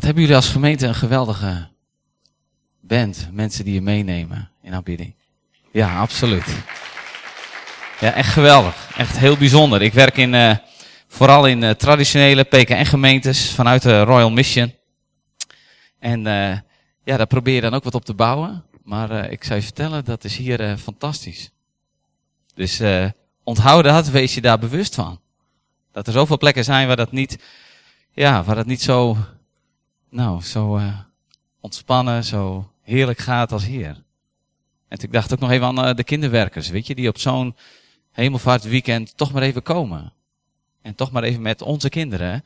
Wat 0.00 0.08
hebben 0.08 0.28
jullie 0.28 0.42
als 0.44 0.52
gemeente 0.52 0.86
een 0.86 0.94
geweldige 0.94 1.68
band, 2.80 3.28
mensen 3.32 3.64
die 3.64 3.74
je 3.74 3.80
meenemen 3.80 4.50
in 4.62 4.74
aanbidding. 4.74 5.14
Ja, 5.72 5.98
absoluut. 5.98 6.44
Ja, 8.00 8.12
echt 8.12 8.32
geweldig. 8.32 8.90
Echt 8.96 9.18
heel 9.18 9.36
bijzonder. 9.36 9.82
Ik 9.82 9.92
werk 9.92 10.16
in, 10.16 10.34
uh, 10.34 10.56
vooral 11.08 11.46
in 11.46 11.62
uh, 11.62 11.70
traditionele 11.70 12.44
PKN-gemeentes 12.44 13.50
vanuit 13.50 13.82
de 13.82 14.02
Royal 14.02 14.30
Mission. 14.30 14.74
En 15.98 16.18
uh, 16.26 16.58
ja, 17.04 17.16
daar 17.16 17.26
probeer 17.26 17.54
je 17.54 17.60
dan 17.60 17.74
ook 17.74 17.84
wat 17.84 17.94
op 17.94 18.04
te 18.04 18.14
bouwen. 18.14 18.64
Maar 18.82 19.30
ik 19.30 19.44
zou 19.44 19.58
je 19.58 19.64
vertellen, 19.64 20.04
dat 20.04 20.24
is 20.24 20.36
hier 20.36 20.76
fantastisch. 20.78 21.50
Dus 22.54 22.82
onthoud 23.44 23.84
dat, 23.84 24.08
wees 24.08 24.34
je 24.34 24.40
daar 24.40 24.58
bewust 24.58 24.94
van. 24.94 25.20
Dat 25.92 26.06
er 26.06 26.12
zoveel 26.12 26.38
plekken 26.38 26.64
zijn 26.64 26.86
waar 26.86 26.96
dat 26.96 27.12
niet, 27.12 27.38
ja, 28.12 28.44
waar 28.44 28.56
dat 28.56 28.66
niet 28.66 28.82
zo, 28.82 29.16
nou, 30.10 30.42
zo 30.42 30.80
ontspannen, 31.60 32.24
zo 32.24 32.70
heerlijk 32.82 33.18
gaat 33.18 33.52
als 33.52 33.64
hier. 33.64 34.02
En 34.88 34.98
ik 35.00 35.12
dacht 35.12 35.32
ook 35.32 35.38
nog 35.38 35.50
even 35.50 35.78
aan 35.78 35.96
de 35.96 36.04
kinderwerkers, 36.04 36.68
weet 36.68 36.86
je, 36.86 36.94
die 36.94 37.08
op 37.08 37.18
zo'n 37.18 37.56
hemelvaartweekend 38.12 39.16
toch 39.16 39.32
maar 39.32 39.42
even 39.42 39.62
komen. 39.62 40.12
En 40.82 40.94
toch 40.94 41.10
maar 41.10 41.22
even 41.22 41.42
met 41.42 41.62
onze 41.62 41.88
kinderen 41.88 42.44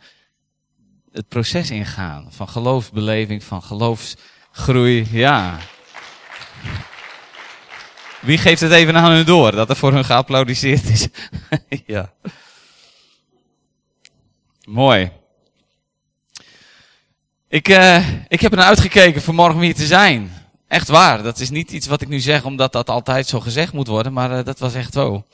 het 1.12 1.28
proces 1.28 1.70
ingaan 1.70 2.26
van 2.30 2.48
geloofsbeleving, 2.48 3.44
van 3.44 3.62
geloofsgroei. 3.62 5.06
Ja. 5.10 5.58
Wie 8.20 8.38
geeft 8.38 8.60
het 8.60 8.72
even 8.72 8.96
aan 8.96 9.12
hun 9.12 9.24
door 9.24 9.50
dat 9.52 9.70
er 9.70 9.76
voor 9.76 9.92
hun 9.92 10.04
geapplaudiseerd 10.04 10.88
is? 10.88 11.08
ja. 11.86 12.12
Mooi. 14.64 15.10
Ik, 17.54 17.68
uh, 17.68 18.08
ik 18.28 18.40
heb 18.40 18.52
er 18.52 18.58
naar 18.58 18.66
uitgekeken 18.66 19.22
voor 19.22 19.34
morgen 19.34 19.60
hier 19.60 19.74
te 19.74 19.86
zijn. 19.86 20.32
Echt 20.68 20.88
waar. 20.88 21.22
Dat 21.22 21.38
is 21.38 21.50
niet 21.50 21.70
iets 21.70 21.86
wat 21.86 22.00
ik 22.00 22.08
nu 22.08 22.20
zeg 22.20 22.44
omdat 22.44 22.72
dat 22.72 22.90
altijd 22.90 23.26
zo 23.26 23.40
gezegd 23.40 23.72
moet 23.72 23.86
worden, 23.86 24.12
maar 24.12 24.30
uh, 24.30 24.44
dat 24.44 24.58
was 24.58 24.74
echt 24.74 24.92
zo. 24.92 25.26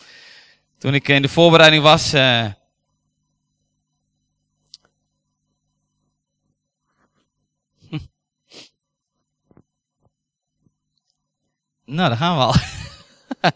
Toen 0.78 0.94
ik 0.94 1.08
in 1.08 1.22
de 1.22 1.28
voorbereiding 1.28 1.82
was. 1.82 2.14
Uh... 2.14 2.46
Nou, 11.84 12.08
daar 12.08 12.16
gaan 12.16 12.36
we 12.36 12.42
al. 12.42 12.54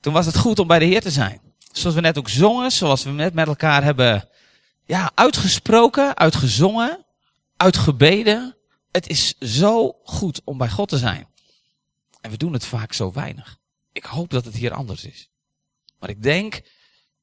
Toen 0.00 0.12
was 0.12 0.26
het 0.26 0.36
goed 0.36 0.58
om 0.58 0.66
bij 0.66 0.78
de 0.78 0.84
Heer 0.84 1.00
te 1.00 1.10
zijn. 1.10 1.40
Zoals 1.72 1.94
we 1.94 2.02
net 2.02 2.18
ook 2.18 2.28
zongen, 2.28 2.70
zoals 2.70 3.04
we 3.04 3.10
net 3.10 3.34
met 3.34 3.46
elkaar 3.46 3.84
hebben 3.84 4.28
ja, 4.88 5.12
uitgesproken, 5.14 6.16
uitgezongen, 6.16 7.04
uitgebeden. 7.56 8.56
Het 8.90 9.08
is 9.08 9.38
zo 9.38 9.98
goed 10.04 10.40
om 10.44 10.58
bij 10.58 10.70
God 10.70 10.88
te 10.88 10.98
zijn. 10.98 11.28
En 12.20 12.30
we 12.30 12.36
doen 12.36 12.52
het 12.52 12.64
vaak 12.64 12.92
zo 12.92 13.12
weinig. 13.12 13.58
Ik 13.92 14.04
hoop 14.04 14.30
dat 14.30 14.44
het 14.44 14.54
hier 14.54 14.72
anders 14.72 15.04
is. 15.04 15.30
Maar 15.98 16.08
ik 16.08 16.22
denk 16.22 16.60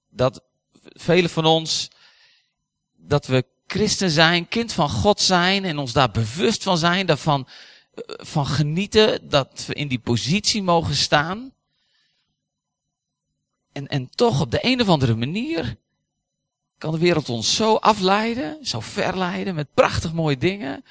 dat 0.10 0.44
velen 0.82 1.30
van 1.30 1.46
ons, 1.46 1.88
dat 2.96 3.26
we 3.26 3.46
christen 3.68 4.10
zijn, 4.10 4.48
kind 4.48 4.74
van 4.74 4.90
God 4.90 5.22
zijn 5.22 5.66
en 5.66 5.78
ons 5.78 5.94
daar 5.94 6.12
bewust 6.12 6.64
van 6.64 6.78
zijn, 6.78 7.06
daarvan 7.06 7.48
eh, 7.94 8.04
van 8.26 8.46
genieten, 8.46 9.30
dat 9.30 9.66
we 9.68 9.74
in 9.74 9.88
die 9.88 10.00
positie 10.00 10.64
mogen 10.64 10.96
staan. 10.96 11.54
En, 13.72 13.88
en 13.88 14.10
toch 14.10 14.42
op 14.42 14.52
de 14.52 14.60
een 14.62 14.82
of 14.82 14.88
andere 14.88 15.16
manier 15.16 15.78
kan 16.78 16.92
de 16.92 17.00
wereld 17.00 17.30
ons 17.30 17.56
zo 17.56 17.76
afleiden, 17.76 18.66
zo 18.66 18.80
verleiden 18.80 19.56
met 19.56 19.74
prachtig 19.74 20.14
mooie 20.14 20.38
dingen. 20.38 20.84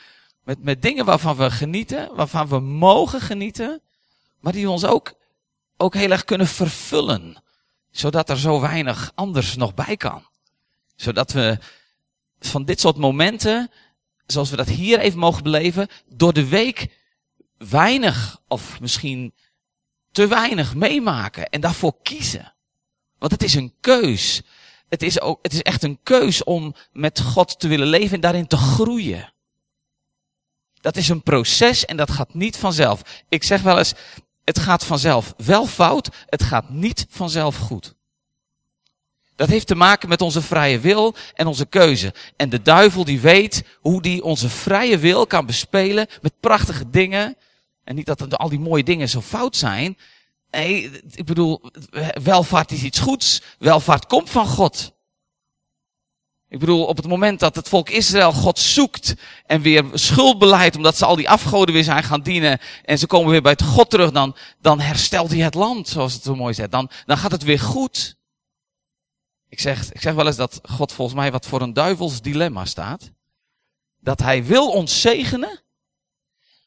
Met, 0.44 0.62
met 0.62 0.82
dingen 0.82 1.04
waarvan 1.04 1.36
we 1.36 1.50
genieten, 1.50 2.14
waarvan 2.14 2.48
we 2.48 2.60
mogen 2.60 3.20
genieten, 3.20 3.82
maar 4.40 4.52
die 4.52 4.70
ons 4.70 4.84
ook 4.84 5.14
ook 5.76 5.94
heel 5.94 6.10
erg 6.10 6.24
kunnen 6.24 6.46
vervullen. 6.46 7.42
Zodat 7.90 8.30
er 8.30 8.38
zo 8.38 8.60
weinig 8.60 9.12
anders 9.14 9.56
nog 9.56 9.74
bij 9.74 9.96
kan. 9.96 10.26
Zodat 10.96 11.32
we 11.32 11.58
van 12.38 12.64
dit 12.64 12.80
soort 12.80 12.96
momenten, 12.96 13.70
zoals 14.26 14.50
we 14.50 14.56
dat 14.56 14.68
hier 14.68 14.98
even 14.98 15.18
mogen 15.18 15.42
beleven, 15.42 15.88
door 16.08 16.32
de 16.32 16.48
week 16.48 16.98
weinig 17.58 18.40
of 18.48 18.80
misschien 18.80 19.34
te 20.10 20.26
weinig 20.26 20.74
meemaken 20.74 21.48
en 21.48 21.60
daarvoor 21.60 22.02
kiezen. 22.02 22.54
Want 23.18 23.32
het 23.32 23.42
is 23.42 23.54
een 23.54 23.74
keus. 23.80 24.42
Het 24.94 25.02
is, 25.02 25.20
ook, 25.20 25.38
het 25.42 25.52
is 25.52 25.62
echt 25.62 25.82
een 25.82 25.98
keus 26.02 26.44
om 26.44 26.74
met 26.92 27.20
God 27.20 27.60
te 27.60 27.68
willen 27.68 27.86
leven 27.86 28.14
en 28.14 28.20
daarin 28.20 28.46
te 28.46 28.56
groeien. 28.56 29.32
Dat 30.80 30.96
is 30.96 31.08
een 31.08 31.22
proces 31.22 31.84
en 31.84 31.96
dat 31.96 32.10
gaat 32.10 32.34
niet 32.34 32.56
vanzelf. 32.56 33.02
Ik 33.28 33.42
zeg 33.42 33.62
wel 33.62 33.78
eens, 33.78 33.94
het 34.44 34.58
gaat 34.58 34.84
vanzelf 34.84 35.34
wel 35.36 35.66
fout, 35.66 36.08
het 36.26 36.42
gaat 36.42 36.70
niet 36.70 37.06
vanzelf 37.08 37.56
goed. 37.56 37.94
Dat 39.36 39.48
heeft 39.48 39.66
te 39.66 39.74
maken 39.74 40.08
met 40.08 40.20
onze 40.20 40.42
vrije 40.42 40.80
wil 40.80 41.14
en 41.34 41.46
onze 41.46 41.66
keuze. 41.66 42.14
En 42.36 42.48
de 42.48 42.62
duivel 42.62 43.04
die 43.04 43.20
weet 43.20 43.64
hoe 43.80 44.02
die 44.02 44.22
onze 44.22 44.48
vrije 44.48 44.98
wil 44.98 45.26
kan 45.26 45.46
bespelen 45.46 46.06
met 46.22 46.40
prachtige 46.40 46.90
dingen. 46.90 47.36
En 47.84 47.94
niet 47.94 48.06
dat 48.06 48.38
al 48.38 48.48
die 48.48 48.60
mooie 48.60 48.84
dingen 48.84 49.08
zo 49.08 49.20
fout 49.20 49.56
zijn. 49.56 49.98
Nee, 50.54 50.90
ik 51.10 51.24
bedoel, 51.24 51.62
welvaart 52.22 52.72
is 52.72 52.82
iets 52.82 52.98
goeds. 52.98 53.42
Welvaart 53.58 54.06
komt 54.06 54.30
van 54.30 54.46
God. 54.46 54.92
Ik 56.48 56.58
bedoel, 56.58 56.84
op 56.84 56.96
het 56.96 57.06
moment 57.06 57.40
dat 57.40 57.56
het 57.56 57.68
volk 57.68 57.90
Israël 57.90 58.32
God 58.32 58.58
zoekt 58.58 59.14
en 59.46 59.60
weer 59.60 59.84
schuld 59.92 60.38
beleidt 60.38 60.76
omdat 60.76 60.96
ze 60.96 61.04
al 61.04 61.16
die 61.16 61.28
afgoden 61.28 61.74
weer 61.74 61.84
zijn 61.84 62.02
gaan 62.02 62.22
dienen 62.22 62.60
en 62.84 62.98
ze 62.98 63.06
komen 63.06 63.30
weer 63.30 63.42
bij 63.42 63.52
het 63.52 63.62
God 63.62 63.90
terug, 63.90 64.10
dan, 64.10 64.36
dan 64.60 64.80
herstelt 64.80 65.30
hij 65.30 65.40
het 65.40 65.54
land, 65.54 65.88
zoals 65.88 66.12
het 66.12 66.22
zo 66.22 66.34
mooi 66.34 66.54
zegt. 66.54 66.70
Dan, 66.70 66.90
dan 67.06 67.18
gaat 67.18 67.32
het 67.32 67.42
weer 67.42 67.60
goed. 67.60 68.16
Ik 69.48 69.60
zeg, 69.60 69.92
ik 69.92 70.00
zeg 70.00 70.14
wel 70.14 70.26
eens 70.26 70.36
dat 70.36 70.60
God 70.62 70.92
volgens 70.92 71.16
mij 71.16 71.32
wat 71.32 71.46
voor 71.46 71.60
een 71.60 71.72
duivels 71.72 72.20
dilemma 72.20 72.64
staat. 72.64 73.10
Dat 74.00 74.20
hij 74.20 74.44
wil 74.44 74.70
ons 74.70 75.00
zegenen, 75.00 75.62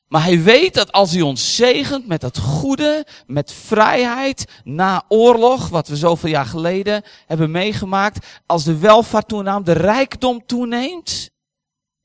maar 0.07 0.23
hij 0.23 0.43
weet 0.43 0.73
dat 0.73 0.91
als 0.91 1.11
hij 1.11 1.21
ons 1.21 1.55
zegent 1.55 2.07
met 2.07 2.21
dat 2.21 2.37
goede, 2.37 3.07
met 3.25 3.53
vrijheid, 3.53 4.61
na 4.63 5.05
oorlog, 5.07 5.69
wat 5.69 5.87
we 5.87 5.95
zoveel 5.95 6.29
jaar 6.29 6.45
geleden 6.45 7.03
hebben 7.25 7.51
meegemaakt, 7.51 8.41
als 8.45 8.63
de 8.63 8.77
welvaart 8.77 9.27
toeneemt, 9.27 9.65
de 9.65 9.71
rijkdom 9.71 10.45
toeneemt, 10.45 11.29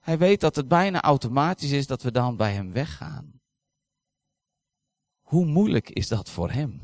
hij 0.00 0.18
weet 0.18 0.40
dat 0.40 0.56
het 0.56 0.68
bijna 0.68 1.00
automatisch 1.00 1.70
is 1.70 1.86
dat 1.86 2.02
we 2.02 2.10
dan 2.10 2.36
bij 2.36 2.52
hem 2.52 2.72
weggaan. 2.72 3.40
Hoe 5.20 5.44
moeilijk 5.44 5.90
is 5.90 6.08
dat 6.08 6.30
voor 6.30 6.50
hem? 6.50 6.80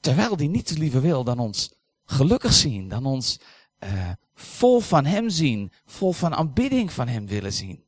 Terwijl 0.00 0.36
hij 0.36 0.46
niets 0.46 0.72
liever 0.72 1.00
wil 1.00 1.24
dan 1.24 1.38
ons 1.38 1.74
gelukkig 2.04 2.52
zien, 2.52 2.88
dan 2.88 3.06
ons 3.06 3.40
uh, 3.84 4.10
vol 4.34 4.80
van 4.80 5.04
hem 5.04 5.30
zien, 5.30 5.72
vol 5.84 6.12
van 6.12 6.34
aanbidding 6.34 6.92
van 6.92 7.08
hem 7.08 7.26
willen 7.26 7.52
zien. 7.52 7.85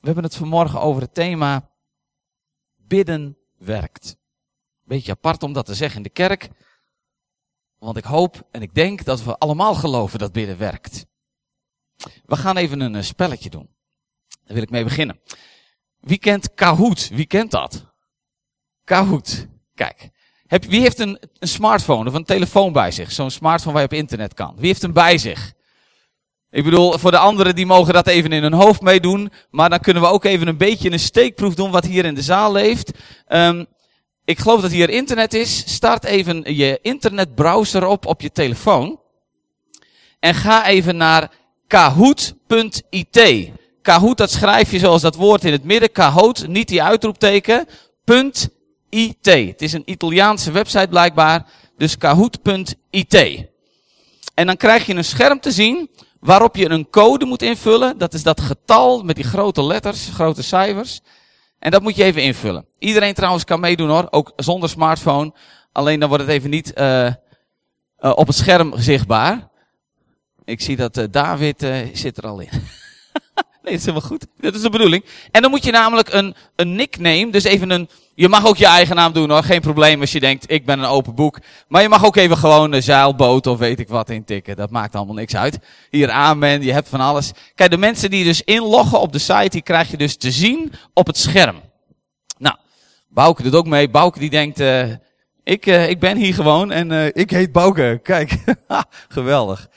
We 0.00 0.06
hebben 0.06 0.24
het 0.24 0.34
vanmorgen 0.34 0.80
over 0.80 1.02
het 1.02 1.14
thema 1.14 1.70
bidden 2.76 3.36
werkt. 3.56 4.16
Beetje 4.84 5.12
apart 5.12 5.42
om 5.42 5.52
dat 5.52 5.66
te 5.66 5.74
zeggen 5.74 5.96
in 5.96 6.02
de 6.02 6.08
kerk. 6.08 6.48
Want 7.78 7.96
ik 7.96 8.04
hoop 8.04 8.48
en 8.50 8.62
ik 8.62 8.74
denk 8.74 9.04
dat 9.04 9.22
we 9.22 9.38
allemaal 9.38 9.74
geloven 9.74 10.18
dat 10.18 10.32
bidden 10.32 10.58
werkt. 10.58 11.06
We 12.24 12.36
gaan 12.36 12.56
even 12.56 12.80
een 12.80 12.94
eh, 12.94 13.02
spelletje 13.02 13.50
doen. 13.50 13.68
Daar 14.28 14.54
wil 14.54 14.62
ik 14.62 14.70
mee 14.70 14.84
beginnen. 14.84 15.20
Wie 16.00 16.18
kent 16.18 16.54
Kahoot? 16.54 17.08
Wie 17.08 17.26
kent 17.26 17.50
dat? 17.50 17.86
Kahoot. 18.84 19.46
Kijk. 19.74 20.10
Heb, 20.46 20.64
wie 20.64 20.80
heeft 20.80 20.98
een, 20.98 21.18
een 21.38 21.48
smartphone 21.48 22.08
of 22.08 22.14
een 22.14 22.24
telefoon 22.24 22.72
bij 22.72 22.90
zich? 22.90 23.12
Zo'n 23.12 23.30
smartphone 23.30 23.72
waar 23.72 23.82
je 23.82 23.88
op 23.88 23.94
internet 23.94 24.34
kan. 24.34 24.54
Wie 24.56 24.66
heeft 24.66 24.82
hem 24.82 24.92
bij 24.92 25.18
zich? 25.18 25.56
Ik 26.50 26.64
bedoel, 26.64 26.98
voor 26.98 27.10
de 27.10 27.18
anderen 27.18 27.54
die 27.54 27.66
mogen 27.66 27.92
dat 27.92 28.06
even 28.06 28.32
in 28.32 28.42
hun 28.42 28.52
hoofd 28.52 28.80
meedoen. 28.80 29.32
Maar 29.50 29.70
dan 29.70 29.80
kunnen 29.80 30.02
we 30.02 30.08
ook 30.08 30.24
even 30.24 30.48
een 30.48 30.56
beetje 30.56 30.90
een 30.90 30.98
steekproef 30.98 31.54
doen 31.54 31.70
wat 31.70 31.84
hier 31.84 32.04
in 32.04 32.14
de 32.14 32.22
zaal 32.22 32.52
leeft. 32.52 32.90
Um, 33.28 33.66
ik 34.24 34.38
geloof 34.38 34.60
dat 34.60 34.70
hier 34.70 34.90
internet 34.90 35.34
is. 35.34 35.62
Start 35.66 36.04
even 36.04 36.54
je 36.56 36.78
internetbrowser 36.82 37.86
op 37.86 38.06
op 38.06 38.20
je 38.20 38.32
telefoon. 38.32 39.00
En 40.20 40.34
ga 40.34 40.66
even 40.66 40.96
naar 40.96 41.30
kahoot.it. 41.66 43.50
Kahoot, 43.82 44.16
dat 44.16 44.30
schrijf 44.30 44.70
je 44.70 44.78
zoals 44.78 45.02
dat 45.02 45.14
woord 45.14 45.44
in 45.44 45.52
het 45.52 45.64
midden. 45.64 45.92
Kahoot, 45.92 46.46
niet 46.46 46.68
die 46.68 46.82
uitroepteken. 46.82 47.66
.it. 48.90 49.16
Het 49.24 49.62
is 49.62 49.72
een 49.72 49.90
Italiaanse 49.90 50.50
website 50.50 50.88
blijkbaar. 50.88 51.46
Dus 51.76 51.98
kahoot.it. 51.98 53.46
En 54.34 54.46
dan 54.46 54.56
krijg 54.56 54.86
je 54.86 54.94
een 54.94 55.04
scherm 55.04 55.40
te 55.40 55.50
zien 55.50 55.90
waarop 56.20 56.56
je 56.56 56.70
een 56.70 56.90
code 56.90 57.24
moet 57.24 57.42
invullen. 57.42 57.98
Dat 57.98 58.14
is 58.14 58.22
dat 58.22 58.40
getal 58.40 59.02
met 59.02 59.16
die 59.16 59.24
grote 59.24 59.62
letters, 59.64 60.08
grote 60.12 60.42
cijfers. 60.42 61.00
En 61.58 61.70
dat 61.70 61.82
moet 61.82 61.96
je 61.96 62.04
even 62.04 62.22
invullen. 62.22 62.66
Iedereen 62.78 63.14
trouwens 63.14 63.44
kan 63.44 63.60
meedoen 63.60 63.88
hoor, 63.88 64.06
ook 64.10 64.32
zonder 64.36 64.68
smartphone. 64.68 65.32
Alleen 65.72 66.00
dan 66.00 66.08
wordt 66.08 66.24
het 66.24 66.32
even 66.32 66.50
niet 66.50 66.72
uh, 66.76 67.12
op 67.98 68.26
het 68.26 68.36
scherm 68.36 68.72
zichtbaar. 68.76 69.48
ik 70.44 70.60
zie 70.60 70.76
dat 70.76 70.96
uh, 70.96 71.04
David 71.10 71.66
zit 71.92 72.16
er 72.16 72.26
al 72.26 72.40
in. 72.40 72.48
nee, 72.52 72.62
dat 73.62 73.72
is 73.72 73.80
helemaal 73.80 74.08
goed. 74.08 74.26
Dat 74.36 74.54
is 74.54 74.62
de 74.62 74.70
bedoeling. 74.70 75.04
En 75.30 75.42
dan 75.42 75.50
moet 75.50 75.64
je 75.64 75.70
namelijk 75.70 76.12
een, 76.12 76.34
een 76.56 76.74
nickname, 76.74 77.30
dus 77.30 77.44
even 77.44 77.70
een, 77.70 77.88
je 78.18 78.28
mag 78.28 78.46
ook 78.46 78.56
je 78.56 78.66
eigen 78.66 78.96
naam 78.96 79.12
doen 79.12 79.30
hoor, 79.30 79.42
geen 79.42 79.60
probleem 79.60 80.00
als 80.00 80.12
je 80.12 80.20
denkt, 80.20 80.50
ik 80.50 80.64
ben 80.64 80.78
een 80.78 80.84
open 80.84 81.14
boek. 81.14 81.38
Maar 81.68 81.82
je 81.82 81.88
mag 81.88 82.04
ook 82.04 82.16
even 82.16 82.36
gewoon 82.36 82.72
een 82.72 82.82
zeilboot 82.82 83.46
of 83.46 83.58
weet 83.58 83.80
ik 83.80 83.88
wat 83.88 84.10
intikken, 84.10 84.56
dat 84.56 84.70
maakt 84.70 84.94
allemaal 84.94 85.14
niks 85.14 85.36
uit. 85.36 85.58
Hier 85.90 86.10
amen, 86.10 86.62
je 86.62 86.72
hebt 86.72 86.88
van 86.88 87.00
alles. 87.00 87.32
Kijk, 87.54 87.70
de 87.70 87.76
mensen 87.76 88.10
die 88.10 88.24
dus 88.24 88.42
inloggen 88.42 89.00
op 89.00 89.12
de 89.12 89.18
site, 89.18 89.48
die 89.48 89.62
krijg 89.62 89.90
je 89.90 89.96
dus 89.96 90.16
te 90.16 90.30
zien 90.30 90.72
op 90.94 91.06
het 91.06 91.16
scherm. 91.16 91.60
Nou, 92.38 92.56
Bouke 93.08 93.42
doet 93.42 93.54
ook 93.54 93.66
mee. 93.66 93.90
Bouke 93.90 94.18
die 94.18 94.30
denkt, 94.30 94.60
uh, 94.60 94.82
ik, 95.44 95.66
uh, 95.66 95.88
ik 95.88 96.00
ben 96.00 96.16
hier 96.16 96.34
gewoon 96.34 96.70
en 96.70 96.90
uh, 96.90 97.06
ik 97.06 97.30
heet 97.30 97.52
Bouke. 97.52 98.00
Kijk, 98.02 98.44
geweldig. 99.08 99.68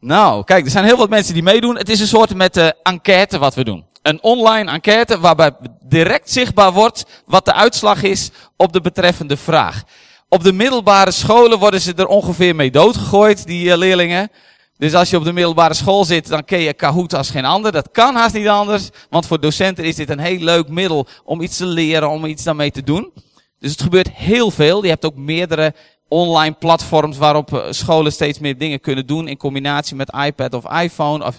Nou, 0.00 0.44
kijk, 0.44 0.64
er 0.64 0.70
zijn 0.70 0.84
heel 0.84 0.96
wat 0.96 1.10
mensen 1.10 1.34
die 1.34 1.42
meedoen. 1.42 1.76
Het 1.76 1.88
is 1.88 2.00
een 2.00 2.06
soort 2.06 2.34
met 2.34 2.74
enquête 2.82 3.38
wat 3.38 3.54
we 3.54 3.64
doen. 3.64 3.84
Een 4.02 4.22
online 4.22 4.70
enquête 4.70 5.20
waarbij 5.20 5.52
direct 5.80 6.30
zichtbaar 6.30 6.72
wordt 6.72 7.04
wat 7.26 7.44
de 7.44 7.52
uitslag 7.52 8.02
is 8.02 8.30
op 8.56 8.72
de 8.72 8.80
betreffende 8.80 9.36
vraag. 9.36 9.82
Op 10.28 10.42
de 10.42 10.52
middelbare 10.52 11.10
scholen 11.10 11.58
worden 11.58 11.80
ze 11.80 11.94
er 11.94 12.06
ongeveer 12.06 12.56
mee 12.56 12.70
doodgegooid, 12.70 13.46
die 13.46 13.66
uh, 13.66 13.76
leerlingen. 13.76 14.30
Dus 14.78 14.94
als 14.94 15.10
je 15.10 15.16
op 15.16 15.24
de 15.24 15.32
middelbare 15.32 15.74
school 15.74 16.04
zit, 16.04 16.28
dan 16.28 16.44
ken 16.44 16.58
je 16.58 16.74
Kahoot 16.74 17.14
als 17.14 17.30
geen 17.30 17.44
ander. 17.44 17.72
Dat 17.72 17.90
kan 17.90 18.14
haast 18.14 18.34
niet 18.34 18.48
anders, 18.48 18.90
want 19.10 19.26
voor 19.26 19.40
docenten 19.40 19.84
is 19.84 19.94
dit 19.94 20.10
een 20.10 20.18
heel 20.18 20.38
leuk 20.38 20.68
middel 20.68 21.06
om 21.24 21.40
iets 21.40 21.56
te 21.56 21.66
leren, 21.66 22.10
om 22.10 22.24
iets 22.24 22.42
daarmee 22.42 22.70
te 22.70 22.82
doen. 22.82 23.12
Dus 23.58 23.70
het 23.70 23.82
gebeurt 23.82 24.10
heel 24.12 24.50
veel. 24.50 24.82
Je 24.82 24.88
hebt 24.88 25.04
ook 25.04 25.16
meerdere 25.16 25.74
online 26.08 26.54
platforms 26.54 27.18
waarop 27.18 27.54
eh, 27.54 27.66
scholen 27.70 28.12
steeds 28.12 28.38
meer 28.38 28.58
dingen 28.58 28.80
kunnen 28.80 29.06
doen 29.06 29.28
in 29.28 29.36
combinatie 29.36 29.96
met 29.96 30.12
iPad 30.26 30.54
of 30.54 30.80
iPhone. 30.80 31.24
Of, 31.24 31.38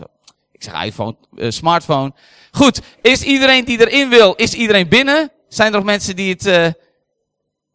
ik 0.52 0.64
zeg 0.64 0.84
iPhone, 0.84 1.16
uh, 1.36 1.50
smartphone. 1.50 2.14
Goed, 2.56 2.82
is 3.02 3.24
iedereen 3.24 3.66
die 3.66 3.80
erin 3.80 4.10
wil, 4.10 4.34
is 4.34 4.54
iedereen 4.54 4.88
binnen? 4.88 5.32
Zijn 5.48 5.72
er 5.72 5.78
nog 5.78 5.86
mensen 5.86 6.16
die 6.16 6.32
het, 6.32 6.46
uh, 6.46 6.68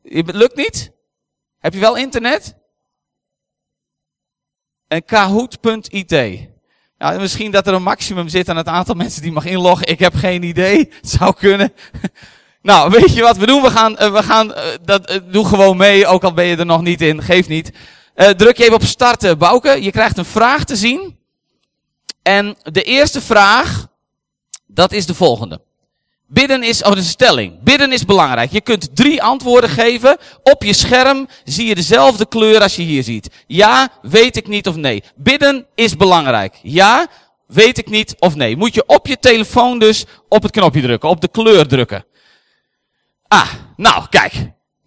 het 0.02 0.34
lukt 0.34 0.56
niet? 0.56 0.92
Heb 1.58 1.74
je 1.74 1.80
wel 1.80 1.96
internet? 1.96 2.56
En 4.88 5.04
kahoot.it. 5.04 6.10
Ja, 6.98 7.10
misschien 7.18 7.50
dat 7.50 7.66
er 7.66 7.74
een 7.74 7.82
maximum 7.82 8.28
zit 8.28 8.48
aan 8.48 8.56
het 8.56 8.66
aantal 8.66 8.94
mensen 8.94 9.22
die 9.22 9.32
mag 9.32 9.44
inloggen. 9.44 9.86
Ik 9.86 9.98
heb 9.98 10.14
geen 10.14 10.42
idee. 10.42 10.78
Het 11.00 11.10
zou 11.10 11.34
kunnen. 11.34 11.72
Nou, 12.62 12.90
weet 12.90 13.14
je 13.14 13.22
wat 13.22 13.36
we 13.36 13.46
doen? 13.46 13.62
We 13.62 13.70
gaan, 13.70 13.92
uh, 13.92 14.12
we 14.12 14.22
gaan 14.22 14.50
uh, 14.50 14.64
dat, 14.82 15.20
doe 15.24 15.44
gewoon 15.44 15.76
mee, 15.76 16.06
ook 16.06 16.24
al 16.24 16.32
ben 16.32 16.44
je 16.44 16.56
er 16.56 16.66
nog 16.66 16.82
niet 16.82 17.00
in, 17.00 17.22
geeft 17.22 17.48
niet. 17.48 17.72
druk 18.14 18.56
je 18.56 18.62
even 18.62 18.74
op 18.74 18.82
starten, 18.82 19.38
Bouke. 19.38 19.82
Je 19.82 19.90
krijgt 19.90 20.18
een 20.18 20.24
vraag 20.24 20.64
te 20.64 20.76
zien. 20.76 21.18
En 22.22 22.56
de 22.62 22.82
eerste 22.82 23.20
vraag, 23.20 23.88
dat 24.68 24.92
is 24.92 25.06
de 25.06 25.14
volgende. 25.14 25.60
Bidden 26.26 26.62
is, 26.62 26.82
oh, 26.82 26.92
de 26.92 27.02
stelling. 27.02 27.62
Bidden 27.62 27.92
is 27.92 28.04
belangrijk. 28.04 28.52
Je 28.52 28.60
kunt 28.60 28.96
drie 28.96 29.22
antwoorden 29.22 29.70
geven. 29.70 30.16
Op 30.42 30.62
je 30.62 30.72
scherm 30.72 31.28
zie 31.44 31.66
je 31.66 31.74
dezelfde 31.74 32.26
kleur 32.26 32.62
als 32.62 32.76
je 32.76 32.82
hier 32.82 33.02
ziet. 33.02 33.30
Ja, 33.46 33.88
weet 34.02 34.36
ik 34.36 34.48
niet 34.48 34.66
of 34.66 34.76
nee. 34.76 35.02
Bidden 35.16 35.66
is 35.74 35.96
belangrijk. 35.96 36.58
Ja, 36.62 37.06
weet 37.46 37.78
ik 37.78 37.90
niet 37.90 38.14
of 38.18 38.34
nee. 38.34 38.56
Moet 38.56 38.74
je 38.74 38.86
op 38.86 39.06
je 39.06 39.18
telefoon 39.18 39.78
dus 39.78 40.04
op 40.28 40.42
het 40.42 40.52
knopje 40.52 40.80
drukken, 40.80 41.08
op 41.08 41.20
de 41.20 41.28
kleur 41.28 41.66
drukken. 41.66 42.04
Ah, 43.28 43.52
nou, 43.76 44.06
kijk. 44.10 44.32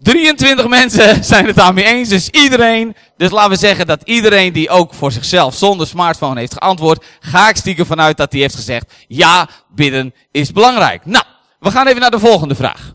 23 0.01 0.67
mensen 0.67 1.23
zijn 1.23 1.45
het 1.45 1.55
daarmee 1.55 1.85
eens, 1.85 2.09
dus 2.09 2.29
iedereen. 2.29 2.95
Dus 3.17 3.31
laten 3.31 3.49
we 3.49 3.57
zeggen 3.57 3.87
dat 3.87 4.01
iedereen 4.03 4.53
die 4.53 4.69
ook 4.69 4.93
voor 4.93 5.11
zichzelf 5.11 5.55
zonder 5.55 5.87
smartphone 5.87 6.39
heeft 6.39 6.53
geantwoord, 6.53 7.05
ga 7.19 7.49
ik 7.49 7.55
stiekem 7.55 7.85
vanuit 7.85 8.17
dat 8.17 8.31
hij 8.31 8.41
heeft 8.41 8.55
gezegd, 8.55 8.93
ja, 9.07 9.49
bidden 9.69 10.13
is 10.31 10.51
belangrijk. 10.51 11.05
Nou, 11.05 11.25
we 11.59 11.71
gaan 11.71 11.87
even 11.87 12.01
naar 12.01 12.11
de 12.11 12.19
volgende 12.19 12.55
vraag. 12.55 12.93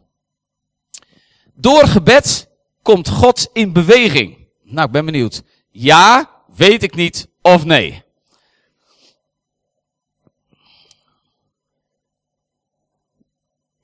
Door 1.55 1.87
gebed 1.87 2.49
komt 2.83 3.09
God 3.09 3.49
in 3.53 3.73
beweging. 3.73 4.49
Nou, 4.63 4.87
ik 4.87 4.93
ben 4.93 5.05
benieuwd. 5.05 5.43
Ja, 5.71 6.31
weet 6.57 6.83
ik 6.83 6.95
niet 6.95 7.29
of 7.43 7.65
nee. 7.65 8.05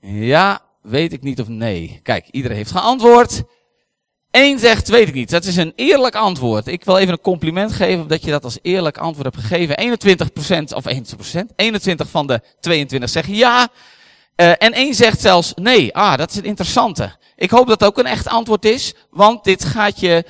Ja, 0.01 0.61
weet 0.83 1.13
ik 1.13 1.23
niet 1.23 1.41
of 1.41 1.49
nee. 1.49 2.01
Kijk, 2.03 2.27
iedereen 2.31 2.57
heeft 2.57 2.71
geantwoord. 2.71 3.43
Eén 4.31 4.59
zegt, 4.59 4.89
weet 4.89 5.09
ik 5.09 5.15
niet. 5.15 5.31
Dat 5.31 5.45
is 5.45 5.57
een 5.57 5.73
eerlijk 5.77 6.15
antwoord. 6.15 6.67
Ik 6.67 6.85
wil 6.85 6.99
even 6.99 7.13
een 7.13 7.21
compliment 7.21 7.73
geven 7.73 8.09
dat 8.09 8.25
je 8.25 8.31
dat 8.31 8.45
als 8.45 8.59
eerlijk 8.63 8.99
antwoord 8.99 9.35
hebt 9.35 9.47
gegeven. 9.47 9.99
21% 10.71 10.75
of 10.75 10.85
21%, 10.85 11.55
21 11.57 12.09
van 12.09 12.27
de 12.27 12.41
22 12.61 13.11
zeggen 13.11 13.35
ja. 13.35 13.69
Uh, 14.37 14.49
en 14.49 14.73
één 14.73 14.95
zegt 14.95 15.21
zelfs 15.21 15.53
nee. 15.55 15.95
Ah, 15.95 16.17
dat 16.17 16.31
is 16.31 16.37
het 16.37 16.45
interessante. 16.45 17.17
Ik 17.37 17.51
hoop 17.51 17.67
dat 17.67 17.81
het 17.81 17.89
ook 17.89 17.99
een 17.99 18.07
echt 18.07 18.29
antwoord 18.29 18.65
is, 18.65 18.95
want 19.11 19.45
dit 19.45 19.65
gaat 19.65 20.01
je, 20.01 20.25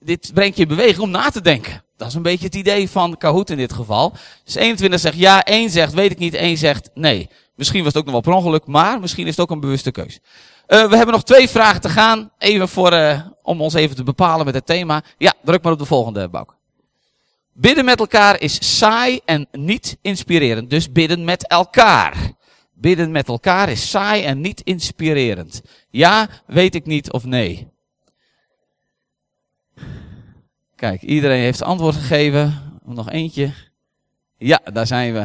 dit 0.00 0.30
brengt 0.34 0.56
je 0.56 0.62
in 0.62 0.68
beweging 0.68 0.98
om 0.98 1.10
na 1.10 1.30
te 1.30 1.40
denken. 1.40 1.84
Dat 1.96 2.08
is 2.08 2.14
een 2.14 2.22
beetje 2.22 2.44
het 2.44 2.54
idee 2.54 2.90
van 2.90 3.16
Kahoot 3.16 3.50
in 3.50 3.56
dit 3.56 3.72
geval. 3.72 4.12
Dus 4.44 4.54
21 4.54 5.00
zegt 5.00 5.16
ja, 5.16 5.44
één 5.44 5.70
zegt 5.70 5.92
weet 5.92 6.10
ik 6.10 6.18
niet, 6.18 6.34
één 6.34 6.56
zegt 6.56 6.90
nee. 6.94 7.28
Misschien 7.58 7.84
was 7.84 7.92
het 7.92 7.96
ook 7.96 8.04
nog 8.04 8.12
wel 8.12 8.32
per 8.32 8.42
ongeluk, 8.42 8.66
maar 8.66 9.00
misschien 9.00 9.26
is 9.26 9.30
het 9.30 9.40
ook 9.40 9.50
een 9.50 9.60
bewuste 9.60 9.90
keus. 9.90 10.18
Uh, 10.68 10.88
we 10.88 10.96
hebben 10.96 11.14
nog 11.14 11.24
twee 11.24 11.48
vragen 11.48 11.80
te 11.80 11.88
gaan. 11.88 12.30
Even 12.38 12.68
voor, 12.68 12.92
uh, 12.92 13.26
om 13.42 13.60
ons 13.60 13.74
even 13.74 13.96
te 13.96 14.02
bepalen 14.02 14.44
met 14.44 14.54
het 14.54 14.66
thema. 14.66 15.02
Ja, 15.16 15.34
druk 15.42 15.62
maar 15.62 15.72
op 15.72 15.78
de 15.78 15.84
volgende, 15.84 16.28
Bouke. 16.28 16.54
Bidden 17.52 17.84
met 17.84 17.98
elkaar 17.98 18.40
is 18.40 18.78
saai 18.78 19.20
en 19.24 19.48
niet 19.52 19.98
inspirerend. 20.02 20.70
Dus 20.70 20.92
bidden 20.92 21.24
met 21.24 21.46
elkaar. 21.46 22.32
Bidden 22.72 23.10
met 23.10 23.28
elkaar 23.28 23.68
is 23.68 23.90
saai 23.90 24.24
en 24.24 24.40
niet 24.40 24.60
inspirerend. 24.60 25.62
Ja, 25.90 26.28
weet 26.46 26.74
ik 26.74 26.86
niet 26.86 27.12
of 27.12 27.24
nee. 27.24 27.68
Kijk, 30.76 31.02
iedereen 31.02 31.42
heeft 31.42 31.62
antwoord 31.62 31.94
gegeven. 31.94 32.78
Nog 32.84 33.10
eentje. 33.10 33.52
Ja, 34.36 34.60
daar 34.72 34.86
zijn 34.86 35.12
we. 35.12 35.20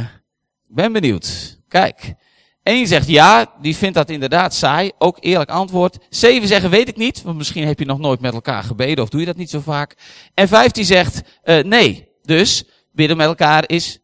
Ik 0.69 0.75
ben 0.75 0.91
benieuwd. 0.91 1.59
Kijk. 1.68 2.15
Eén 2.63 2.88
zegt 2.88 3.07
ja, 3.07 3.54
die 3.62 3.75
vindt 3.75 3.95
dat 3.95 4.10
inderdaad 4.10 4.54
saai. 4.54 4.92
Ook 4.98 5.18
eerlijk 5.19 5.50
antwoord. 5.50 5.98
Zeven 6.10 6.48
zeggen 6.48 6.69
weet 6.69 6.88
ik 6.88 6.98
niet, 6.98 7.21
want 7.21 7.38
misschien 7.38 7.68
heb 7.68 7.80
je 7.80 7.86
nog 7.86 8.00
nooit 8.00 8.19
met 8.19 8.33
elkaar 8.33 8.63
gebeden 8.63 9.04
of 9.04 9.10
doe 9.10 9.19
je 9.19 9.25
dat 9.25 9.36
niet 9.36 9.50
zo 9.50 9.60
vaak. 9.60 9.98
En 10.33 10.48
vijftien 10.48 10.86
zegt 10.86 11.21
uh, 11.44 11.63
nee. 11.63 12.07
Dus 12.21 12.63
bidden 12.92 13.18
met 13.18 13.27
elkaar 13.27 13.69
is 13.69 14.00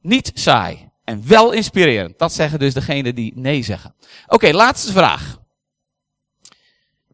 niet 0.00 0.30
saai. 0.34 0.88
En 1.04 1.28
wel 1.28 1.52
inspirerend. 1.52 2.18
Dat 2.18 2.32
zeggen 2.32 2.58
dus 2.58 2.74
degenen 2.74 3.14
die 3.14 3.32
nee 3.34 3.62
zeggen. 3.62 3.94
Oké, 4.26 4.52
laatste 4.52 4.92
vraag. 4.92 5.38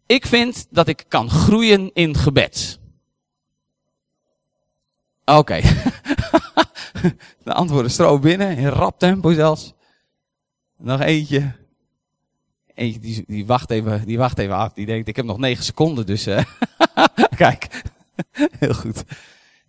Ik 0.07 0.26
vind 0.26 0.66
dat 0.71 0.88
ik 0.88 1.04
kan 1.09 1.30
groeien 1.30 1.90
in 1.92 2.16
gebed. 2.16 2.78
Oké. 5.25 5.61
De 7.45 7.52
antwoorden 7.52 7.90
stroom 7.90 8.21
binnen, 8.21 8.57
in 8.57 8.69
rap 8.69 8.99
tempo 8.99 9.33
zelfs. 9.33 9.75
Nog 10.80 11.00
eentje. 11.00 11.52
Eentje 12.75 13.00
die, 13.00 13.25
die, 13.26 13.46
wacht 13.46 13.70
even, 13.70 14.06
die 14.06 14.18
wacht 14.18 14.38
even 14.38 14.54
af. 14.54 14.72
Die 14.72 14.87
denkt, 14.87 15.08
ik 15.08 15.16
heb 15.16 15.25
nog 15.25 15.38
9 15.38 15.64
seconden, 15.64 16.06
dus 16.06 16.26
uh, 16.26 16.42
kijk. 17.37 17.82
Heel 18.58 18.75
goed. 18.75 19.04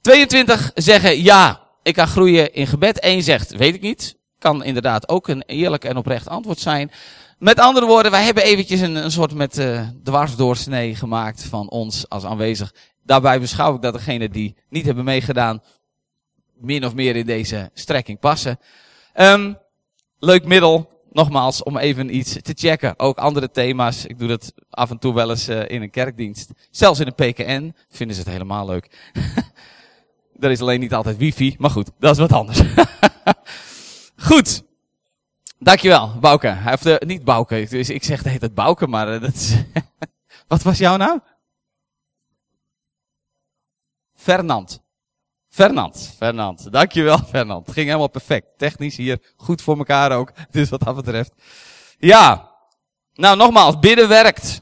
22 0.02 0.72
zeggen 0.76 1.24
ja, 1.24 1.62
ik 1.84 1.94
kan 1.94 2.08
groeien 2.08 2.54
in 2.54 2.68
gebed. 2.68 3.04
Eén 3.04 3.24
zegt, 3.24 3.52
weet 3.52 3.76
ik 3.76 3.82
niet. 3.82 4.18
Kan 4.38 4.64
inderdaad 4.64 5.10
ook 5.10 5.28
een 5.28 5.44
eerlijk 5.46 5.84
en 5.84 5.98
oprecht 5.98 6.28
antwoord 6.28 6.60
zijn. 6.60 6.92
Met 7.38 7.60
andere 7.60 7.86
woorden, 7.86 8.12
wij 8.12 8.24
hebben 8.24 8.44
eventjes 8.44 8.80
een, 8.80 8.96
een 8.96 9.12
soort 9.12 9.34
met 9.34 9.58
uh, 9.58 9.88
dwarsdoorsnee 10.04 10.96
gemaakt 10.96 11.44
van 11.44 11.70
ons 11.70 12.10
als 12.10 12.26
aanwezig. 12.26 12.74
Daarbij 13.04 13.40
beschouw 13.40 13.76
ik 13.76 13.82
dat 13.82 13.94
degenen 13.94 14.32
die 14.32 14.56
niet 14.70 14.86
hebben 14.86 15.04
meegedaan, 15.04 15.64
min 16.54 16.86
of 16.86 16.94
meer 16.94 17.16
in 17.16 17.26
deze 17.26 17.70
strekking 17.74 18.20
passen. 18.20 18.60
Um, 19.16 19.58
leuk 20.20 20.46
middel, 20.46 21.01
nogmaals, 21.12 21.64
om 21.64 21.78
even 21.78 22.16
iets 22.16 22.38
te 22.42 22.54
checken. 22.56 23.00
Ook 23.00 23.18
andere 23.18 23.52
thema's. 23.52 24.06
Ik 24.06 24.20
doe 24.20 24.28
dat 24.28 24.54
af 24.70 24.90
en 24.90 25.00
toe 25.00 25.14
wel 25.14 25.30
eens 25.30 25.50
uh, 25.50 25.70
in 25.70 25.82
een 25.82 25.90
kerkdienst. 25.90 26.52
Zelfs 26.70 27.00
in 27.00 27.08
een 27.08 27.34
PKN 27.34 27.76
vinden 27.90 28.16
ze 28.16 28.22
het 28.22 28.32
helemaal 28.32 28.66
leuk. 28.66 29.12
er 30.40 30.52
is 30.52 30.62
alleen 30.62 30.80
niet 30.80 30.94
altijd 30.94 31.18
wifi, 31.18 31.56
maar 31.60 31.70
goed, 31.70 31.92
dat 32.00 32.12
is 32.12 32.18
wat 32.18 32.32
anders. 32.32 32.62
goed. 34.30 34.64
Dankjewel, 35.60 36.20
Bouke. 36.20 36.48
Hij 36.48 36.72
heeft 36.72 36.86
uh, 36.86 37.08
niet 37.08 37.24
Bouke, 37.24 37.68
dus 37.70 37.90
ik 37.90 38.04
zeg 38.04 38.24
het 38.24 38.42
heet 38.42 38.54
Bouke, 38.54 38.88
maar 38.88 39.14
uh, 39.14 39.22
dat 39.22 39.34
is... 39.34 39.56
wat 40.48 40.62
was 40.62 40.78
jouw 40.78 40.98
naam? 40.98 41.24
Fernand. 44.14 44.81
Fernand, 45.62 46.14
Fernand. 46.18 46.72
Dankjewel, 46.72 47.18
Fernand. 47.18 47.66
Het 47.66 47.76
ging 47.76 47.86
helemaal 47.88 48.10
perfect. 48.10 48.48
Technisch 48.58 48.96
hier 48.96 49.20
goed 49.36 49.62
voor 49.62 49.78
elkaar 49.78 50.12
ook. 50.12 50.32
Dus 50.52 50.70
wat 50.70 50.80
dat 50.80 50.96
betreft. 50.96 51.34
Ja. 51.98 52.52
Nou, 53.14 53.38
nogmaals, 53.38 53.80
bidden 53.80 54.08
werkt. 54.08 54.62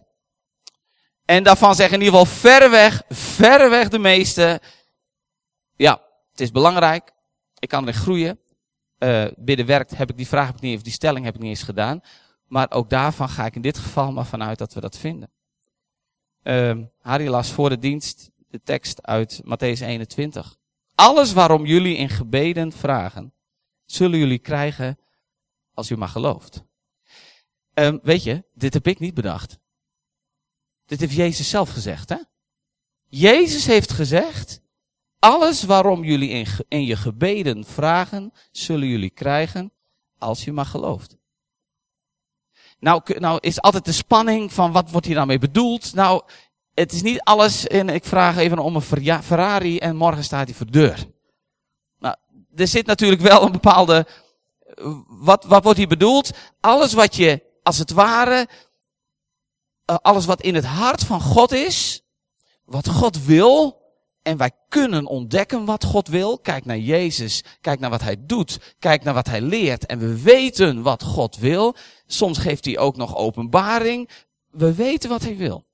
En 1.26 1.44
daarvan 1.44 1.76
zeggen 1.76 2.00
in 2.00 2.04
ieder 2.06 2.20
geval 2.20 2.40
verreweg, 2.40 3.04
verreweg 3.10 3.90
de 3.90 4.00
meeste. 4.00 4.62
Ja, 5.76 6.02
Het 6.32 6.42
is 6.42 6.52
belangrijk. 6.52 7.12
Ik 7.60 7.70
kan 7.70 7.82
erin 7.82 7.94
groeien. 7.94 8.40
Uh, 8.98 9.26
bidden 9.36 9.66
werkt, 9.66 9.98
heb 9.98 10.10
ik 10.10 10.18
die 10.18 10.28
vraag 10.28 10.50
ik 10.50 10.60
niet, 10.60 10.78
of 10.78 10.84
die 10.84 10.94
stelling 10.94 11.26
heb 11.26 11.36
ik 11.36 11.42
niet 11.42 11.50
eens 11.50 11.64
gedaan. 11.64 12.02
Maar 12.48 12.72
ook 12.72 12.90
daarvan 12.90 13.30
ga 13.30 13.46
ik 13.46 13.56
in 13.56 13.62
dit 13.62 13.78
geval 13.78 14.12
maar 14.12 14.26
vanuit 14.26 14.58
dat 14.58 14.74
we 14.74 14.80
dat 14.80 14.98
vinden. 14.98 15.32
Uh, 16.44 16.78
Harry 17.02 17.28
las 17.28 17.52
voor 17.52 17.70
de 17.70 17.80
dienst 17.80 18.30
de 18.50 18.62
tekst 18.64 19.04
uit 19.04 19.42
Matthäus 19.44 19.82
21. 19.82 20.59
Alles 21.00 21.34
waarom 21.34 21.66
jullie 21.66 21.96
in 21.96 22.10
gebeden 22.10 22.72
vragen, 22.72 23.34
zullen 23.86 24.20
jullie 24.20 24.40
krijgen 24.40 25.00
als 25.74 25.90
u 25.90 25.98
maar 25.98 26.08
gelooft. 26.08 26.64
Um, 27.74 28.00
weet 28.04 28.24
je, 28.24 28.44
dit 28.54 28.74
heb 28.74 28.88
ik 28.88 29.00
niet 29.00 29.14
bedacht. 29.14 29.60
Dit 30.86 31.00
heeft 31.00 31.14
Jezus 31.14 31.50
zelf 31.50 31.70
gezegd, 31.70 32.10
hè? 32.10 32.18
Jezus 33.08 33.66
heeft 33.66 33.92
gezegd, 33.92 34.62
alles 35.20 35.64
waarom 35.64 36.04
jullie 36.04 36.30
in, 36.30 36.46
in 36.68 36.86
je 36.86 36.96
gebeden 36.96 37.66
vragen, 37.66 38.34
zullen 38.52 38.88
jullie 38.88 39.10
krijgen 39.10 39.74
als 40.18 40.44
je 40.44 40.52
maar 40.52 40.66
gelooft. 40.66 41.18
Nou, 42.80 43.20
nou 43.20 43.38
is 43.42 43.62
altijd 43.62 43.86
de 43.86 43.92
spanning 43.92 44.54
van 44.54 44.72
wat 44.72 44.92
wordt 44.92 45.06
hier 45.06 45.16
nou 45.16 45.28
mee 45.28 45.40
bedoeld. 45.40 45.94
Nou, 45.94 46.24
het 46.80 46.92
is 46.92 47.02
niet 47.02 47.22
alles 47.22 47.68
en 47.68 47.90
ik 47.90 48.06
vraag 48.06 48.38
even 48.38 48.60
om 48.60 48.76
een 48.76 49.22
Ferrari 49.22 49.78
en 49.78 49.96
morgen 49.96 50.24
staat 50.24 50.48
hij 50.48 50.56
voor 50.56 50.66
de 50.66 50.72
deur. 50.72 51.06
Nou, 52.00 52.16
er 52.56 52.68
zit 52.68 52.86
natuurlijk 52.86 53.22
wel 53.22 53.44
een 53.44 53.52
bepaalde, 53.52 54.08
wat, 55.08 55.46
wat 55.46 55.64
wordt 55.64 55.78
hier 55.78 55.88
bedoeld? 55.88 56.32
Alles 56.60 56.94
wat 56.94 57.16
je, 57.16 57.44
als 57.64 57.78
het 57.78 57.92
ware, 57.92 58.48
eh, 59.86 59.96
alles 60.02 60.26
wat 60.26 60.42
in 60.42 60.56
het 60.56 60.66
hart 60.66 61.04
van 61.04 61.22
God 61.22 61.52
is, 61.52 62.02
wat 62.66 62.88
God 62.90 63.26
wil, 63.26 63.78
en 64.22 64.38
wij 64.38 64.52
kunnen 64.70 65.06
ontdekken 65.06 65.66
wat 65.66 65.84
God 65.84 66.08
wil. 66.08 66.40
Kijk 66.40 66.66
naar 66.66 66.78
Jezus. 66.78 67.44
Kijk 67.62 67.80
naar 67.80 67.90
wat 67.90 68.02
Hij 68.02 68.26
doet. 68.26 68.76
Kijk 68.80 69.04
naar 69.04 69.14
wat 69.14 69.28
Hij 69.28 69.42
leert. 69.42 69.86
En 69.86 70.00
we 70.00 70.22
weten 70.22 70.82
wat 70.82 71.04
God 71.04 71.38
wil. 71.38 71.76
Soms 72.06 72.38
geeft 72.38 72.66
Hij 72.66 72.78
ook 72.78 72.96
nog 72.98 73.16
openbaring. 73.16 74.10
We 74.50 74.74
weten 74.74 75.10
wat 75.10 75.22
Hij 75.22 75.38
wil. 75.38 75.68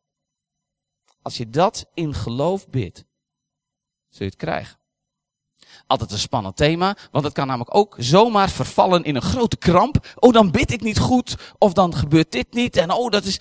Als 1.25 1.37
je 1.37 1.49
dat 1.49 1.85
in 1.93 2.13
geloof 2.13 2.69
bidt, 2.69 3.05
zul 4.09 4.25
je 4.25 4.25
het 4.25 4.35
krijgen. 4.35 4.77
Altijd 5.87 6.11
een 6.11 6.17
spannend 6.17 6.55
thema, 6.55 6.97
want 7.11 7.25
het 7.25 7.33
kan 7.33 7.47
namelijk 7.47 7.75
ook 7.75 7.95
zomaar 7.97 8.49
vervallen 8.49 9.03
in 9.03 9.15
een 9.15 9.21
grote 9.21 9.57
kramp. 9.57 10.07
Oh, 10.15 10.33
dan 10.33 10.51
bid 10.51 10.71
ik 10.71 10.81
niet 10.81 10.99
goed, 10.99 11.35
of 11.57 11.73
dan 11.73 11.95
gebeurt 11.95 12.31
dit 12.31 12.53
niet, 12.53 12.77
en 12.77 12.91
oh, 12.91 13.11
dat 13.11 13.23
is... 13.23 13.39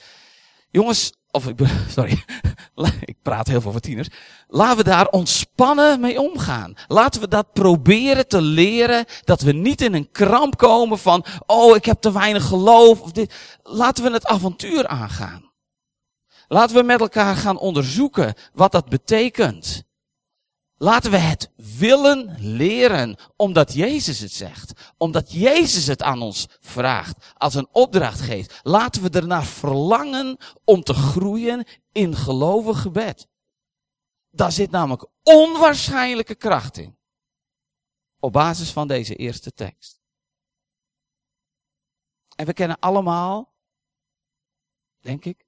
Jongens, 0.71 1.13
of 1.31 1.47
ik, 1.47 1.59
sorry, 1.97 2.25
ik 3.01 3.17
praat 3.23 3.47
heel 3.47 3.61
veel 3.61 3.73
voor 3.73 3.81
tieners. 3.81 4.09
Laten 4.47 4.77
we 4.77 4.85
daar 4.85 5.09
ontspannen 5.09 6.01
mee 6.01 6.21
omgaan. 6.21 6.75
Laten 6.89 7.21
we 7.21 7.29
dat 7.29 7.53
proberen 7.53 8.29
te 8.29 8.41
leren, 8.41 9.05
dat 9.25 9.41
we 9.41 9.53
niet 9.53 9.81
in 9.81 9.95
een 9.95 10.11
kramp 10.11 10.57
komen 10.57 10.99
van, 10.99 11.25
oh, 11.47 11.77
ik 11.77 11.85
heb 11.85 12.01
te 12.01 12.13
weinig 12.13 12.45
geloof, 12.45 13.01
of 13.01 13.13
dit. 13.13 13.35
Laten 13.63 14.05
we 14.05 14.11
het 14.11 14.27
avontuur 14.27 14.87
aangaan. 14.87 15.53
Laten 16.49 16.77
we 16.77 16.83
met 16.83 17.01
elkaar 17.01 17.37
gaan 17.37 17.59
onderzoeken 17.59 18.35
wat 18.53 18.73
dat 18.73 18.89
betekent. 18.89 19.85
Laten 20.77 21.11
we 21.11 21.17
het 21.17 21.51
willen 21.57 22.37
leren, 22.39 23.17
omdat 23.37 23.73
Jezus 23.73 24.19
het 24.19 24.33
zegt. 24.33 24.93
Omdat 24.97 25.33
Jezus 25.33 25.87
het 25.87 26.03
aan 26.03 26.23
ons 26.23 26.47
vraagt, 26.61 27.33
als 27.35 27.55
een 27.55 27.69
opdracht 27.73 28.21
geeft. 28.21 28.61
Laten 28.63 29.03
we 29.03 29.11
ernaar 29.11 29.45
verlangen 29.45 30.37
om 30.65 30.83
te 30.83 30.95
groeien 30.95 31.67
in 31.93 32.17
gelovig 32.17 32.81
gebed. 32.81 33.29
Daar 34.31 34.53
zit 34.53 34.71
namelijk 34.71 35.07
onwaarschijnlijke 35.23 36.35
kracht 36.35 36.77
in. 36.77 36.99
Op 38.19 38.33
basis 38.33 38.71
van 38.73 38.89
deze 38.89 39.17
eerste 39.17 39.53
tekst. 39.53 40.03
En 42.37 42.47
we 42.47 42.53
kennen 42.53 42.79
allemaal, 42.79 43.55
denk 45.01 45.25
ik, 45.25 45.44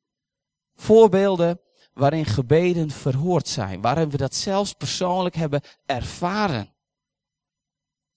voorbeelden 0.77 1.61
waarin 1.93 2.25
gebeden 2.25 2.91
verhoord 2.91 3.49
zijn, 3.49 3.81
waarin 3.81 4.11
we 4.11 4.17
dat 4.17 4.35
zelfs 4.35 4.73
persoonlijk 4.73 5.35
hebben 5.35 5.61
ervaren. 5.87 6.75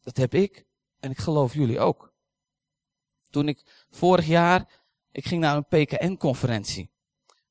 Dat 0.01 0.17
heb 0.17 0.33
ik 0.33 0.65
en 0.99 1.11
ik 1.11 1.17
geloof 1.17 1.53
jullie 1.53 1.79
ook. 1.79 2.13
Toen 3.29 3.47
ik 3.47 3.85
vorig 3.89 4.25
jaar, 4.25 4.81
ik 5.11 5.25
ging 5.25 5.41
naar 5.41 5.55
een 5.55 5.85
PKN-conferentie 5.85 6.89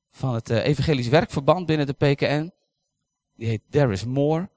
van 0.09 0.33
het 0.33 0.49
uh, 0.49 0.65
Evangelisch 0.65 1.07
Werkverband 1.07 1.65
binnen 1.65 1.87
de 1.87 1.93
PKN. 1.93 2.51
Die 3.35 3.47
heet 3.47 3.61
There 3.69 3.91
is 3.91 4.05
More. 4.05 4.49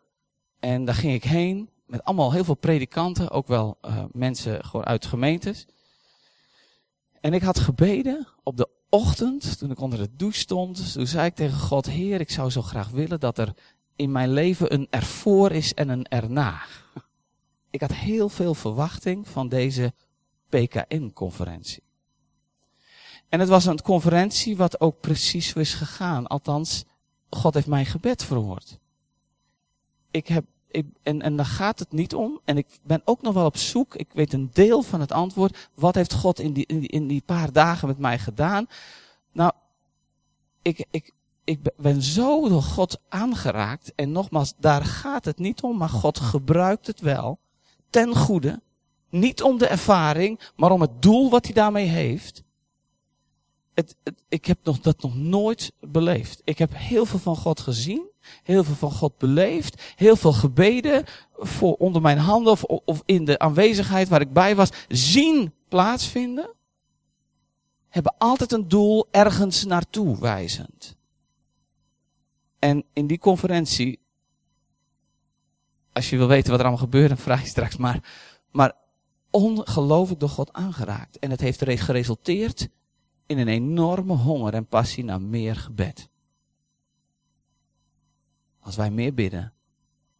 En 0.59 0.85
daar 0.85 0.95
ging 0.95 1.15
ik 1.15 1.25
heen 1.25 1.71
met 1.87 2.05
allemaal 2.05 2.33
heel 2.33 2.45
veel 2.45 2.55
predikanten, 2.55 3.31
ook 3.31 3.47
wel 3.47 3.79
uh, 3.83 4.05
mensen 4.13 4.65
gewoon 4.65 4.87
uit 4.87 5.07
gemeentes. 5.07 5.67
En 7.21 7.35
ik 7.35 7.43
had 7.43 7.59
gebeden 7.59 8.29
op 8.43 8.57
de 8.57 8.69
ochtend, 8.95 9.59
toen 9.59 9.71
ik 9.71 9.81
onder 9.81 9.99
de 9.99 10.09
douche 10.17 10.39
stond, 10.39 10.93
toen 10.93 11.07
zei 11.07 11.27
ik 11.27 11.35
tegen 11.35 11.59
God, 11.59 11.87
Heer, 11.87 12.21
ik 12.21 12.31
zou 12.31 12.51
zo 12.51 12.63
graag 12.63 12.89
willen 12.89 13.21
dat 13.21 13.39
er 13.39 13.55
in 13.97 14.13
mijn 14.13 14.33
leven 14.33 14.73
een 14.73 14.87
ervoor 14.91 15.53
is 15.53 15.75
en 15.75 15.89
een 15.89 16.09
erna. 16.09 16.63
Ik 17.71 17.81
had 17.81 17.93
heel 17.93 18.29
veel 18.29 18.55
verwachting 18.55 19.29
van 19.29 19.49
deze 19.49 19.93
PKN-conferentie. 20.49 21.83
En 23.29 23.41
het 23.41 23.49
was 23.49 23.65
een 23.65 23.83
conferentie 23.83 24.57
wat 24.57 24.81
ook 24.81 25.01
precies 25.01 25.49
zo 25.49 25.59
is 25.59 25.75
gegaan. 25.75 26.27
Althans, 26.27 26.85
God 27.31 27.55
heeft 27.55 27.67
mijn 27.67 27.87
gebed 27.87 28.25
verhoord. 28.25 28.79
Ik 30.11 30.27
heb, 30.27 30.45
ik, 30.73 30.87
en, 31.03 31.23
en 31.23 31.37
daar 31.37 31.47
gaat 31.47 31.79
het 31.79 31.93
niet 31.93 32.15
om. 32.15 32.41
En 32.45 32.57
ik 32.57 32.67
ben 32.83 33.03
ook 33.05 33.23
nog 33.23 33.35
wel 33.35 33.45
op 33.45 33.57
zoek. 33.57 33.95
Ik 33.95 34.09
weet 34.13 34.33
een 34.33 34.51
deel 34.53 34.83
van 34.83 35.01
het 35.01 35.13
antwoord. 35.13 35.71
Wat 35.75 35.95
heeft 35.95 36.13
God 36.13 36.41
in 36.41 36.53
die, 36.53 36.67
in 36.67 36.81
die, 36.81 36.89
in 36.89 37.07
die 37.07 37.23
paar 37.27 37.53
dagen 37.53 37.89
met 37.89 37.99
mij 37.99 38.19
gedaan? 38.19 38.67
Nou, 39.33 39.53
ik, 40.63 40.87
ik, 40.91 41.13
ik 41.45 41.59
ben 41.77 42.03
zo 42.03 42.49
door 42.49 42.63
God 42.63 43.01
aangeraakt. 43.09 43.93
En 43.95 44.13
nogmaals, 44.13 44.55
daar 44.57 44.85
gaat 44.85 45.25
het 45.25 45.39
niet 45.39 45.63
om. 45.63 45.77
Maar 45.77 45.89
God 45.89 46.19
gebruikt 46.19 46.87
het 46.87 47.01
wel. 47.01 47.39
Ten 47.91 48.17
goede. 48.17 48.61
Niet 49.09 49.43
om 49.43 49.59
de 49.59 49.67
ervaring, 49.67 50.41
maar 50.57 50.71
om 50.71 50.81
het 50.81 51.03
doel 51.03 51.31
wat 51.31 51.45
hij 51.45 51.55
daarmee 51.55 51.87
heeft 51.87 52.43
het, 53.75 53.97
het, 54.03 54.25
ik 54.29 54.45
heb 54.45 54.59
nog, 54.63 54.81
dat 54.81 55.03
nog 55.03 55.17
nooit 55.17 55.73
beleefd. 55.81 56.41
Ik 56.45 56.59
heb 56.59 56.71
heel 56.75 57.07
veel 57.07 57.19
van 57.19 57.37
God 57.37 57.61
gezien, 57.61 58.11
heel 58.43 58.65
veel 58.65 58.75
van 58.75 58.91
God 58.91 59.19
beleefd, 59.19 59.83
heel 59.97 60.17
veel 60.17 60.33
gebeden 60.33 61.05
voor 61.33 61.75
onder 61.75 62.03
mijn 62.03 62.19
handen 62.19 62.53
of, 62.53 62.65
of 62.65 63.03
in 63.05 63.25
de 63.25 63.39
aanwezigheid 63.39 64.09
waar 64.09 64.21
ik 64.21 64.33
bij 64.33 64.55
was, 64.55 64.71
zien 64.89 65.53
plaatsvinden. 65.69 66.55
Hebben 67.89 68.15
altijd 68.19 68.53
een 68.53 68.69
doel 68.69 69.07
ergens 69.11 69.65
naartoe 69.65 70.19
wijzend. 70.19 70.97
En 72.59 72.85
in 72.93 73.07
die 73.07 73.19
conferentie, 73.19 73.99
als 75.93 76.11
je 76.11 76.17
wil 76.17 76.29
weten 76.29 76.51
wat 76.51 76.59
er 76.59 76.67
allemaal 76.67 76.85
gebeurt, 76.85 77.09
dan 77.09 77.19
vraag 77.29 77.41
je 77.41 77.49
straks 77.49 77.77
maar. 77.77 78.05
Maar 78.51 78.73
ongelooflijk 79.31 80.21
door 80.21 80.29
God 80.29 80.53
aangeraakt. 80.53 81.19
En 81.19 81.31
het 81.31 81.41
heeft 81.41 81.65
geresulteerd 81.65 82.69
in 83.27 83.39
een 83.39 83.49
enorme 83.49 84.15
honger 84.15 84.55
en 84.55 84.67
passie 84.67 85.05
naar 85.05 85.21
meer 85.21 85.57
gebed. 85.57 86.09
Als 88.63 88.77
wij 88.77 88.91
meer 88.91 89.15
bidden, 89.15 89.53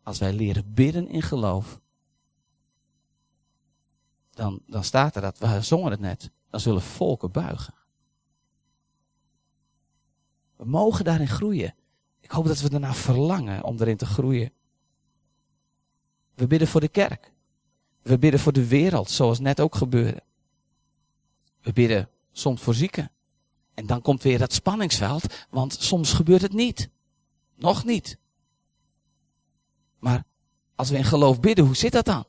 als 0.03 0.19
wij 0.19 0.33
leren 0.33 0.75
bidden 0.75 1.09
in 1.09 1.23
geloof, 1.23 1.81
dan, 4.31 4.63
dan 4.67 4.85
staat 4.85 5.17
er 5.17 5.23
dat, 5.23 5.39
we 5.39 5.61
zongen 5.61 5.91
het 5.91 6.01
net, 6.01 6.31
dan 6.51 6.61
zullen 6.61 6.83
volken 6.83 7.31
buigen. 7.31 7.75
We 10.57 10.65
mogen 10.65 11.05
daarin 11.05 11.29
groeien. 11.29 11.75
Ik 12.21 12.31
hoop 12.31 12.47
dat 12.47 12.61
we 12.61 12.69
ernaar 12.69 12.95
verlangen 12.95 13.65
om 13.65 13.81
erin 13.81 13.97
te 13.97 14.07
groeien. 14.07 14.53
We 16.35 16.47
bidden 16.47 16.69
voor 16.69 16.81
de 16.81 16.89
kerk. 16.89 17.33
We 18.03 18.19
bidden 18.19 18.41
voor 18.41 18.53
de 18.53 18.69
wereld, 18.69 19.11
zoals 19.11 19.41
net 19.41 19.61
ook 19.61 19.75
gebeurde. 19.75 20.23
We 21.61 21.73
bidden 21.73 22.09
soms 22.33 22.63
voor 22.63 22.75
zieken. 22.75 23.11
En 23.75 23.87
dan 23.87 24.03
komt 24.03 24.23
weer 24.23 24.39
dat 24.39 24.53
spanningsveld, 24.53 25.47
want 25.51 25.73
soms 25.73 26.13
gebeurt 26.13 26.43
het 26.43 26.53
niet. 26.53 26.91
Nog 27.55 27.85
niet. 27.85 28.19
Maar 30.03 30.25
als 30.75 30.91
we 30.91 30.97
in 30.97 31.05
geloof 31.05 31.41
bidden, 31.41 31.65
hoe 31.65 31.77
zit 31.77 31.93
dat 31.93 32.05
dan? 32.05 32.25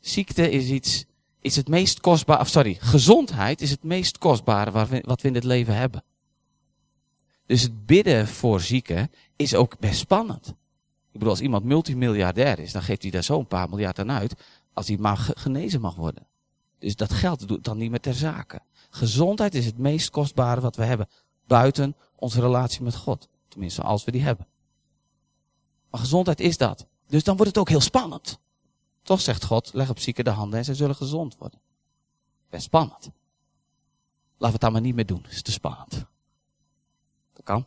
Ziekte 0.00 0.50
is 0.50 0.68
iets, 0.68 1.04
is 1.40 1.56
het 1.56 1.68
meest 1.68 2.00
kostbare, 2.00 2.40
of 2.40 2.48
sorry, 2.48 2.76
gezondheid 2.80 3.60
is 3.60 3.70
het 3.70 3.82
meest 3.82 4.18
kostbare 4.18 4.70
wat 5.02 5.20
we 5.20 5.28
in 5.28 5.34
het 5.34 5.44
leven 5.44 5.76
hebben. 5.76 6.04
Dus 7.46 7.62
het 7.62 7.86
bidden 7.86 8.28
voor 8.28 8.60
zieken 8.60 9.10
is 9.36 9.54
ook 9.54 9.78
best 9.78 9.98
spannend. 9.98 10.48
Ik 10.48 11.12
bedoel, 11.12 11.28
als 11.28 11.40
iemand 11.40 11.64
multimiljardair 11.64 12.58
is, 12.58 12.72
dan 12.72 12.82
geeft 12.82 13.02
hij 13.02 13.10
daar 13.10 13.24
zo 13.24 13.38
een 13.38 13.46
paar 13.46 13.68
miljard 13.68 13.98
aan 13.98 14.10
uit, 14.10 14.34
als 14.72 14.88
hij 14.88 14.96
maar 14.96 15.16
genezen 15.16 15.80
mag 15.80 15.94
worden. 15.94 16.26
Dus 16.78 16.96
dat 16.96 17.12
geld 17.12 17.48
doet 17.48 17.64
dan 17.64 17.78
niet 17.78 17.90
meer 17.90 18.00
ter 18.00 18.14
zake. 18.14 18.60
Gezondheid 18.90 19.54
is 19.54 19.66
het 19.66 19.78
meest 19.78 20.10
kostbare 20.10 20.60
wat 20.60 20.76
we 20.76 20.84
hebben. 20.84 21.08
Buiten 21.46 21.96
onze 22.16 22.40
relatie 22.40 22.82
met 22.82 22.96
God. 22.96 23.28
Tenminste, 23.48 23.82
als 23.82 24.04
we 24.04 24.10
die 24.10 24.22
hebben. 24.22 24.46
Gezondheid 25.98 26.40
is 26.40 26.56
dat. 26.56 26.86
Dus 27.06 27.24
dan 27.24 27.36
wordt 27.36 27.50
het 27.50 27.60
ook 27.60 27.68
heel 27.68 27.80
spannend. 27.80 28.38
Toch 29.02 29.20
zegt 29.20 29.44
God, 29.44 29.70
leg 29.72 29.90
op 29.90 29.98
zieken 29.98 30.24
de 30.24 30.30
handen 30.30 30.58
en 30.58 30.64
ze 30.64 30.74
zullen 30.74 30.96
gezond 30.96 31.36
worden. 31.38 31.60
Best 32.50 32.64
spannend. 32.64 33.10
Laten 34.36 34.46
we 34.46 34.46
het 34.46 34.60
dan 34.60 34.72
maar 34.72 34.80
niet 34.80 34.94
meer 34.94 35.06
doen, 35.06 35.22
het 35.22 35.32
is 35.32 35.42
te 35.42 35.52
spannend. 35.52 36.06
Dat 37.32 37.44
kan. 37.44 37.66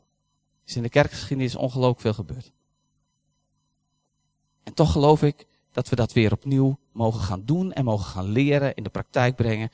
Is 0.66 0.76
in 0.76 0.82
de 0.82 0.90
kerkgeschiedenis 0.90 1.56
ongelooflijk 1.56 2.00
veel 2.00 2.14
gebeurd. 2.14 2.52
En 4.64 4.74
toch 4.74 4.92
geloof 4.92 5.24
ik 5.24 5.48
dat 5.72 5.90
we 5.90 5.96
dat 5.96 6.14
weer 6.14 6.32
opnieuw 6.32 6.80
mogen 6.92 7.22
gaan 7.22 7.46
doen 7.46 7.74
en 7.74 7.86
mogen 7.86 8.06
gaan 8.06 8.26
leren, 8.26 8.76
in 8.76 8.84
de 8.84 8.90
praktijk 8.90 9.36
brengen. 9.36 9.70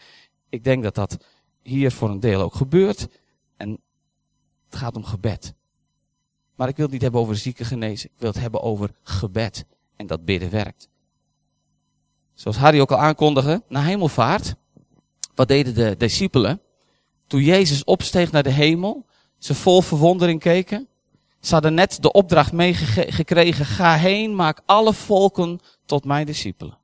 Ik 0.50 0.64
denk 0.64 0.84
dat 0.84 0.96
dat 0.96 1.18
hier 1.62 1.92
voor 1.92 2.10
een 2.10 2.20
deel 2.20 2.42
ook 2.42 2.56
gebeurt. 2.56 3.08
En 3.58 3.80
het 4.66 4.76
gaat 4.76 4.96
om 4.96 5.04
gebed. 5.04 5.54
Maar 6.58 6.68
ik 6.68 6.76
wil 6.76 6.86
het 6.86 6.94
niet 6.94 7.02
hebben 7.02 7.22
over 7.22 7.36
zieke 7.36 7.66
genezen. 7.66 8.10
Ik 8.10 8.20
wil 8.20 8.30
het 8.30 8.40
hebben 8.40 8.62
over 8.62 8.92
gebed. 9.04 9.66
En 9.96 10.08
dat 10.08 10.26
bidden 10.26 10.50
werkt. 10.50 10.90
Zoals 12.34 12.58
Harry 12.58 12.80
ook 12.80 12.92
al 12.92 12.98
aankondigde, 12.98 13.64
na 13.68 13.82
hemelvaart, 13.82 14.56
wat 15.36 15.48
deden 15.48 15.74
de 15.74 15.96
discipelen? 15.98 16.62
Toen 17.28 17.42
Jezus 17.42 17.84
opsteeg 17.84 18.32
naar 18.32 18.44
de 18.44 18.50
hemel, 18.50 19.06
ze 19.38 19.56
vol 19.56 19.82
verwondering 19.82 20.40
keken. 20.40 20.88
Ze 21.40 21.54
hadden 21.54 21.74
net 21.74 22.02
de 22.02 22.12
opdracht 22.12 22.52
meegekregen, 22.52 23.66
ga 23.66 23.96
heen, 23.96 24.36
maak 24.36 24.62
alle 24.66 24.94
volken 24.94 25.60
tot 25.86 26.06
mijn 26.06 26.26
discipelen. 26.26 26.78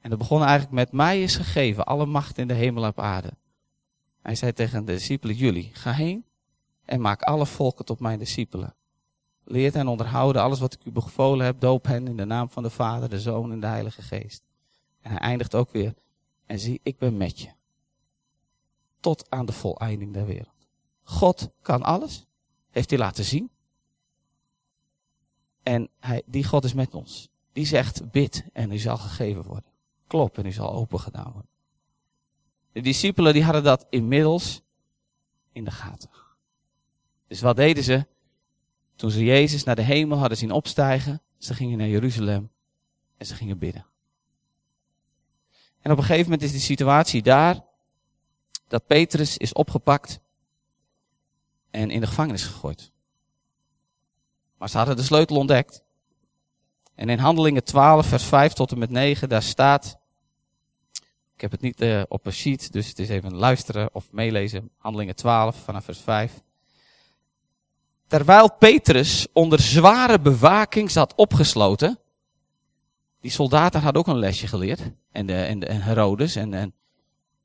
En 0.00 0.10
dat 0.10 0.18
begon 0.18 0.40
eigenlijk 0.42 0.72
met 0.72 0.92
mij 0.92 1.22
is 1.22 1.36
gegeven, 1.36 1.84
alle 1.84 2.06
macht 2.06 2.38
in 2.38 2.48
de 2.48 2.54
hemel 2.54 2.82
en 2.82 2.88
op 2.88 3.00
aarde. 3.00 3.30
Hij 4.22 4.34
zei 4.34 4.52
tegen 4.52 4.84
de 4.84 4.92
discipelen, 4.92 5.36
jullie, 5.36 5.70
ga 5.72 5.92
heen 5.92 6.24
en 6.86 7.00
maak 7.00 7.22
alle 7.22 7.46
volken 7.46 7.84
tot 7.84 8.00
mijn 8.00 8.18
discipelen. 8.18 8.74
Leert 9.44 9.74
en 9.74 9.88
onderhouden 9.88 10.42
alles 10.42 10.60
wat 10.60 10.74
ik 10.74 10.84
u 10.84 10.90
bevolen 10.90 11.46
heb, 11.46 11.60
doop 11.60 11.84
hen 11.84 12.08
in 12.08 12.16
de 12.16 12.24
naam 12.24 12.50
van 12.50 12.62
de 12.62 12.70
Vader, 12.70 13.08
de 13.08 13.20
Zoon 13.20 13.52
en 13.52 13.60
de 13.60 13.66
Heilige 13.66 14.02
Geest. 14.02 14.42
En 15.00 15.10
hij 15.10 15.20
eindigt 15.20 15.54
ook 15.54 15.70
weer, 15.70 15.94
en 16.46 16.58
zie, 16.58 16.80
ik 16.82 16.98
ben 16.98 17.16
met 17.16 17.40
je. 17.40 17.48
Tot 19.00 19.30
aan 19.30 19.46
de 19.46 19.52
voleinding 19.52 20.12
der 20.12 20.26
wereld. 20.26 20.68
God 21.02 21.48
kan 21.62 21.82
alles, 21.82 22.26
heeft 22.70 22.90
hij 22.90 22.98
laten 22.98 23.24
zien. 23.24 23.50
En 25.62 25.88
hij, 25.98 26.22
die 26.26 26.44
God 26.44 26.64
is 26.64 26.74
met 26.74 26.94
ons. 26.94 27.28
Die 27.52 27.66
zegt, 27.66 28.10
bid 28.10 28.44
en 28.52 28.72
u 28.72 28.78
zal 28.78 28.96
gegeven 28.96 29.42
worden. 29.42 29.70
Klop 30.06 30.38
en 30.38 30.46
u 30.46 30.52
zal 30.52 30.72
open 30.72 31.00
gedaan 31.00 31.32
worden. 31.32 31.50
De 32.72 32.80
discipelen 32.80 33.32
die 33.32 33.44
hadden 33.44 33.62
dat 33.62 33.86
inmiddels 33.90 34.62
in 35.52 35.64
de 35.64 35.70
gaten. 35.70 36.10
Dus 37.26 37.40
wat 37.40 37.56
deden 37.56 37.84
ze? 37.84 38.06
Toen 38.96 39.10
ze 39.10 39.24
Jezus 39.24 39.64
naar 39.64 39.76
de 39.76 39.82
hemel 39.82 40.18
hadden 40.18 40.38
zien 40.38 40.50
opstijgen, 40.50 41.22
ze 41.38 41.54
gingen 41.54 41.78
naar 41.78 41.88
Jeruzalem 41.88 42.50
en 43.16 43.26
ze 43.26 43.34
gingen 43.34 43.58
bidden. 43.58 43.86
En 45.80 45.92
op 45.92 45.98
een 45.98 46.04
gegeven 46.04 46.24
moment 46.24 46.42
is 46.42 46.52
de 46.52 46.58
situatie 46.58 47.22
daar 47.22 47.64
dat 48.68 48.86
Petrus 48.86 49.36
is 49.36 49.52
opgepakt 49.52 50.20
en 51.70 51.90
in 51.90 52.00
de 52.00 52.06
gevangenis 52.06 52.44
gegooid. 52.44 52.92
Maar 54.58 54.68
ze 54.68 54.76
hadden 54.76 54.96
de 54.96 55.02
sleutel 55.02 55.36
ontdekt. 55.36 55.82
En 56.94 57.08
in 57.08 57.18
Handelingen 57.18 57.64
12, 57.64 58.06
vers 58.06 58.24
5 58.24 58.52
tot 58.52 58.72
en 58.72 58.78
met 58.78 58.90
9, 58.90 59.28
daar 59.28 59.42
staat. 59.42 59.98
Ik 61.34 61.40
heb 61.40 61.50
het 61.50 61.60
niet 61.60 61.80
uh, 61.80 62.02
op 62.08 62.26
een 62.26 62.32
sheet, 62.32 62.72
dus 62.72 62.88
het 62.88 62.98
is 62.98 63.08
even 63.08 63.34
luisteren 63.34 63.94
of 63.94 64.12
meelezen. 64.12 64.70
Handelingen 64.76 65.16
12 65.16 65.56
vanaf 65.56 65.84
vers 65.84 66.00
5. 66.00 66.42
Terwijl 68.06 68.52
Petrus 68.58 69.26
onder 69.32 69.60
zware 69.60 70.20
bewaking 70.20 70.90
zat 70.90 71.14
opgesloten. 71.14 71.98
Die 73.20 73.30
soldaten 73.30 73.80
hadden 73.80 74.02
ook 74.02 74.08
een 74.08 74.18
lesje 74.18 74.46
geleerd. 74.46 74.80
En, 75.12 75.26
de, 75.26 75.34
en, 75.34 75.58
de, 75.58 75.66
en 75.66 75.82
Herodes. 75.82 76.36
En, 76.36 76.54
en 76.54 76.74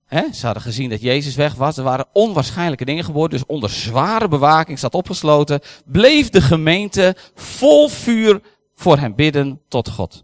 hè, 0.06 0.34
ze 0.34 0.46
hadden 0.46 0.64
gezien 0.64 0.90
dat 0.90 1.02
Jezus 1.02 1.36
weg 1.36 1.56
was. 1.56 1.78
Er 1.78 1.84
waren 1.84 2.08
onwaarschijnlijke 2.14 2.86
dingen 2.86 3.04
geworden. 3.04 3.40
Dus 3.40 3.48
onder 3.48 3.70
zware 3.70 4.28
bewaking 4.28 4.80
zat 4.80 4.94
opgesloten. 4.94 5.60
Bleef 5.86 6.30
de 6.30 6.42
gemeente 6.42 7.16
vol 7.36 7.90
vuur 7.90 8.42
voor 8.76 8.98
hem 8.98 9.16
bidden 9.16 9.62
tot 9.68 9.90
God. 9.90 10.24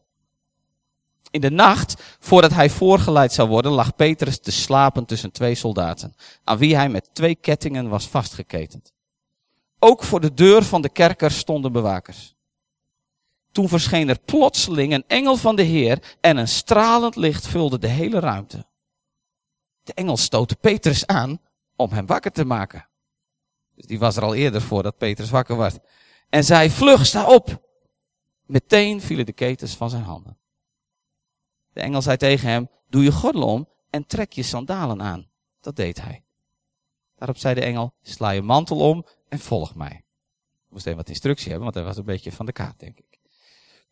In 1.31 1.41
de 1.41 1.51
nacht, 1.51 2.03
voordat 2.19 2.53
hij 2.53 2.69
voorgeleid 2.69 3.33
zou 3.33 3.49
worden, 3.49 3.71
lag 3.71 3.95
Petrus 3.95 4.39
te 4.39 4.51
slapen 4.51 5.05
tussen 5.05 5.31
twee 5.31 5.55
soldaten, 5.55 6.15
aan 6.43 6.57
wie 6.57 6.75
hij 6.75 6.89
met 6.89 7.09
twee 7.13 7.35
kettingen 7.35 7.89
was 7.89 8.07
vastgeketend. 8.07 8.91
Ook 9.79 10.03
voor 10.03 10.19
de 10.19 10.33
deur 10.33 10.63
van 10.63 10.81
de 10.81 10.89
kerker 10.89 11.31
stonden 11.31 11.71
bewakers. 11.71 12.35
Toen 13.51 13.67
verscheen 13.67 14.09
er 14.09 14.19
plotseling 14.19 14.93
een 14.93 15.03
engel 15.07 15.37
van 15.37 15.55
de 15.55 15.63
Heer 15.63 16.17
en 16.21 16.37
een 16.37 16.47
stralend 16.47 17.15
licht 17.15 17.47
vulde 17.47 17.79
de 17.79 17.87
hele 17.87 18.19
ruimte. 18.19 18.65
De 19.83 19.93
engel 19.93 20.17
stootte 20.17 20.55
Petrus 20.55 21.05
aan 21.05 21.39
om 21.75 21.89
hem 21.89 22.05
wakker 22.05 22.31
te 22.31 22.45
maken. 22.45 22.87
Dus 23.75 23.85
die 23.85 23.99
was 23.99 24.15
er 24.15 24.23
al 24.23 24.35
eerder 24.35 24.61
voor 24.61 24.83
dat 24.83 24.97
Petrus 24.97 25.29
wakker 25.29 25.57
werd. 25.57 25.79
En 26.29 26.43
zei, 26.43 26.69
vlug, 26.69 27.05
sta 27.05 27.27
op. 27.33 27.65
Meteen 28.45 29.01
vielen 29.01 29.25
de 29.25 29.33
ketens 29.33 29.75
van 29.75 29.89
zijn 29.89 30.03
handen. 30.03 30.37
De 31.73 31.81
engel 31.81 32.01
zei 32.01 32.17
tegen 32.17 32.49
hem, 32.49 32.69
doe 32.89 33.03
je 33.03 33.11
gordel 33.11 33.43
om 33.43 33.69
en 33.89 34.07
trek 34.07 34.33
je 34.33 34.43
sandalen 34.43 35.01
aan. 35.01 35.29
Dat 35.61 35.75
deed 35.75 36.01
hij. 36.01 36.23
Daarop 37.15 37.37
zei 37.37 37.55
de 37.55 37.61
engel, 37.61 37.93
sla 38.01 38.29
je 38.29 38.41
mantel 38.41 38.79
om 38.79 39.05
en 39.29 39.39
volg 39.39 39.75
mij. 39.75 40.03
Ik 40.67 40.73
moest 40.73 40.85
even 40.85 40.97
wat 40.97 41.09
instructie 41.09 41.47
hebben, 41.47 41.63
want 41.63 41.75
hij 41.75 41.83
was 41.83 41.97
een 41.97 42.05
beetje 42.05 42.31
van 42.31 42.45
de 42.45 42.51
kaart, 42.51 42.79
denk 42.79 42.97
ik. 42.97 43.19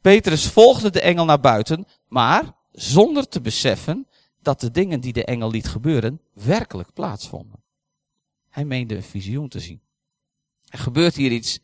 Petrus 0.01 0.47
volgde 0.47 0.89
de 0.89 1.01
engel 1.01 1.25
naar 1.25 1.39
buiten, 1.39 1.87
maar 2.07 2.55
zonder 2.71 3.27
te 3.27 3.41
beseffen 3.41 4.07
dat 4.41 4.59
de 4.59 4.71
dingen 4.71 4.99
die 4.99 5.13
de 5.13 5.25
engel 5.25 5.51
liet 5.51 5.67
gebeuren 5.67 6.21
werkelijk 6.33 6.93
plaatsvonden. 6.93 7.63
Hij 8.49 8.65
meende 8.65 8.95
een 8.95 9.03
visioen 9.03 9.49
te 9.49 9.59
zien. 9.59 9.81
Er 10.65 10.79
gebeurt 10.79 11.15
hier 11.15 11.31
iets 11.31 11.59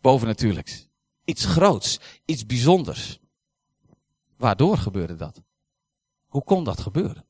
bovennatuurlijks. 0.00 0.88
Iets 1.24 1.44
groots, 1.44 2.00
iets 2.24 2.46
bijzonders. 2.46 3.18
Waardoor 4.36 4.78
gebeurde 4.78 5.14
dat? 5.14 5.42
Hoe 6.26 6.44
kon 6.44 6.64
dat 6.64 6.80
gebeuren? 6.80 7.24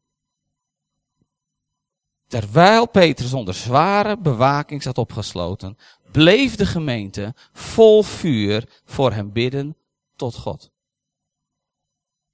Terwijl 2.32 2.88
Petrus 2.88 3.32
onder 3.32 3.54
zware 3.54 4.18
bewaking 4.18 4.82
zat 4.82 4.98
opgesloten, 4.98 5.76
bleef 6.12 6.54
de 6.56 6.66
gemeente 6.66 7.34
vol 7.52 8.02
vuur 8.02 8.80
voor 8.84 9.12
hem 9.12 9.32
bidden 9.32 9.76
tot 10.16 10.34
God. 10.34 10.70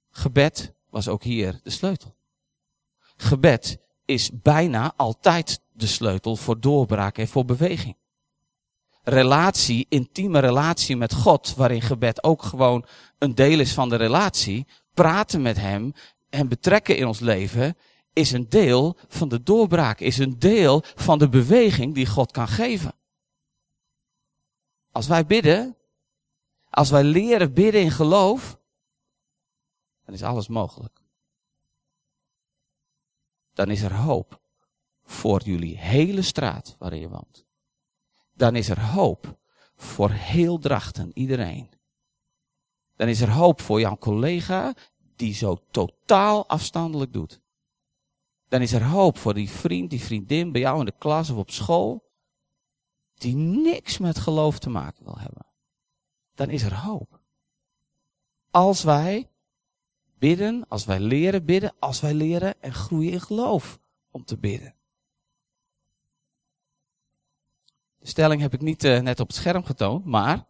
Gebed 0.09 0.73
was 0.89 1.07
ook 1.07 1.23
hier 1.23 1.59
de 1.63 1.69
sleutel. 1.69 2.15
Gebed 3.17 3.77
is 4.05 4.29
bijna 4.41 4.93
altijd 4.95 5.61
de 5.71 5.87
sleutel 5.87 6.35
voor 6.35 6.59
doorbraak 6.59 7.17
en 7.17 7.27
voor 7.27 7.45
beweging. 7.45 7.97
Relatie, 9.03 9.85
intieme 9.89 10.39
relatie 10.39 10.97
met 10.97 11.13
God, 11.13 11.55
waarin 11.55 11.81
gebed 11.81 12.23
ook 12.23 12.43
gewoon 12.43 12.85
een 13.17 13.35
deel 13.35 13.59
is 13.59 13.73
van 13.73 13.89
de 13.89 13.95
relatie, 13.95 14.67
praten 14.93 15.41
met 15.41 15.57
Hem 15.57 15.93
en 16.29 16.47
betrekken 16.47 16.97
in 16.97 17.07
ons 17.07 17.19
leven, 17.19 17.77
is 18.13 18.31
een 18.31 18.49
deel 18.49 18.97
van 19.07 19.29
de 19.29 19.43
doorbraak, 19.43 19.99
is 19.99 20.17
een 20.17 20.39
deel 20.39 20.81
van 20.83 21.19
de 21.19 21.29
beweging 21.29 21.93
die 21.93 22.05
God 22.05 22.31
kan 22.31 22.47
geven. 22.47 22.93
Als 24.91 25.07
wij 25.07 25.25
bidden, 25.25 25.77
als 26.69 26.89
wij 26.89 27.03
leren 27.03 27.53
bidden 27.53 27.81
in 27.81 27.91
geloof, 27.91 28.59
dan 30.05 30.13
is 30.13 30.23
alles 30.23 30.47
mogelijk. 30.47 31.01
Dan 33.53 33.69
is 33.69 33.81
er 33.81 33.93
hoop 33.93 34.41
voor 35.03 35.41
jullie 35.41 35.77
hele 35.77 36.21
straat 36.21 36.75
waarin 36.79 36.99
je 36.99 37.09
woont. 37.09 37.45
Dan 38.33 38.55
is 38.55 38.69
er 38.69 38.81
hoop 38.81 39.37
voor 39.75 40.09
heel 40.09 40.59
Drachten, 40.59 41.11
iedereen. 41.13 41.69
Dan 42.95 43.07
is 43.07 43.21
er 43.21 43.31
hoop 43.31 43.61
voor 43.61 43.79
jouw 43.79 43.97
collega 43.97 44.73
die 45.15 45.33
zo 45.33 45.57
totaal 45.71 46.47
afstandelijk 46.47 47.13
doet 47.13 47.41
dan 48.49 48.61
is 48.61 48.71
er 48.71 48.83
hoop 48.83 49.17
voor 49.17 49.33
die 49.33 49.49
vriend, 49.49 49.89
die 49.89 50.01
vriendin 50.01 50.51
bij 50.51 50.61
jou 50.61 50.79
in 50.79 50.85
de 50.85 50.93
klas 50.97 51.29
of 51.29 51.37
op 51.37 51.51
school, 51.51 52.11
die 53.13 53.35
niks 53.35 53.97
met 53.97 54.17
geloof 54.17 54.59
te 54.59 54.69
maken 54.69 55.03
wil 55.03 55.17
hebben. 55.19 55.45
Dan 56.35 56.49
is 56.49 56.63
er 56.63 56.75
hoop. 56.75 57.19
Als 58.51 58.83
wij 58.83 59.29
bidden, 60.17 60.65
als 60.67 60.85
wij 60.85 60.99
leren 60.99 61.45
bidden, 61.45 61.73
als 61.79 61.99
wij 61.99 62.13
leren 62.13 62.61
en 62.61 62.73
groeien 62.73 63.11
in 63.11 63.21
geloof 63.21 63.79
om 64.11 64.25
te 64.25 64.37
bidden. 64.37 64.75
De 67.97 68.07
stelling 68.07 68.41
heb 68.41 68.53
ik 68.53 68.61
niet 68.61 68.83
uh, 68.83 68.99
net 68.99 69.19
op 69.19 69.27
het 69.27 69.35
scherm 69.35 69.63
getoond, 69.63 70.05
maar 70.05 70.47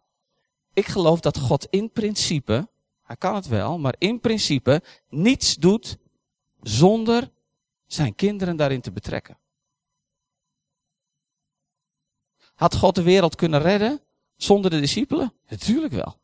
ik 0.72 0.86
geloof 0.86 1.20
dat 1.20 1.38
God 1.38 1.66
in 1.70 1.90
principe, 1.90 2.68
hij 3.02 3.16
kan 3.16 3.34
het 3.34 3.46
wel, 3.46 3.78
maar 3.78 3.94
in 3.98 4.20
principe 4.20 4.82
niets 5.08 5.54
doet 5.54 5.98
zonder 6.60 7.30
zijn 7.92 8.14
kinderen 8.14 8.56
daarin 8.56 8.80
te 8.80 8.92
betrekken. 8.92 9.38
Had 12.54 12.76
God 12.76 12.94
de 12.94 13.02
wereld 13.02 13.34
kunnen 13.34 13.60
redden 13.60 14.00
zonder 14.36 14.70
de 14.70 14.80
discipelen? 14.80 15.34
Natuurlijk 15.48 15.92
wel. 15.92 16.20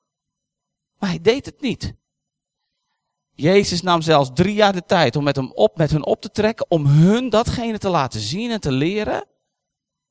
Maar 0.98 1.09
hij 1.09 1.20
deed 1.20 1.46
het 1.46 1.61
niet. 1.61 1.94
Jezus 3.33 3.83
nam 3.83 4.02
zelfs 4.02 4.31
drie 4.35 4.55
jaar 4.55 4.72
de 4.72 4.85
tijd 4.85 5.16
om 5.16 5.24
met, 5.24 5.37
hem 5.37 5.52
op, 5.52 5.76
met 5.76 5.90
hun 5.90 6.05
op 6.05 6.20
te 6.20 6.31
trekken, 6.31 6.70
om 6.70 6.87
hun 6.87 7.29
datgene 7.29 7.79
te 7.79 7.88
laten 7.88 8.20
zien 8.20 8.50
en 8.50 8.61
te 8.61 8.72
leren 8.72 9.26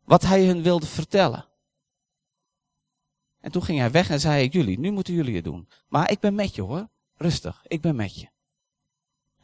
wat 0.03 0.21
hij 0.21 0.45
hun 0.45 0.61
wilde 0.61 0.85
vertellen. 0.85 1.45
En 3.39 3.51
toen 3.51 3.63
ging 3.63 3.79
hij 3.79 3.91
weg 3.91 4.09
en 4.09 4.19
zei 4.19 4.47
jullie, 4.47 4.79
nu 4.79 4.91
moeten 4.91 5.13
jullie 5.13 5.35
het 5.35 5.43
doen. 5.43 5.69
Maar 5.87 6.11
ik 6.11 6.19
ben 6.19 6.35
met 6.35 6.55
je 6.55 6.61
hoor, 6.61 6.89
rustig, 7.15 7.63
ik 7.67 7.81
ben 7.81 7.95
met 7.95 8.19
je. 8.19 8.33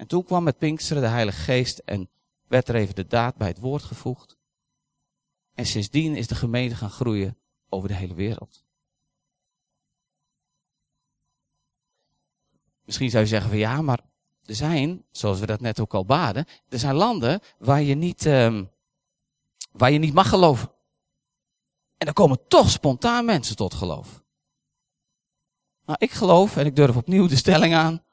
En 0.01 0.07
toen 0.07 0.23
kwam 0.23 0.43
met 0.43 0.57
Pinksteren 0.57 1.03
de 1.03 1.09
Heilige 1.09 1.41
Geest 1.41 1.77
en 1.77 2.09
werd 2.47 2.67
er 2.67 2.75
even 2.75 2.95
de 2.95 3.07
daad 3.07 3.35
bij 3.35 3.47
het 3.47 3.59
woord 3.59 3.83
gevoegd. 3.83 4.37
En 5.53 5.65
sindsdien 5.65 6.15
is 6.15 6.27
de 6.27 6.35
gemeente 6.35 6.75
gaan 6.75 6.89
groeien 6.89 7.37
over 7.69 7.87
de 7.87 7.95
hele 7.95 8.13
wereld. 8.13 8.65
Misschien 12.85 13.09
zou 13.09 13.23
je 13.23 13.29
zeggen 13.29 13.49
van 13.49 13.59
ja, 13.59 13.81
maar 13.81 13.99
er 14.45 14.55
zijn, 14.55 15.05
zoals 15.11 15.39
we 15.39 15.45
dat 15.45 15.61
net 15.61 15.79
ook 15.79 15.93
al 15.93 16.05
baden, 16.05 16.45
er 16.69 16.79
zijn 16.79 16.95
landen 16.95 17.39
waar 17.57 17.81
je 17.81 17.95
niet, 17.95 18.25
um, 18.25 18.69
waar 19.71 19.91
je 19.91 19.99
niet 19.99 20.13
mag 20.13 20.29
geloven. 20.29 20.71
En 21.97 22.05
dan 22.05 22.13
komen 22.13 22.47
toch 22.47 22.69
spontaan 22.69 23.25
mensen 23.25 23.55
tot 23.55 23.73
geloof. 23.73 24.23
Nou, 25.85 25.97
ik 26.01 26.11
geloof, 26.11 26.57
en 26.57 26.65
ik 26.65 26.75
durf 26.75 26.95
opnieuw 26.95 27.27
de 27.27 27.35
stelling 27.35 27.73
aan. 27.73 28.03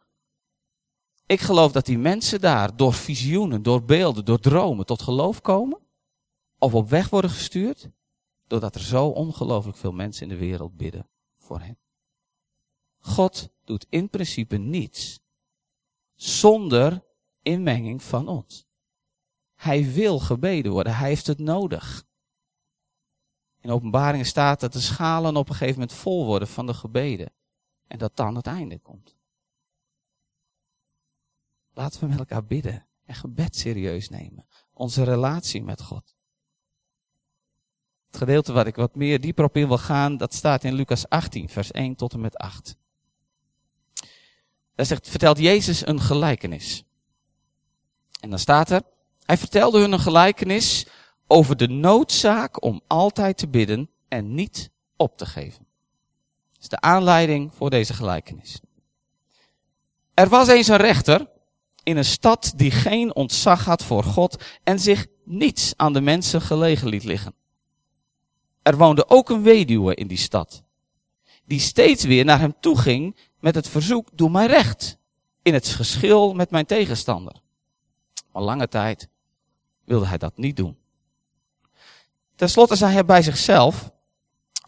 Ik 1.29 1.41
geloof 1.41 1.73
dat 1.73 1.87
die 1.87 1.99
mensen 1.99 2.41
daar 2.41 2.77
door 2.77 2.93
visioenen, 2.93 3.63
door 3.63 3.85
beelden, 3.85 4.25
door 4.25 4.41
dromen 4.41 4.87
tot 4.87 5.03
geloof 5.03 5.41
komen. 5.41 5.79
Of 6.59 6.75
op 6.75 6.89
weg 6.89 7.09
worden 7.09 7.31
gestuurd. 7.31 7.89
Doordat 8.47 8.75
er 8.75 8.81
zo 8.81 9.07
ongelooflijk 9.07 9.77
veel 9.77 9.93
mensen 9.93 10.23
in 10.23 10.29
de 10.29 10.37
wereld 10.37 10.77
bidden 10.77 11.09
voor 11.39 11.61
hen. 11.61 11.79
God 12.99 13.51
doet 13.65 13.87
in 13.89 14.09
principe 14.11 14.57
niets 14.57 15.21
zonder 16.15 17.05
inmenging 17.43 18.03
van 18.03 18.29
ons. 18.29 18.67
Hij 19.55 19.93
wil 19.93 20.19
gebeden 20.19 20.73
worden, 20.73 20.97
hij 20.97 21.09
heeft 21.09 21.27
het 21.27 21.39
nodig. 21.39 22.05
In 23.61 23.71
openbaringen 23.71 24.27
staat 24.27 24.61
dat 24.61 24.73
de 24.73 24.81
schalen 24.81 25.37
op 25.37 25.49
een 25.49 25.55
gegeven 25.55 25.81
moment 25.81 25.99
vol 25.99 26.27
worden 26.27 26.49
van 26.49 26.67
de 26.67 26.75
gebeden. 26.75 27.33
En 27.87 27.99
dat 27.99 28.17
dan 28.17 28.35
het 28.35 28.47
einde 28.47 28.79
komt. 28.79 29.18
Laten 31.79 32.01
we 32.01 32.07
met 32.07 32.19
elkaar 32.19 32.45
bidden 32.45 32.87
en 33.05 33.15
gebed 33.15 33.57
serieus 33.57 34.09
nemen. 34.09 34.47
Onze 34.73 35.03
relatie 35.03 35.63
met 35.63 35.83
God. 35.83 36.15
Het 38.07 38.17
gedeelte 38.17 38.53
wat 38.53 38.67
ik 38.67 38.77
wat 38.77 38.95
meer 38.95 39.21
dieper 39.21 39.45
op 39.45 39.57
in 39.57 39.69
wil 39.69 39.79
gaan, 39.79 40.17
dat 40.17 40.35
staat 40.35 40.65
in 40.65 40.75
Lucas 40.75 41.09
18, 41.09 41.49
vers 41.49 41.71
1 41.71 41.95
tot 41.95 42.13
en 42.13 42.21
met 42.21 42.37
8. 42.37 42.77
Daar 44.75 44.87
zegt, 44.87 45.09
vertelt 45.09 45.39
Jezus 45.39 45.87
een 45.87 46.01
gelijkenis. 46.01 46.85
En 48.21 48.31
dan 48.31 48.39
staat 48.39 48.71
er, 48.71 48.83
hij 49.25 49.37
vertelde 49.37 49.81
hun 49.81 49.93
een 49.93 50.01
gelijkenis 50.01 50.87
over 51.27 51.57
de 51.57 51.69
noodzaak 51.69 52.63
om 52.63 52.81
altijd 52.87 53.39
te 53.39 53.49
bidden 53.49 53.91
en 54.09 54.35
niet 54.35 54.71
op 54.97 55.17
te 55.17 55.27
geven. 55.27 55.67
Dat 56.53 56.63
is 56.63 56.69
de 56.69 56.81
aanleiding 56.81 57.55
voor 57.55 57.71
deze 57.71 57.95
gelijkenis. 57.95 58.61
Er 60.15 60.29
was 60.29 60.49
eens 60.49 60.69
een 60.69 60.77
rechter 60.77 61.37
in 61.89 61.97
een 61.97 62.05
stad 62.05 62.53
die 62.57 62.71
geen 62.71 63.15
ontzag 63.15 63.65
had 63.65 63.85
voor 63.85 64.05
God 64.05 64.45
en 64.65 64.79
zich 64.79 65.07
niets 65.25 65.73
aan 65.77 65.93
de 65.93 66.01
mensen 66.01 66.41
gelegen 66.41 66.89
liet 66.89 67.05
liggen. 67.05 67.35
Er 68.63 68.77
woonde 68.77 69.09
ook 69.09 69.31
een 69.31 69.43
weduwe 69.43 69.95
in 69.95 70.07
die 70.07 70.19
stad, 70.19 70.63
die 71.45 71.61
steeds 71.61 72.05
weer 72.05 72.25
naar 72.25 72.39
hem 72.39 72.55
toe 72.61 72.79
ging 72.79 73.17
met 73.41 73.55
het 73.55 73.69
verzoek, 73.69 74.09
doe 74.13 74.31
mij 74.31 74.47
recht 74.47 74.99
in 75.43 75.55
het 75.55 75.69
geschil 75.69 76.35
met 76.35 76.51
mijn 76.51 76.67
tegenstander. 76.67 77.41
Maar 78.33 78.43
lange 78.43 78.69
tijd 78.69 79.09
wilde 79.85 80.07
hij 80.07 80.19
dat 80.19 80.37
niet 80.37 80.57
doen. 80.57 80.77
Ten 82.37 82.51
slotte 82.51 82.77
zei 82.77 82.93
hij 82.93 83.05
bij 83.05 83.23
zichzelf, 83.23 83.91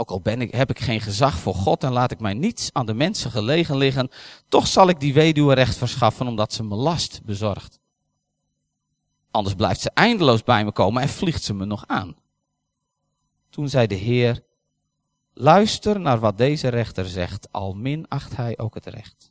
ook 0.00 0.10
al 0.10 0.20
ben 0.20 0.40
ik, 0.40 0.52
heb 0.52 0.70
ik 0.70 0.78
geen 0.78 1.00
gezag 1.00 1.38
voor 1.38 1.54
God 1.54 1.84
en 1.84 1.92
laat 1.92 2.10
ik 2.10 2.20
mij 2.20 2.34
niets 2.34 2.70
aan 2.72 2.86
de 2.86 2.94
mensen 2.94 3.30
gelegen 3.30 3.76
liggen, 3.76 4.10
toch 4.48 4.66
zal 4.66 4.88
ik 4.88 5.00
die 5.00 5.14
weduwe 5.14 5.54
recht 5.54 5.76
verschaffen 5.76 6.26
omdat 6.26 6.52
ze 6.52 6.62
me 6.62 6.74
last 6.74 7.20
bezorgt. 7.24 7.78
Anders 9.30 9.54
blijft 9.54 9.80
ze 9.80 9.90
eindeloos 9.94 10.42
bij 10.42 10.64
me 10.64 10.72
komen 10.72 11.02
en 11.02 11.08
vliegt 11.08 11.42
ze 11.42 11.54
me 11.54 11.64
nog 11.64 11.84
aan. 11.86 12.16
Toen 13.50 13.68
zei 13.68 13.86
de 13.86 13.94
Heer, 13.94 14.44
luister 15.34 16.00
naar 16.00 16.18
wat 16.18 16.38
deze 16.38 16.68
rechter 16.68 17.08
zegt, 17.08 17.48
al 17.50 17.72
minacht 17.72 18.36
hij 18.36 18.58
ook 18.58 18.74
het 18.74 18.86
recht. 18.86 19.30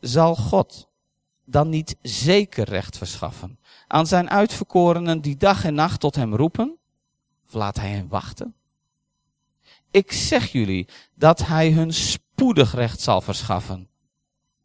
Zal 0.00 0.34
God 0.34 0.88
dan 1.44 1.68
niet 1.68 1.96
zeker 2.02 2.68
recht 2.68 2.98
verschaffen 2.98 3.58
aan 3.86 4.06
zijn 4.06 4.30
uitverkorenen 4.30 5.20
die 5.20 5.36
dag 5.36 5.64
en 5.64 5.74
nacht 5.74 6.00
tot 6.00 6.14
hem 6.14 6.34
roepen? 6.34 6.78
Of 7.46 7.52
laat 7.52 7.76
hij 7.76 7.90
hen 7.90 8.08
wachten? 8.08 8.54
Ik 9.92 10.12
zeg 10.12 10.52
jullie 10.52 10.88
dat 11.14 11.46
hij 11.46 11.72
hun 11.72 11.92
spoedig 11.92 12.74
recht 12.74 13.00
zal 13.00 13.20
verschaffen. 13.20 13.88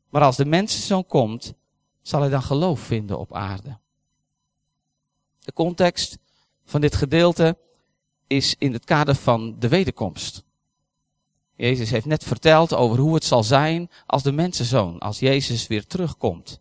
Maar 0.10 0.22
als 0.22 0.36
de 0.36 0.46
mensenzoon 0.46 1.06
komt, 1.06 1.54
zal 2.02 2.22
hij 2.22 2.30
dan 2.30 2.44
geloof 2.44 2.80
vinden 2.80 3.20
op 3.20 3.34
aarde. 3.34 3.78
De 5.40 5.54
context 5.54 6.18
van 6.66 6.82
dit 6.82 6.96
gedeelte 6.96 7.58
is 8.28 8.56
in 8.58 8.74
het 8.74 8.86
kader 8.86 9.16
van 9.16 9.60
de 9.60 9.68
wederkomst. 9.68 10.44
Jezus 11.56 11.90
heeft 11.90 12.06
net 12.06 12.24
verteld 12.24 12.74
over 12.74 13.00
hoe 13.00 13.14
het 13.14 13.24
zal 13.24 13.44
zijn 13.44 13.90
als 14.06 14.24
de 14.24 14.32
mensenzoon, 14.32 15.00
als 15.00 15.20
Jezus 15.20 15.68
weer 15.68 15.88
terugkomt 15.88 16.60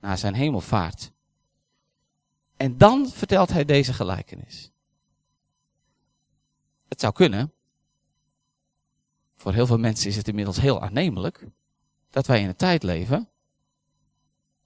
naar 0.00 0.18
zijn 0.18 0.34
hemelvaart. 0.34 1.12
En 2.56 2.78
dan 2.78 3.08
vertelt 3.08 3.50
hij 3.50 3.64
deze 3.64 3.92
gelijkenis. 3.92 4.70
Het 6.88 7.00
zou 7.00 7.12
kunnen, 7.12 7.52
voor 9.36 9.52
heel 9.52 9.66
veel 9.66 9.78
mensen 9.78 10.08
is 10.08 10.16
het 10.16 10.28
inmiddels 10.28 10.60
heel 10.60 10.82
aannemelijk, 10.82 11.46
dat 12.10 12.26
wij 12.26 12.40
in 12.40 12.48
een 12.48 12.56
tijd 12.56 12.82
leven 12.82 13.28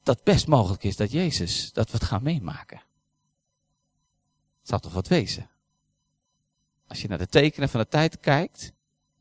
dat 0.02 0.24
best 0.24 0.46
mogelijk 0.46 0.84
is 0.84 0.96
dat 0.96 1.10
Jezus, 1.10 1.72
dat 1.72 1.90
we 1.90 1.96
het 1.96 2.06
gaan 2.06 2.22
meemaken. 2.22 2.78
Het 4.58 4.68
zou 4.68 4.80
toch 4.80 4.92
wat 4.92 5.08
wezen? 5.08 5.50
Als 6.86 7.02
je 7.02 7.08
naar 7.08 7.18
de 7.18 7.26
tekenen 7.26 7.68
van 7.68 7.80
de 7.80 7.88
tijd 7.88 8.20
kijkt, 8.20 8.72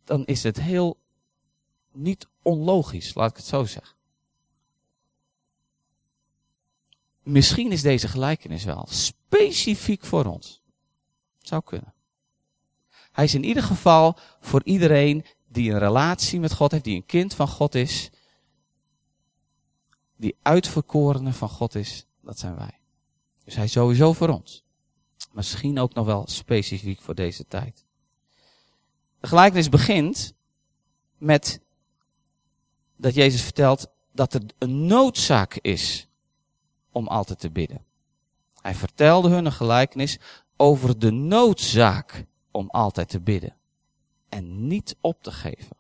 dan 0.03 0.25
is 0.25 0.43
het 0.43 0.59
heel 0.59 0.99
niet 1.91 2.27
onlogisch, 2.41 3.13
laat 3.13 3.29
ik 3.29 3.38
het 3.38 3.45
zo 3.45 3.65
zeggen. 3.65 3.97
Misschien 7.23 7.71
is 7.71 7.81
deze 7.81 8.07
gelijkenis 8.07 8.63
wel 8.63 8.88
specifiek 8.89 10.05
voor 10.05 10.25
ons. 10.25 10.62
Zou 11.38 11.63
kunnen. 11.63 11.93
Hij 13.12 13.23
is 13.23 13.33
in 13.33 13.43
ieder 13.43 13.63
geval 13.63 14.17
voor 14.39 14.63
iedereen 14.63 15.25
die 15.51 15.71
een 15.71 15.79
relatie 15.79 16.39
met 16.39 16.53
God 16.53 16.71
heeft, 16.71 16.83
die 16.83 16.95
een 16.95 17.05
kind 17.05 17.33
van 17.33 17.47
God 17.47 17.75
is, 17.75 18.09
die 20.15 20.35
uitverkorene 20.41 21.33
van 21.33 21.49
God 21.49 21.75
is, 21.75 22.05
dat 22.21 22.39
zijn 22.39 22.55
wij. 22.55 22.79
Dus 23.43 23.55
hij 23.55 23.63
is 23.63 23.71
sowieso 23.71 24.13
voor 24.13 24.29
ons. 24.29 24.63
Misschien 25.31 25.79
ook 25.79 25.93
nog 25.93 26.05
wel 26.05 26.27
specifiek 26.27 27.01
voor 27.01 27.15
deze 27.15 27.47
tijd. 27.47 27.85
De 29.19 29.27
gelijkenis 29.27 29.69
begint 29.69 30.33
met 31.17 31.62
dat 32.95 33.13
Jezus 33.13 33.41
vertelt 33.41 33.88
dat 34.12 34.33
er 34.33 34.41
een 34.57 34.85
noodzaak 34.85 35.55
is 35.62 36.07
om 36.91 37.07
altijd 37.07 37.39
te 37.39 37.51
bidden. 37.51 37.85
Hij 38.62 38.75
vertelde 38.75 39.29
hun 39.29 39.45
een 39.45 39.51
gelijkenis 39.51 40.19
over 40.57 40.99
de 40.99 41.12
noodzaak 41.12 42.25
om 42.51 42.69
altijd 42.69 43.09
te 43.09 43.19
bidden 43.19 43.59
en 44.29 44.67
niet 44.67 44.95
op 45.01 45.23
te 45.23 45.31
geven. 45.31 45.77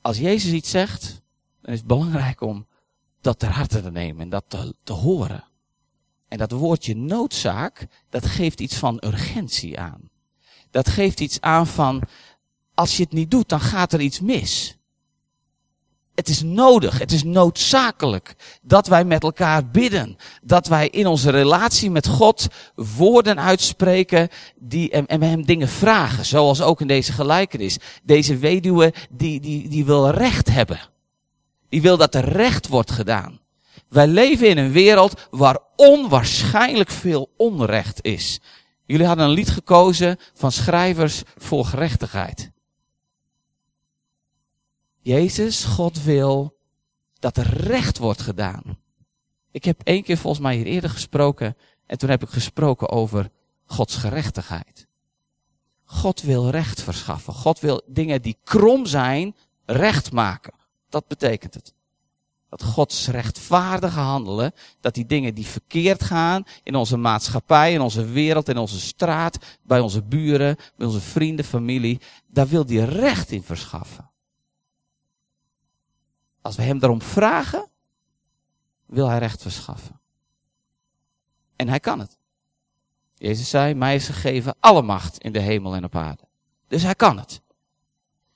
Als 0.00 0.18
Jezus 0.18 0.52
iets 0.52 0.70
zegt, 0.70 1.22
dan 1.60 1.72
is 1.72 1.78
het 1.78 1.88
belangrijk 1.88 2.40
om 2.40 2.66
dat 3.20 3.38
ter 3.38 3.50
harte 3.50 3.82
te 3.82 3.90
nemen 3.90 4.22
en 4.22 4.28
dat 4.28 4.44
te, 4.48 4.74
te 4.82 4.92
horen. 4.92 5.44
En 6.28 6.38
dat 6.38 6.50
woordje 6.50 6.96
noodzaak, 6.96 7.86
dat 8.08 8.26
geeft 8.26 8.60
iets 8.60 8.76
van 8.76 9.02
urgentie 9.04 9.78
aan. 9.78 10.10
Dat 10.70 10.88
geeft 10.88 11.20
iets 11.20 11.40
aan 11.40 11.66
van, 11.66 12.02
als 12.74 12.96
je 12.96 13.02
het 13.02 13.12
niet 13.12 13.30
doet, 13.30 13.48
dan 13.48 13.60
gaat 13.60 13.92
er 13.92 14.00
iets 14.00 14.20
mis. 14.20 14.76
Het 16.14 16.28
is 16.28 16.42
nodig, 16.42 16.98
het 16.98 17.12
is 17.12 17.24
noodzakelijk 17.24 18.34
dat 18.62 18.86
wij 18.86 19.04
met 19.04 19.22
elkaar 19.22 19.66
bidden. 19.66 20.16
Dat 20.42 20.66
wij 20.66 20.88
in 20.88 21.06
onze 21.06 21.30
relatie 21.30 21.90
met 21.90 22.06
God 22.06 22.46
woorden 22.74 23.40
uitspreken 23.40 24.28
die, 24.58 24.90
en, 24.90 25.06
en 25.06 25.22
hem 25.22 25.46
dingen 25.46 25.68
vragen. 25.68 26.24
Zoals 26.24 26.62
ook 26.62 26.80
in 26.80 26.86
deze 26.86 27.12
gelijkenis. 27.12 27.78
Deze 28.02 28.36
weduwe 28.36 28.94
die, 29.10 29.40
die, 29.40 29.68
die 29.68 29.84
wil 29.84 30.10
recht 30.10 30.48
hebben. 30.48 30.80
Die 31.68 31.82
wil 31.82 31.96
dat 31.96 32.14
er 32.14 32.28
recht 32.28 32.68
wordt 32.68 32.90
gedaan. 32.90 33.40
Wij 33.88 34.06
leven 34.06 34.48
in 34.48 34.58
een 34.58 34.72
wereld 34.72 35.28
waar 35.30 35.58
onwaarschijnlijk 35.76 36.90
veel 36.90 37.30
onrecht 37.36 37.98
is. 38.04 38.40
Jullie 38.86 39.06
hadden 39.06 39.24
een 39.24 39.32
lied 39.32 39.50
gekozen 39.50 40.18
van 40.34 40.52
schrijvers 40.52 41.22
voor 41.36 41.64
gerechtigheid. 41.64 42.51
Jezus, 45.02 45.64
God 45.64 46.02
wil 46.02 46.56
dat 47.18 47.36
er 47.36 47.56
recht 47.56 47.98
wordt 47.98 48.20
gedaan. 48.20 48.78
Ik 49.50 49.64
heb 49.64 49.80
één 49.84 50.02
keer 50.02 50.16
volgens 50.16 50.42
mij 50.42 50.56
hier 50.56 50.66
eerder 50.66 50.90
gesproken 50.90 51.56
en 51.86 51.98
toen 51.98 52.10
heb 52.10 52.22
ik 52.22 52.28
gesproken 52.28 52.88
over 52.88 53.30
Gods 53.64 53.96
gerechtigheid. 53.96 54.86
God 55.84 56.22
wil 56.22 56.50
recht 56.50 56.82
verschaffen. 56.82 57.32
God 57.32 57.60
wil 57.60 57.82
dingen 57.86 58.22
die 58.22 58.38
krom 58.44 58.86
zijn, 58.86 59.34
recht 59.64 60.12
maken. 60.12 60.54
Dat 60.88 61.06
betekent 61.06 61.54
het. 61.54 61.74
Dat 62.48 62.62
Gods 62.62 63.08
rechtvaardige 63.08 64.00
handelen, 64.00 64.52
dat 64.80 64.94
die 64.94 65.06
dingen 65.06 65.34
die 65.34 65.46
verkeerd 65.46 66.02
gaan 66.02 66.44
in 66.62 66.74
onze 66.74 66.96
maatschappij, 66.96 67.72
in 67.72 67.80
onze 67.80 68.04
wereld, 68.04 68.48
in 68.48 68.58
onze 68.58 68.80
straat, 68.80 69.38
bij 69.62 69.80
onze 69.80 70.02
buren, 70.02 70.56
bij 70.76 70.86
onze 70.86 71.00
vrienden, 71.00 71.44
familie, 71.44 72.00
daar 72.26 72.48
wil 72.48 72.64
hij 72.66 72.84
recht 72.84 73.30
in 73.30 73.42
verschaffen. 73.42 74.10
Als 76.42 76.56
we 76.56 76.62
hem 76.62 76.78
daarom 76.78 77.02
vragen, 77.02 77.70
wil 78.86 79.08
hij 79.08 79.18
recht 79.18 79.42
verschaffen. 79.42 80.00
En 81.56 81.68
hij 81.68 81.80
kan 81.80 81.98
het. 81.98 82.18
Jezus 83.14 83.50
zei, 83.50 83.74
mij 83.74 83.94
is 83.94 84.06
gegeven 84.06 84.56
alle 84.60 84.82
macht 84.82 85.18
in 85.18 85.32
de 85.32 85.40
hemel 85.40 85.74
en 85.74 85.84
op 85.84 85.96
aarde. 85.96 86.22
Dus 86.68 86.82
hij 86.82 86.94
kan 86.94 87.18
het. 87.18 87.42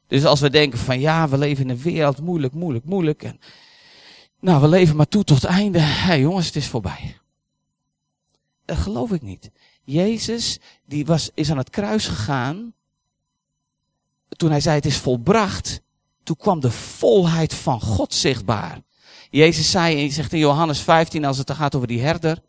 Dus 0.07 0.25
als 0.25 0.41
we 0.41 0.51
denken 0.51 0.79
van 0.79 1.01
ja, 1.01 1.29
we 1.29 1.39
leven 1.39 1.65
in 1.65 1.71
een 1.71 1.83
wereld 1.83 2.21
moeilijk, 2.21 2.53
moeilijk, 2.53 2.85
moeilijk. 2.85 3.23
En, 3.23 3.41
nou, 4.41 4.61
we 4.61 4.69
leven 4.69 4.97
maar 4.97 5.09
toe 5.09 5.25
tot 5.25 5.43
het 5.43 5.51
einde. 5.51 5.79
Hé 5.79 6.13
jongens, 6.13 6.47
het 6.47 6.57
is 6.57 6.69
voorbij. 6.69 7.19
Dat 8.65 8.77
geloof 8.77 9.13
ik 9.13 9.23
niet. 9.23 9.51
Jezus, 9.85 10.61
die 10.85 11.07
was, 11.07 11.31
is 11.35 11.51
aan 11.51 11.59
het 11.59 11.71
kruis 11.71 12.07
gegaan. 12.07 12.75
Toen 14.29 14.51
hij 14.51 14.61
zei 14.61 14.77
het 14.77 14.87
is 14.87 14.97
volbracht. 14.97 15.83
Toen 16.27 16.37
kwam 16.37 16.61
de 16.61 16.71
volheid 16.71 17.55
van 17.55 17.81
God 17.81 18.15
zichtbaar. 18.15 18.81
Jezus 19.31 19.71
zei, 19.71 19.97
hij 19.97 20.11
zegt 20.11 20.33
in 20.33 20.39
Johannes 20.39 20.81
15, 20.81 21.25
als 21.25 21.39
het 21.39 21.51
gaat 21.51 21.75
over 21.75 21.89
die 21.89 22.01
herder. 22.01 22.43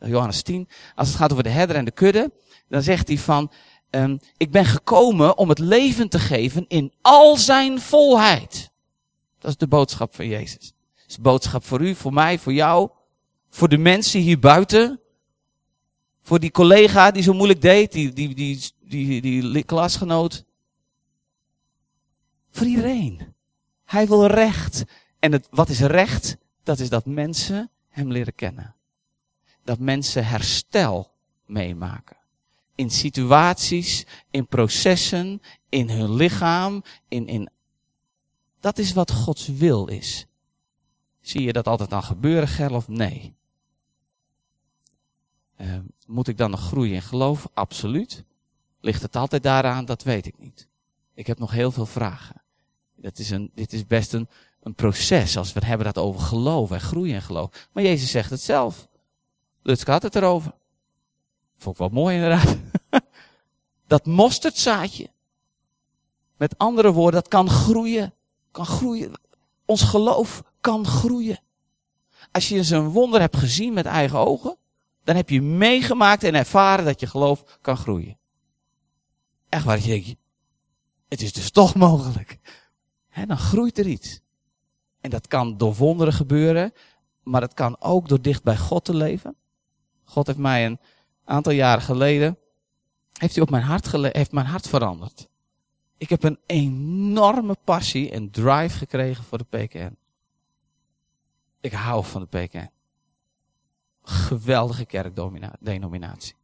Johannes 0.00 0.42
10, 0.42 0.68
als 0.94 1.08
het 1.08 1.16
gaat 1.16 1.32
over 1.32 1.44
de 1.44 1.50
herder 1.50 1.76
en 1.76 1.84
de 1.84 1.90
kudde. 1.90 2.32
Dan 2.68 2.82
zegt 2.82 3.08
hij 3.08 3.18
van, 3.18 3.50
um, 3.90 4.18
ik 4.36 4.50
ben 4.50 4.64
gekomen 4.64 5.38
om 5.38 5.48
het 5.48 5.58
leven 5.58 6.08
te 6.08 6.18
geven 6.18 6.64
in 6.68 6.92
al 7.00 7.36
zijn 7.36 7.80
volheid. 7.80 8.70
Dat 9.38 9.50
is 9.50 9.56
de 9.56 9.68
boodschap 9.68 10.14
van 10.14 10.28
Jezus. 10.28 10.72
Dat 10.94 11.04
is 11.08 11.14
de 11.14 11.22
boodschap 11.22 11.64
voor 11.64 11.80
u, 11.80 11.94
voor 11.94 12.12
mij, 12.12 12.38
voor 12.38 12.52
jou. 12.52 12.90
Voor 13.50 13.68
de 13.68 13.78
mensen 13.78 14.20
hier 14.20 14.38
buiten. 14.38 15.00
Voor 16.22 16.40
die 16.40 16.50
collega 16.50 17.10
die 17.10 17.22
zo 17.22 17.32
moeilijk 17.32 17.62
deed, 17.62 17.92
die, 17.92 18.12
die, 18.12 18.34
die, 18.34 18.60
die, 18.88 19.52
die 19.52 19.62
klasgenoot. 19.62 20.44
Voor 22.56 22.66
iedereen. 22.66 23.34
Hij 23.84 24.06
wil 24.06 24.26
recht. 24.26 24.84
En 25.18 25.32
het, 25.32 25.48
wat 25.50 25.68
is 25.68 25.80
recht? 25.80 26.36
Dat 26.62 26.78
is 26.78 26.88
dat 26.88 27.06
mensen 27.06 27.70
hem 27.88 28.12
leren 28.12 28.34
kennen. 28.34 28.74
Dat 29.64 29.78
mensen 29.78 30.26
herstel 30.26 31.10
meemaken. 31.46 32.16
In 32.74 32.90
situaties, 32.90 34.06
in 34.30 34.46
processen, 34.46 35.42
in 35.68 35.90
hun 35.90 36.14
lichaam, 36.14 36.82
in, 37.08 37.26
in. 37.26 37.50
Dat 38.60 38.78
is 38.78 38.92
wat 38.92 39.10
Gods 39.10 39.46
wil 39.46 39.86
is. 39.86 40.26
Zie 41.20 41.42
je 41.42 41.52
dat 41.52 41.66
altijd 41.66 41.90
dan 41.90 42.02
gebeuren, 42.02 42.48
Gerlof? 42.48 42.88
Nee. 42.88 43.34
Uh, 45.60 45.78
moet 46.06 46.28
ik 46.28 46.36
dan 46.36 46.50
nog 46.50 46.60
groeien 46.60 46.94
in 46.94 47.02
geloof? 47.02 47.48
Absoluut. 47.54 48.24
Ligt 48.80 49.02
het 49.02 49.16
altijd 49.16 49.42
daaraan? 49.42 49.84
Dat 49.84 50.02
weet 50.02 50.26
ik 50.26 50.38
niet. 50.38 50.68
Ik 51.14 51.26
heb 51.26 51.38
nog 51.38 51.50
heel 51.50 51.70
veel 51.70 51.86
vragen. 51.86 52.44
Dat 53.06 53.18
is 53.18 53.30
een, 53.30 53.50
dit 53.54 53.72
is 53.72 53.86
best 53.86 54.12
een, 54.12 54.28
een 54.62 54.74
proces 54.74 55.36
als 55.36 55.52
we 55.52 55.66
hebben 55.66 55.86
dat 55.86 55.98
over 55.98 56.20
geloof 56.20 56.70
en 56.70 56.80
groeien 56.80 57.14
in 57.14 57.22
geloof. 57.22 57.68
Maar 57.72 57.82
Jezus 57.82 58.10
zegt 58.10 58.30
het 58.30 58.40
zelf. 58.40 58.88
Lutske 59.62 59.90
had 59.90 60.02
het 60.02 60.16
erover. 60.16 60.52
Vond 61.58 61.74
ik 61.74 61.80
wel 61.80 62.02
mooi 62.02 62.14
inderdaad. 62.14 62.56
dat 63.86 64.06
mosterdzaadje. 64.06 65.10
Met 66.36 66.58
andere 66.58 66.92
woorden, 66.92 67.20
dat 67.20 67.28
kan 67.28 67.50
groeien. 67.50 68.14
Kan 68.50 68.66
groeien. 68.66 69.12
Ons 69.64 69.82
geloof 69.82 70.42
kan 70.60 70.86
groeien. 70.86 71.40
Als 72.32 72.48
je 72.48 72.56
eens 72.56 72.70
een 72.70 72.88
wonder 72.88 73.20
hebt 73.20 73.36
gezien 73.36 73.72
met 73.72 73.86
eigen 73.86 74.18
ogen, 74.18 74.56
dan 75.04 75.16
heb 75.16 75.30
je 75.30 75.42
meegemaakt 75.42 76.24
en 76.24 76.34
ervaren 76.34 76.84
dat 76.84 77.00
je 77.00 77.06
geloof 77.06 77.58
kan 77.60 77.76
groeien. 77.76 78.18
Echt 79.48 79.64
waar, 79.64 79.80
je 79.80 79.86
denkt, 79.86 80.14
het 81.08 81.22
is 81.22 81.32
dus 81.32 81.50
toch 81.50 81.74
mogelijk. 81.74 82.38
He, 83.16 83.26
dan 83.26 83.38
groeit 83.38 83.78
er 83.78 83.86
iets. 83.86 84.20
En 85.00 85.10
dat 85.10 85.26
kan 85.26 85.56
door 85.56 85.74
wonderen 85.74 86.12
gebeuren, 86.12 86.72
maar 87.22 87.40
het 87.40 87.54
kan 87.54 87.76
ook 87.80 88.08
door 88.08 88.22
dicht 88.22 88.42
bij 88.42 88.56
God 88.56 88.84
te 88.84 88.94
leven. 88.94 89.36
God 90.04 90.26
heeft 90.26 90.38
mij 90.38 90.66
een 90.66 90.78
aantal 91.24 91.52
jaren 91.52 91.82
geleden, 91.82 92.38
heeft 93.12 93.34
hij 93.34 93.42
op 93.42 93.50
mijn 93.50 93.62
hart, 93.62 93.92
heeft 93.92 94.32
mijn 94.32 94.46
hart 94.46 94.68
veranderd. 94.68 95.28
Ik 95.96 96.08
heb 96.08 96.22
een 96.22 96.38
enorme 96.46 97.56
passie 97.64 98.10
en 98.10 98.30
drive 98.30 98.78
gekregen 98.78 99.24
voor 99.24 99.38
de 99.38 99.44
PKN. 99.44 99.96
Ik 101.60 101.72
hou 101.72 102.04
van 102.04 102.28
de 102.30 102.38
PKN. 102.38 102.70
Geweldige 104.02 104.84
kerkdenominatie. 104.84 106.34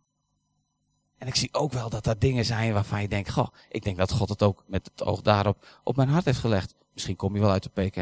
En 1.23 1.29
ik 1.29 1.35
zie 1.35 1.55
ook 1.55 1.73
wel 1.73 1.89
dat 1.89 2.07
er 2.07 2.19
dingen 2.19 2.45
zijn 2.45 2.73
waarvan 2.73 3.03
je 3.03 3.09
denkt, 3.09 3.31
goh, 3.31 3.49
ik 3.69 3.83
denk 3.83 3.97
dat 3.97 4.13
God 4.13 4.29
het 4.29 4.43
ook 4.43 4.65
met 4.67 4.91
het 4.93 5.05
oog 5.05 5.21
daarop 5.21 5.81
op 5.85 5.97
mijn 5.97 6.09
hart 6.09 6.25
heeft 6.25 6.39
gelegd. 6.39 6.75
Misschien 6.93 7.17
kom 7.17 7.35
je 7.35 7.41
wel 7.41 7.51
uit 7.51 7.63
de 7.63 7.69
PKN. 7.69 8.01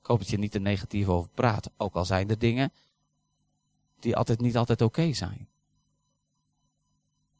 Ik 0.00 0.06
hoop 0.06 0.18
dat 0.18 0.28
je 0.28 0.38
niet 0.38 0.50
te 0.50 0.58
negatief 0.58 1.08
over 1.08 1.30
praat. 1.34 1.70
Ook 1.76 1.94
al 1.94 2.04
zijn 2.04 2.30
er 2.30 2.38
dingen 2.38 2.72
die 4.00 4.16
altijd 4.16 4.40
niet 4.40 4.56
altijd 4.56 4.82
oké 4.82 5.12
zijn. 5.12 5.48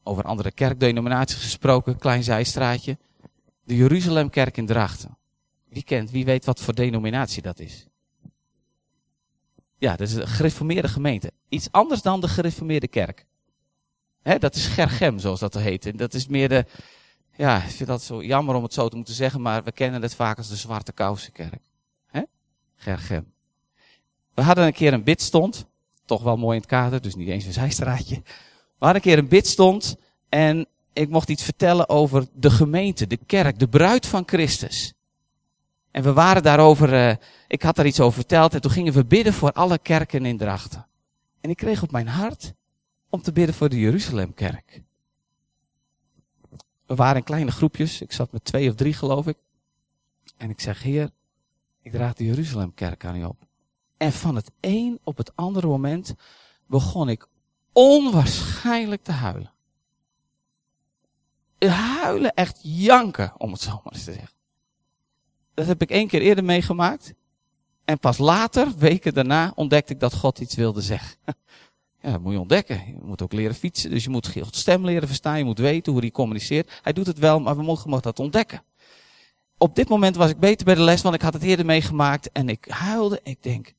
Over 0.02 0.24
andere 0.24 0.50
kerkdenominaties 0.52 1.42
gesproken, 1.42 1.98
klein 1.98 2.22
zijstraatje. 2.22 2.98
De 3.64 3.76
Jeruzalemkerk 3.76 4.56
in 4.56 4.66
Drachten. 4.66 5.16
Wie 5.68 5.82
kent, 5.82 6.10
wie 6.10 6.24
weet 6.24 6.44
wat 6.44 6.60
voor 6.60 6.74
denominatie 6.74 7.42
dat 7.42 7.58
is? 7.58 7.86
Ja, 9.76 9.96
dat 9.96 10.08
is 10.08 10.14
een 10.14 10.26
gereformeerde 10.26 10.88
gemeente. 10.88 11.32
Iets 11.48 11.72
anders 11.72 12.02
dan 12.02 12.20
de 12.20 12.28
gereformeerde 12.28 12.88
kerk. 12.88 13.26
He, 14.22 14.38
dat 14.38 14.54
is 14.54 14.66
Gergem, 14.66 15.18
zoals 15.18 15.40
dat 15.40 15.54
heet. 15.54 15.86
En 15.86 15.96
dat 15.96 16.14
is 16.14 16.26
meer 16.26 16.48
de, 16.48 16.66
ja, 17.36 17.62
ik 17.62 17.70
vind 17.70 17.88
dat 17.88 18.02
zo 18.02 18.22
jammer 18.22 18.54
om 18.54 18.62
het 18.62 18.72
zo 18.72 18.88
te 18.88 18.96
moeten 18.96 19.14
zeggen, 19.14 19.40
maar 19.40 19.64
we 19.64 19.72
kennen 19.72 20.02
het 20.02 20.14
vaak 20.14 20.36
als 20.36 20.48
de 20.48 20.56
Zwarte 20.56 20.92
Kousenkerk. 20.92 21.62
He? 22.06 22.22
Gergem. 22.76 23.32
We 24.34 24.42
hadden 24.42 24.66
een 24.66 24.72
keer 24.72 24.92
een 24.92 25.04
bidstond, 25.04 25.66
toch 26.04 26.22
wel 26.22 26.36
mooi 26.36 26.54
in 26.54 26.60
het 26.60 26.70
kader, 26.70 27.00
dus 27.00 27.14
niet 27.14 27.28
eens 27.28 27.44
een 27.44 27.52
zijstraatje. 27.52 28.22
We 28.78 28.84
hadden 28.84 28.96
een 28.96 29.10
keer 29.10 29.18
een 29.18 29.28
bidstond 29.28 29.96
en 30.28 30.66
ik 30.92 31.08
mocht 31.08 31.28
iets 31.28 31.42
vertellen 31.42 31.88
over 31.88 32.26
de 32.32 32.50
gemeente, 32.50 33.06
de 33.06 33.18
kerk, 33.26 33.58
de 33.58 33.68
bruid 33.68 34.06
van 34.06 34.22
Christus. 34.26 34.92
En 35.90 36.02
we 36.02 36.12
waren 36.12 36.42
daarover, 36.42 36.92
uh, 36.92 37.14
ik 37.48 37.62
had 37.62 37.76
daar 37.76 37.86
iets 37.86 38.00
over 38.00 38.14
verteld 38.14 38.54
en 38.54 38.60
toen 38.60 38.70
gingen 38.70 38.92
we 38.92 39.04
bidden 39.04 39.32
voor 39.32 39.52
alle 39.52 39.78
kerken 39.78 40.26
in 40.26 40.36
Drachten. 40.36 40.86
En 41.40 41.50
ik 41.50 41.56
kreeg 41.56 41.82
op 41.82 41.90
mijn 41.90 42.08
hart 42.08 42.52
om 43.10 43.22
te 43.22 43.32
bidden 43.32 43.54
voor 43.54 43.68
de 43.68 43.78
Jeruzalemkerk. 43.78 44.82
We 46.86 46.94
waren 46.94 47.16
in 47.16 47.24
kleine 47.24 47.50
groepjes, 47.50 48.00
ik 48.00 48.12
zat 48.12 48.32
met 48.32 48.44
twee 48.44 48.68
of 48.68 48.74
drie 48.74 48.92
geloof 48.92 49.26
ik. 49.26 49.36
En 50.36 50.50
ik 50.50 50.60
zeg, 50.60 50.82
Heer, 50.82 51.10
ik 51.82 51.92
draag 51.92 52.14
de 52.14 52.24
Jeruzalemkerk 52.24 53.04
aan 53.04 53.16
u 53.16 53.24
op. 53.24 53.46
En 53.96 54.12
van 54.12 54.34
het 54.34 54.50
een 54.60 54.98
op 55.04 55.16
het 55.16 55.36
andere 55.36 55.66
moment 55.66 56.14
begon 56.66 57.08
ik 57.08 57.26
onwaarschijnlijk 57.72 59.02
te 59.02 59.12
huilen. 59.12 59.52
Huilen, 61.58 62.34
echt 62.34 62.58
janken, 62.62 63.32
om 63.40 63.52
het 63.52 63.60
zo 63.60 63.80
maar 63.84 63.92
eens 63.92 64.04
te 64.04 64.12
zeggen. 64.12 64.36
Dat 65.54 65.66
heb 65.66 65.82
ik 65.82 65.90
één 65.90 66.08
keer 66.08 66.20
eerder 66.20 66.44
meegemaakt. 66.44 67.14
En 67.84 67.98
pas 67.98 68.18
later, 68.18 68.76
weken 68.76 69.14
daarna, 69.14 69.52
ontdekte 69.54 69.92
ik 69.92 70.00
dat 70.00 70.14
God 70.14 70.38
iets 70.38 70.54
wilde 70.54 70.80
zeggen. 70.80 71.16
Ja, 72.00 72.10
dat 72.10 72.20
moet 72.20 72.32
je 72.32 72.38
ontdekken. 72.38 72.86
Je 72.86 72.98
moet 73.02 73.22
ook 73.22 73.32
leren 73.32 73.54
fietsen, 73.54 73.90
dus 73.90 74.04
je 74.04 74.10
moet 74.10 74.28
Gods 74.28 74.60
stem 74.60 74.84
leren 74.84 75.08
verstaan. 75.08 75.38
Je 75.38 75.44
moet 75.44 75.58
weten 75.58 75.92
hoe 75.92 76.00
hij 76.00 76.10
communiceert. 76.10 76.80
Hij 76.82 76.92
doet 76.92 77.06
het 77.06 77.18
wel, 77.18 77.40
maar 77.40 77.56
we 77.56 77.62
mogen 77.62 78.00
dat 78.00 78.18
ontdekken. 78.18 78.62
Op 79.56 79.74
dit 79.74 79.88
moment 79.88 80.16
was 80.16 80.30
ik 80.30 80.38
beter 80.38 80.64
bij 80.64 80.74
de 80.74 80.82
les, 80.82 81.02
want 81.02 81.14
ik 81.14 81.22
had 81.22 81.32
het 81.32 81.42
eerder 81.42 81.66
meegemaakt. 81.66 82.32
En 82.32 82.48
ik 82.48 82.64
huilde. 82.68 83.20
Ik 83.22 83.42
denk, 83.42 83.74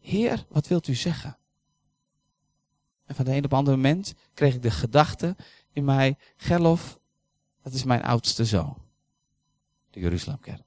Heer, 0.00 0.46
wat 0.48 0.68
wilt 0.68 0.88
u 0.88 0.94
zeggen? 0.94 1.36
En 3.06 3.14
van 3.14 3.24
de 3.24 3.34
een 3.34 3.44
op 3.44 3.54
andere 3.54 3.76
moment 3.76 4.14
kreeg 4.34 4.54
ik 4.54 4.62
de 4.62 4.70
gedachte 4.70 5.36
in 5.72 5.84
mij, 5.84 6.16
Gerlof, 6.36 6.98
dat 7.62 7.72
is 7.72 7.84
mijn 7.84 8.02
oudste 8.02 8.44
zoon. 8.44 8.76
De 9.90 10.00
Jeruzalemkerk. 10.00 10.62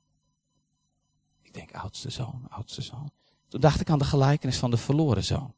Ik 1.42 1.54
denk, 1.54 1.72
oudste 1.72 2.10
zoon, 2.10 2.46
oudste 2.50 2.82
zoon. 2.82 3.12
Toen 3.48 3.60
dacht 3.60 3.82
ik 3.82 3.90
aan 3.90 4.00
de 4.00 4.06
gelijkenis 4.06 4.58
van 4.58 4.72
de 4.72 4.78
verloren 4.78 5.24
zoon 5.24 5.54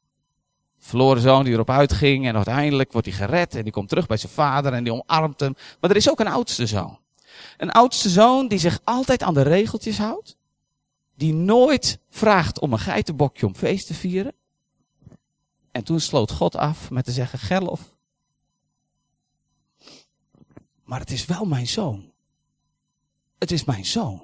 verloren 0.80 1.22
zoon 1.22 1.44
die 1.44 1.54
erop 1.54 1.70
uitging 1.70 2.28
en 2.28 2.36
uiteindelijk 2.36 2.92
wordt 2.92 3.08
hij 3.08 3.16
gered 3.16 3.56
en 3.56 3.63
die 3.63 3.72
komt 3.72 3.90
terug 3.90 4.08
bij 4.08 4.18
zijn 4.18 4.32
vader 4.32 4.74
en 4.74 4.84
die 4.84 4.94
omarmt 4.94 5.40
hem. 5.40 5.54
Maar 5.80 5.90
er 5.90 5.96
is 5.96 6.10
ook 6.10 6.20
een 6.20 6.28
oudste 6.28 6.66
zoon. 6.66 7.00
Een 7.58 7.72
oudste 7.72 8.10
zoon 8.10 8.48
die 8.48 8.60
zich 8.60 8.80
altijd 8.84 9.24
aan 9.24 9.34
de 9.34 9.42
regeltjes 9.42 9.98
houdt. 9.98 10.38
Die 11.16 11.34
nooit 11.34 12.00
vraagt 12.10 12.60
om 12.60 12.74
een 12.74 12.80
geitenbokje 12.80 13.46
om 13.46 13.56
feest 13.56 13.88
te 13.88 13.94
vieren. 13.94 14.34
En 15.72 15.84
toen 15.84 16.00
sloot 16.00 16.32
God 16.32 16.56
af 16.56 16.90
met 16.90 17.06
te 17.06 17.12
zeggen, 17.12 17.40
Gerlof. 17.40 17.96
Maar 20.84 21.00
het 21.00 21.12
is 21.12 21.26
wel 21.26 21.46
mijn 21.46 21.68
zoon. 21.68 22.12
Het 23.38 23.52
is 23.52 23.63
mijn 23.63 23.86
zoon. 23.86 24.24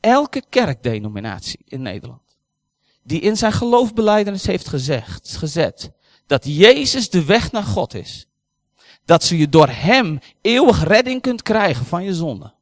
Elke 0.00 0.42
kerkdenominatie 0.48 1.60
in 1.64 1.82
Nederland. 1.82 2.29
Die 3.02 3.20
in 3.20 3.36
zijn 3.36 3.52
geloofbeleidenis 3.52 4.46
heeft 4.46 4.68
gezegd, 4.68 5.36
gezet. 5.36 5.90
Dat 6.26 6.44
Jezus 6.44 7.10
de 7.10 7.24
weg 7.24 7.52
naar 7.52 7.64
God 7.64 7.94
is 7.94 8.28
dat 9.10 9.24
ze 9.24 9.38
je 9.38 9.48
door 9.48 9.68
hem 9.68 10.18
eeuwig 10.40 10.84
redding 10.84 11.22
kunt 11.22 11.42
krijgen 11.42 11.86
van 11.86 12.04
je 12.04 12.14
zonde. 12.14 12.52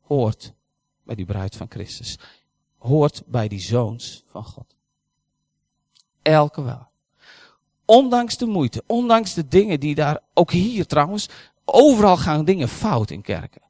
Hoort 0.00 0.52
bij 1.02 1.14
die 1.14 1.24
bruid 1.24 1.56
van 1.56 1.66
Christus. 1.70 2.18
Hoort 2.78 3.22
bij 3.26 3.48
die 3.48 3.60
zoons 3.60 4.24
van 4.26 4.44
God. 4.44 4.74
Elke 6.22 6.62
wel. 6.62 6.88
Ondanks 7.84 8.36
de 8.36 8.46
moeite, 8.46 8.82
ondanks 8.86 9.34
de 9.34 9.48
dingen 9.48 9.80
die 9.80 9.94
daar, 9.94 10.20
ook 10.34 10.50
hier 10.50 10.86
trouwens, 10.86 11.28
overal 11.64 12.16
gaan 12.16 12.44
dingen 12.44 12.68
fout 12.68 13.10
in 13.10 13.22
kerken. 13.22 13.62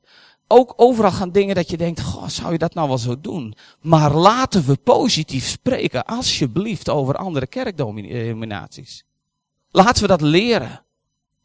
Ook 0.55 0.73
overal 0.77 1.11
gaan 1.11 1.31
dingen 1.31 1.55
dat 1.55 1.71
je 1.71 1.77
denkt, 1.77 2.01
goh, 2.01 2.29
zou 2.29 2.53
je 2.53 2.59
dat 2.59 2.75
nou 2.75 2.89
wel 2.89 2.99
zo 2.99 3.21
doen? 3.21 3.55
Maar 3.81 4.15
laten 4.15 4.67
we 4.67 4.77
positief 4.77 5.49
spreken, 5.49 6.05
alsjeblieft, 6.05 6.89
over 6.89 7.17
andere 7.17 7.47
kerkdominaties. 7.47 9.05
Laten 9.71 10.03
we 10.03 10.09
dat 10.09 10.21
leren. 10.21 10.85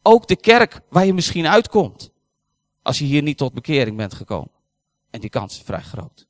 Ook 0.02 0.26
de 0.26 0.36
kerk 0.36 0.80
waar 0.88 1.06
je 1.06 1.14
misschien 1.14 1.46
uitkomt. 1.46 2.12
Als 2.82 2.98
je 2.98 3.04
hier 3.04 3.22
niet 3.22 3.36
tot 3.36 3.54
bekering 3.54 3.96
bent 3.96 4.14
gekomen. 4.14 4.52
En 5.10 5.20
die 5.20 5.30
kans 5.30 5.56
is 5.56 5.62
vrij 5.62 5.82
groot. 5.82 6.26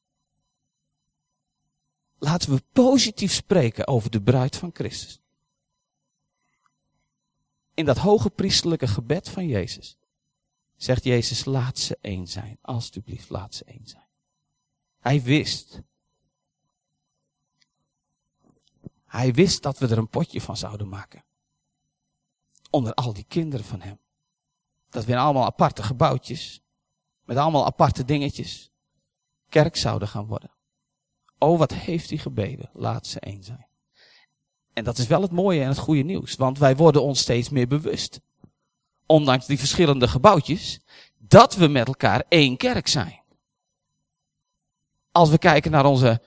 Laten 2.18 2.54
we 2.54 2.62
positief 2.72 3.32
spreken 3.32 3.86
over 3.86 4.10
de 4.10 4.22
bruid 4.22 4.56
van 4.56 4.70
Christus. 4.72 5.20
In 7.74 7.84
dat 7.84 7.98
hoge 7.98 8.30
priesterlijke 8.30 8.86
gebed 8.86 9.28
van 9.28 9.46
Jezus 9.46 9.97
zegt 10.78 11.04
Jezus, 11.04 11.44
laat 11.44 11.78
ze 11.78 11.98
één 12.00 12.26
zijn. 12.26 12.58
Alsjeblieft, 12.60 13.28
laat 13.28 13.54
ze 13.54 13.64
één 13.64 13.86
zijn. 13.86 14.06
Hij 14.98 15.22
wist. 15.22 15.80
Hij 19.04 19.32
wist 19.32 19.62
dat 19.62 19.78
we 19.78 19.88
er 19.88 19.98
een 19.98 20.08
potje 20.08 20.40
van 20.40 20.56
zouden 20.56 20.88
maken 20.88 21.24
onder 22.70 22.94
al 22.94 23.12
die 23.12 23.24
kinderen 23.28 23.66
van 23.66 23.80
hem. 23.80 23.98
Dat 24.90 25.04
we 25.04 25.12
in 25.12 25.18
allemaal 25.18 25.44
aparte 25.44 25.82
gebouwtjes, 25.82 26.60
met 27.24 27.36
allemaal 27.36 27.66
aparte 27.66 28.04
dingetjes, 28.04 28.70
kerk 29.48 29.76
zouden 29.76 30.08
gaan 30.08 30.26
worden. 30.26 30.50
Oh, 31.38 31.58
wat 31.58 31.72
heeft 31.72 32.08
hij 32.08 32.18
gebeden? 32.18 32.70
Laat 32.72 33.06
ze 33.06 33.20
één 33.20 33.44
zijn. 33.44 33.66
En 34.72 34.84
dat 34.84 34.98
is 34.98 35.06
wel 35.06 35.22
het 35.22 35.30
mooie 35.30 35.62
en 35.62 35.68
het 35.68 35.78
goede 35.78 36.02
nieuws, 36.02 36.34
want 36.34 36.58
wij 36.58 36.76
worden 36.76 37.02
ons 37.02 37.20
steeds 37.20 37.48
meer 37.48 37.68
bewust, 37.68 38.20
ondanks 39.08 39.46
die 39.46 39.58
verschillende 39.58 40.08
gebouwtjes, 40.08 40.80
dat 41.18 41.54
we 41.54 41.68
met 41.68 41.86
elkaar 41.86 42.24
één 42.28 42.56
kerk 42.56 42.88
zijn. 42.88 43.20
Als 45.12 45.30
we 45.30 45.38
kijken 45.38 45.70
naar 45.70 45.84
onze 45.84 46.20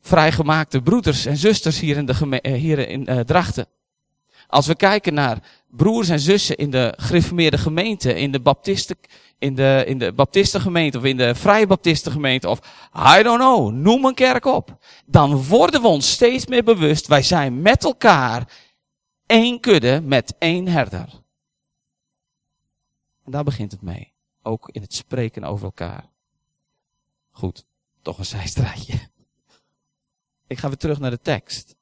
vrijgemaakte 0.00 0.82
broeders 0.82 1.26
en 1.26 1.36
zusters 1.36 1.80
hier 1.80 1.96
in, 1.96 2.06
de 2.06 2.40
eh, 2.40 2.52
hier 2.54 2.88
in 2.88 3.10
uh, 3.10 3.20
Drachten, 3.20 3.66
als 4.46 4.66
we 4.66 4.76
kijken 4.76 5.14
naar 5.14 5.38
broers 5.68 6.08
en 6.08 6.20
zussen 6.20 6.56
in 6.56 6.70
de 6.70 6.94
gereformeerde 6.96 7.58
gemeente, 7.58 8.14
in 8.14 8.32
de 8.32 8.40
baptisten, 8.40 8.96
in 9.38 9.54
de, 9.54 9.84
in 9.86 9.98
de 9.98 10.12
baptistengemeente 10.12 10.98
of 10.98 11.04
in 11.04 11.16
de 11.16 11.34
vrije 11.34 11.66
baptistengemeente 11.66 12.48
of 12.48 12.58
I 13.18 13.22
don't 13.22 13.38
know, 13.38 13.72
noem 13.72 14.04
een 14.04 14.14
kerk 14.14 14.44
op. 14.44 14.76
Dan 15.06 15.44
worden 15.44 15.82
we 15.82 15.88
ons 15.88 16.10
steeds 16.10 16.46
meer 16.46 16.64
bewust, 16.64 17.06
wij 17.06 17.22
zijn 17.22 17.62
met 17.62 17.84
elkaar 17.84 18.48
één 19.26 19.60
kudde 19.60 20.00
met 20.04 20.34
één 20.38 20.68
herder. 20.68 21.21
En 23.24 23.32
daar 23.32 23.44
begint 23.44 23.72
het 23.72 23.82
mee. 23.82 24.12
Ook 24.42 24.68
in 24.68 24.82
het 24.82 24.94
spreken 24.94 25.44
over 25.44 25.64
elkaar. 25.64 26.10
Goed, 27.30 27.66
toch 28.02 28.18
een 28.18 28.24
zijstraatje. 28.24 29.10
Ik 30.46 30.58
ga 30.58 30.68
weer 30.68 30.76
terug 30.76 30.98
naar 30.98 31.10
de 31.10 31.20
tekst. 31.20 31.76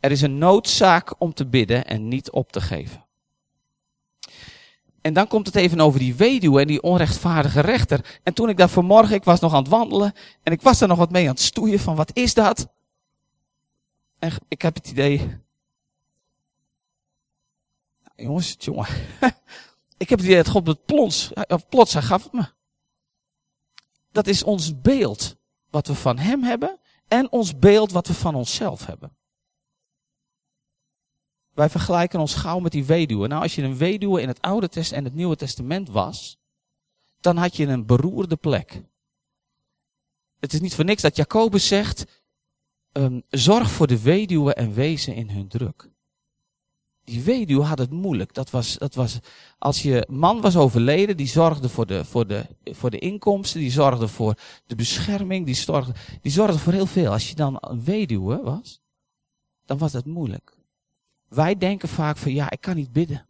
Er 0.00 0.10
is 0.10 0.22
een 0.22 0.38
noodzaak 0.38 1.20
om 1.20 1.34
te 1.34 1.46
bidden 1.46 1.86
en 1.86 2.08
niet 2.08 2.30
op 2.30 2.52
te 2.52 2.60
geven. 2.60 3.04
En 5.00 5.12
dan 5.12 5.26
komt 5.26 5.46
het 5.46 5.56
even 5.56 5.80
over 5.80 5.98
die 5.98 6.14
weduwe 6.14 6.60
en 6.60 6.66
die 6.66 6.82
onrechtvaardige 6.82 7.60
rechter. 7.60 8.20
En 8.22 8.34
toen 8.34 8.48
ik 8.48 8.56
daar 8.56 8.68
vanmorgen, 8.68 9.14
ik 9.14 9.24
was 9.24 9.40
nog 9.40 9.52
aan 9.52 9.62
het 9.62 9.70
wandelen 9.70 10.12
en 10.42 10.52
ik 10.52 10.62
was 10.62 10.78
daar 10.78 10.88
nog 10.88 10.98
wat 10.98 11.10
mee 11.10 11.24
aan 11.24 11.34
het 11.34 11.40
stoeien 11.40 11.78
van 11.78 11.96
wat 11.96 12.16
is 12.16 12.34
dat? 12.34 12.68
En 14.18 14.32
ik 14.48 14.62
heb 14.62 14.74
het 14.74 14.90
idee, 14.90 15.18
nou, 15.18 15.40
jongens, 18.14 18.56
jongen, 18.58 18.86
ik 20.00 20.08
heb 20.08 20.18
het 20.18 20.28
idee 20.28 20.42
dat 20.42 20.48
God 20.48 20.66
het 20.66 20.84
plons, 20.84 21.32
of 21.46 21.68
plots, 21.68 21.92
hij 21.92 22.02
gaf 22.02 22.22
het 22.22 22.32
me. 22.32 22.44
Dat 24.12 24.26
is 24.26 24.42
ons 24.42 24.80
beeld 24.80 25.36
wat 25.70 25.86
we 25.86 25.94
van 25.94 26.18
hem 26.18 26.42
hebben 26.42 26.78
en 27.08 27.32
ons 27.32 27.58
beeld 27.58 27.92
wat 27.92 28.06
we 28.06 28.14
van 28.14 28.34
onszelf 28.34 28.86
hebben. 28.86 29.16
Wij 31.54 31.70
vergelijken 31.70 32.20
ons 32.20 32.34
gauw 32.34 32.58
met 32.58 32.72
die 32.72 32.84
weduwe. 32.84 33.28
Nou, 33.28 33.42
als 33.42 33.54
je 33.54 33.62
een 33.62 33.76
weduwe 33.76 34.20
in 34.20 34.28
het 34.28 34.40
Oude 34.40 34.68
Testament 34.68 35.04
en 35.04 35.10
het 35.10 35.18
Nieuwe 35.18 35.36
Testament 35.36 35.88
was, 35.88 36.38
dan 37.20 37.36
had 37.36 37.56
je 37.56 37.66
een 37.66 37.86
beroerde 37.86 38.36
plek. 38.36 38.82
Het 40.38 40.52
is 40.52 40.60
niet 40.60 40.74
voor 40.74 40.84
niks 40.84 41.02
dat 41.02 41.16
Jacobus 41.16 41.66
zegt, 41.66 42.24
um, 42.92 43.22
zorg 43.28 43.70
voor 43.70 43.86
de 43.86 44.00
weduwe 44.02 44.54
en 44.54 44.72
wezen 44.72 45.14
in 45.14 45.30
hun 45.30 45.48
druk. 45.48 45.90
Die 47.10 47.22
weduwe 47.22 47.64
had 47.64 47.78
het 47.78 47.90
moeilijk. 47.90 48.34
Dat 48.34 48.50
was, 48.50 48.78
dat 48.78 48.94
was, 48.94 49.18
als 49.58 49.82
je 49.82 50.06
man 50.10 50.40
was 50.40 50.56
overleden, 50.56 51.16
die 51.16 51.26
zorgde 51.26 51.68
voor 51.68 51.86
de, 51.86 52.04
voor, 52.04 52.26
de, 52.26 52.46
voor 52.64 52.90
de 52.90 52.98
inkomsten, 52.98 53.60
die 53.60 53.70
zorgde 53.70 54.08
voor 54.08 54.34
de 54.66 54.74
bescherming, 54.74 55.46
die 55.46 55.54
zorgde, 55.54 55.92
die 56.22 56.32
zorgde 56.32 56.58
voor 56.58 56.72
heel 56.72 56.86
veel. 56.86 57.12
Als 57.12 57.28
je 57.28 57.34
dan 57.34 57.56
een 57.60 57.84
weduwe 57.84 58.42
was, 58.42 58.80
dan 59.66 59.78
was 59.78 59.92
het 59.92 60.06
moeilijk. 60.06 60.56
Wij 61.28 61.56
denken 61.56 61.88
vaak 61.88 62.16
van 62.16 62.32
ja, 62.32 62.50
ik 62.50 62.60
kan 62.60 62.76
niet 62.76 62.92
bidden. 62.92 63.26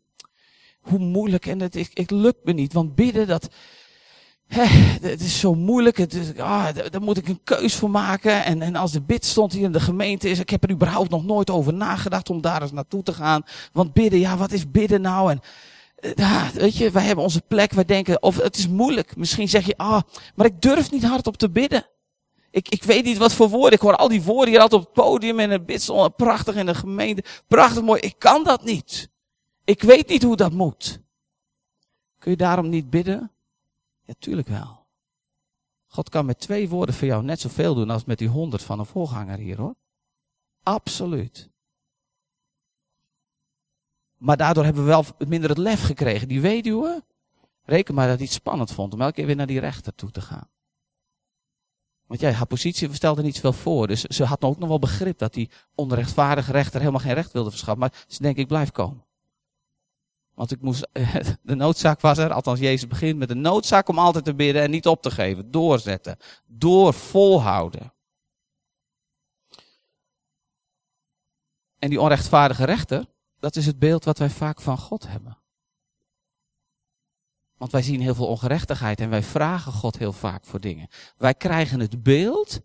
Hoe 0.81 0.99
moeilijk 0.99 1.47
en 1.47 1.61
het, 1.61 1.75
ik, 1.75 2.11
lukt 2.11 2.45
me 2.45 2.53
niet, 2.53 2.73
want 2.73 2.95
bidden 2.95 3.27
dat, 3.27 3.49
het 5.01 5.21
is 5.21 5.41
zo 5.41 5.55
moeilijk. 5.55 5.97
Het 5.97 6.15
is, 6.15 6.37
ah, 6.37 6.67
daar 6.91 7.03
moet 7.03 7.17
ik 7.17 7.29
een 7.29 7.41
keus 7.45 7.75
voor 7.75 7.91
maken. 7.91 8.45
En, 8.45 8.63
en 8.63 8.77
als 8.77 8.93
de 8.93 9.01
bid 9.01 9.25
stond 9.25 9.53
hier 9.53 9.63
in 9.63 9.73
de 9.73 9.81
gemeente 9.81 10.29
is, 10.29 10.39
ik 10.39 10.51
heb 10.51 10.63
er 10.63 10.71
überhaupt 10.71 11.11
nog 11.11 11.25
nooit 11.25 11.51
over 11.51 11.75
nagedacht 11.75 12.31
om 12.31 12.41
daar 12.41 12.63
eens 12.63 12.73
naartoe 12.73 13.03
te 13.03 13.13
gaan. 13.13 13.43
Want 13.73 13.93
bidden, 13.93 14.19
ja, 14.19 14.37
wat 14.37 14.53
is 14.53 14.71
bidden 14.71 15.01
nou? 15.01 15.31
En 15.31 15.41
ja, 16.15 16.51
weet 16.55 16.77
je, 16.77 16.91
wij 16.91 17.03
hebben 17.03 17.25
onze 17.25 17.43
plek, 17.49 17.73
wij 17.73 17.85
denken, 17.85 18.23
of 18.23 18.37
het 18.37 18.57
is 18.57 18.69
moeilijk. 18.69 19.17
Misschien 19.17 19.49
zeg 19.49 19.67
je, 19.67 19.77
ah, 19.77 20.01
maar 20.35 20.47
ik 20.47 20.63
durf 20.63 20.91
niet 20.91 21.05
hardop 21.05 21.37
te 21.37 21.51
bidden. 21.51 21.87
Ik, 22.51 22.69
ik 22.69 22.83
weet 22.83 23.05
niet 23.05 23.19
wat 23.19 23.33
voor 23.33 23.49
woorden. 23.49 23.73
Ik 23.73 23.81
hoor 23.81 23.97
al 23.97 24.09
die 24.09 24.23
woorden 24.23 24.51
hier 24.51 24.61
altijd 24.61 24.81
op 24.81 24.95
het 24.95 25.05
podium 25.05 25.39
en 25.39 25.51
het 25.51 25.67
bidsen. 25.67 26.15
Prachtig 26.15 26.55
in 26.55 26.67
de 26.67 26.75
gemeente. 26.75 27.25
Prachtig 27.47 27.83
mooi. 27.83 28.01
Ik 28.01 28.15
kan 28.19 28.45
dat 28.45 28.65
niet. 28.65 29.09
Ik 29.65 29.83
weet 29.83 30.09
niet 30.09 30.23
hoe 30.23 30.37
dat 30.37 30.53
moet. 30.53 31.01
Kun 32.19 32.31
je 32.31 32.37
daarom 32.37 32.69
niet 32.69 32.91
bidden? 32.91 33.31
Ja, 34.11 34.17
tuurlijk 34.19 34.49
wel. 34.49 34.87
God 35.87 36.09
kan 36.09 36.27
met 36.27 36.41
twee 36.41 36.69
woorden 36.69 36.95
voor 36.95 37.07
jou 37.07 37.25
net 37.25 37.41
zoveel 37.41 37.75
doen 37.75 37.91
als 37.91 38.05
met 38.05 38.19
die 38.19 38.29
honderd 38.29 38.63
van 38.63 38.79
een 38.79 38.87
voorganger 38.87 39.39
hier 39.39 39.57
hoor. 39.57 39.75
Absoluut. 40.63 41.51
Maar 44.17 44.37
daardoor 44.37 44.65
hebben 44.65 44.83
we 44.83 44.89
wel 44.89 45.05
minder 45.19 45.49
het 45.49 45.59
lef 45.59 45.83
gekregen. 45.83 46.29
Die 46.29 46.41
weduwe, 46.41 47.05
reken 47.63 47.95
maar 47.95 48.07
dat 48.07 48.17
hij 48.17 48.25
het 48.25 48.35
spannend 48.35 48.73
vond 48.73 48.93
om 48.93 49.01
elke 49.01 49.15
keer 49.15 49.27
weer 49.27 49.37
naar 49.37 49.47
die 49.47 49.61
rechter 49.61 49.95
toe 49.95 50.11
te 50.11 50.21
gaan. 50.21 50.51
Want 52.07 52.21
ja, 52.21 52.31
haar 52.31 52.47
positie 52.47 52.95
stelde 52.95 53.23
niet 53.23 53.35
zoveel 53.35 53.53
voor. 53.53 53.87
Dus 53.87 54.03
ze 54.03 54.25
had 54.25 54.43
ook 54.43 54.59
nog 54.59 54.69
wel 54.69 54.79
begrip 54.79 55.19
dat 55.19 55.35
die 55.35 55.51
onrechtvaardige 55.75 56.53
rechter 56.53 56.81
helemaal 56.81 57.01
geen 57.01 57.15
recht 57.15 57.33
wilde 57.33 57.51
verschaffen. 57.51 57.81
Maar 57.81 58.05
ze 58.07 58.23
denkt, 58.23 58.39
ik 58.39 58.47
blijf 58.47 58.71
komen. 58.71 59.05
Want 60.41 60.53
ik 60.53 60.61
moest, 60.61 60.89
de 61.43 61.55
noodzaak 61.55 62.01
was 62.01 62.19
er, 62.19 62.33
althans 62.33 62.61
Jezus 62.61 62.87
begint 62.87 63.19
met 63.19 63.29
de 63.29 63.35
noodzaak 63.35 63.89
om 63.89 63.99
altijd 63.99 64.25
te 64.25 64.35
bidden 64.35 64.63
en 64.63 64.71
niet 64.71 64.87
op 64.87 65.03
te 65.03 65.11
geven. 65.11 65.51
Doorzetten. 65.51 66.17
Door 66.47 66.95
volhouden. 66.95 67.93
En 71.79 71.89
die 71.91 72.01
onrechtvaardige 72.01 72.65
rechter, 72.65 73.07
dat 73.39 73.57
is 73.57 73.67
het 73.67 73.79
beeld 73.79 74.05
wat 74.05 74.19
wij 74.19 74.31
vaak 74.31 74.61
van 74.61 74.79
God 74.79 75.09
hebben. 75.09 75.39
Want 77.57 77.73
wij 77.73 77.83
zien 77.83 78.01
heel 78.01 78.15
veel 78.15 78.29
ongerechtigheid 78.29 79.01
en 79.01 79.11
wij 79.11 79.23
vragen 79.23 79.73
God 79.73 79.99
heel 79.99 80.13
vaak 80.13 80.45
voor 80.45 80.61
dingen. 80.61 80.89
Wij 81.17 81.35
krijgen 81.35 81.81
het 81.81 82.03
beeld 82.03 82.61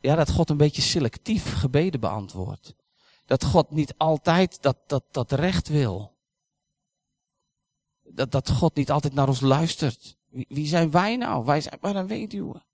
ja, 0.00 0.14
dat 0.14 0.30
God 0.30 0.50
een 0.50 0.56
beetje 0.56 0.82
selectief 0.82 1.54
gebeden 1.54 2.00
beantwoordt. 2.00 2.74
Dat 3.24 3.44
God 3.44 3.70
niet 3.70 3.94
altijd 3.96 4.62
dat, 4.62 4.76
dat, 4.86 5.04
dat 5.10 5.32
recht 5.32 5.68
wil. 5.68 6.15
Dat, 8.16 8.30
dat 8.30 8.50
God 8.50 8.74
niet 8.74 8.90
altijd 8.90 9.14
naar 9.14 9.28
ons 9.28 9.40
luistert. 9.40 10.16
Wie, 10.28 10.46
wie 10.48 10.66
zijn 10.66 10.90
wij 10.90 11.16
nou? 11.16 11.44
Wij 11.44 11.60
zijn 11.60 11.78
maar 11.80 11.96
een 11.96 12.06
weduwe. 12.06 12.64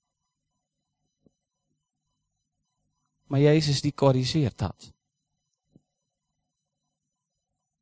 Maar 3.22 3.40
Jezus 3.40 3.80
die 3.80 3.95
corrigeert 3.95 4.59
dat. 4.59 4.93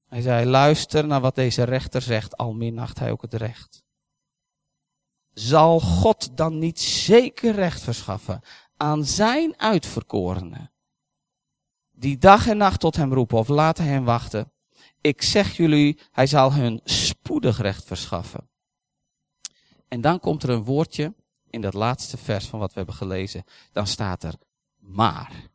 Hij 0.07 0.21
zei, 0.21 0.47
luister 0.47 1.07
naar 1.07 1.21
wat 1.21 1.35
deze 1.35 1.63
rechter 1.63 2.03
zegt, 2.03 2.37
al 2.37 2.53
minacht 2.53 2.99
hij 2.99 3.11
ook 3.11 3.23
het 3.23 3.35
recht. 3.35 3.83
Zal 5.33 5.81
God 5.81 6.37
dan 6.37 6.59
niet 6.59 6.81
zeker 6.81 7.55
recht 7.55 7.83
verschaffen 7.83 8.41
aan 8.77 9.05
zijn 9.05 9.59
uitverkorenen, 9.59 10.73
die 11.91 12.19
dag 12.19 12.47
en 12.47 12.57
nacht 12.57 12.81
tot 12.81 12.97
hem 12.97 13.13
roepen 13.13 13.39
of 13.39 13.49
laten 13.49 13.85
hem 13.85 14.05
wachten? 14.05 14.53
Ik 15.01 15.23
zeg 15.23 15.57
jullie, 15.57 15.99
hij 16.11 16.27
zal 16.27 16.53
hun 16.53 16.81
spoedig 16.85 17.61
recht 17.61 17.85
verschaffen. 17.85 18.49
En 19.89 20.01
dan 20.01 20.21
komt 20.21 20.43
er 20.43 20.51
een 20.51 20.65
woordje 20.65 21.15
in 21.51 21.61
dat 21.61 21.75
laatste 21.75 22.17
vers 22.17 22.47
van 22.47 22.59
wat 22.59 22.69
we 22.69 22.77
hebben 22.77 22.95
gelezen. 22.95 23.45
Dan 23.73 23.87
staat 23.87 24.23
er 24.23 24.35
maar. 24.77 25.51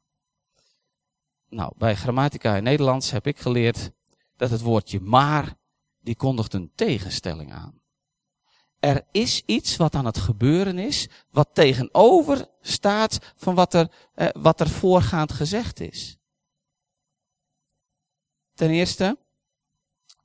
Nou, 1.49 1.73
bij 1.77 1.95
grammatica 1.95 2.55
in 2.55 2.63
Nederlands 2.63 3.11
heb 3.11 3.27
ik 3.27 3.39
geleerd 3.39 3.91
dat 4.35 4.49
het 4.49 4.61
woordje 4.61 4.99
maar, 4.99 5.57
die 5.99 6.15
kondigt 6.15 6.53
een 6.53 6.71
tegenstelling 6.75 7.53
aan. 7.53 7.81
Er 8.79 9.05
is 9.11 9.43
iets 9.45 9.77
wat 9.77 9.95
aan 9.95 10.05
het 10.05 10.17
gebeuren 10.17 10.77
is, 10.79 11.09
wat 11.29 11.49
tegenover 11.53 12.47
staat 12.61 13.33
van 13.35 13.55
wat 13.55 13.73
er, 13.73 13.91
eh, 14.13 14.27
wat 14.33 14.59
er 14.59 14.69
voorgaand 14.69 15.31
gezegd 15.31 15.79
is. 15.79 16.17
Ten 18.53 18.69
eerste, 18.69 19.17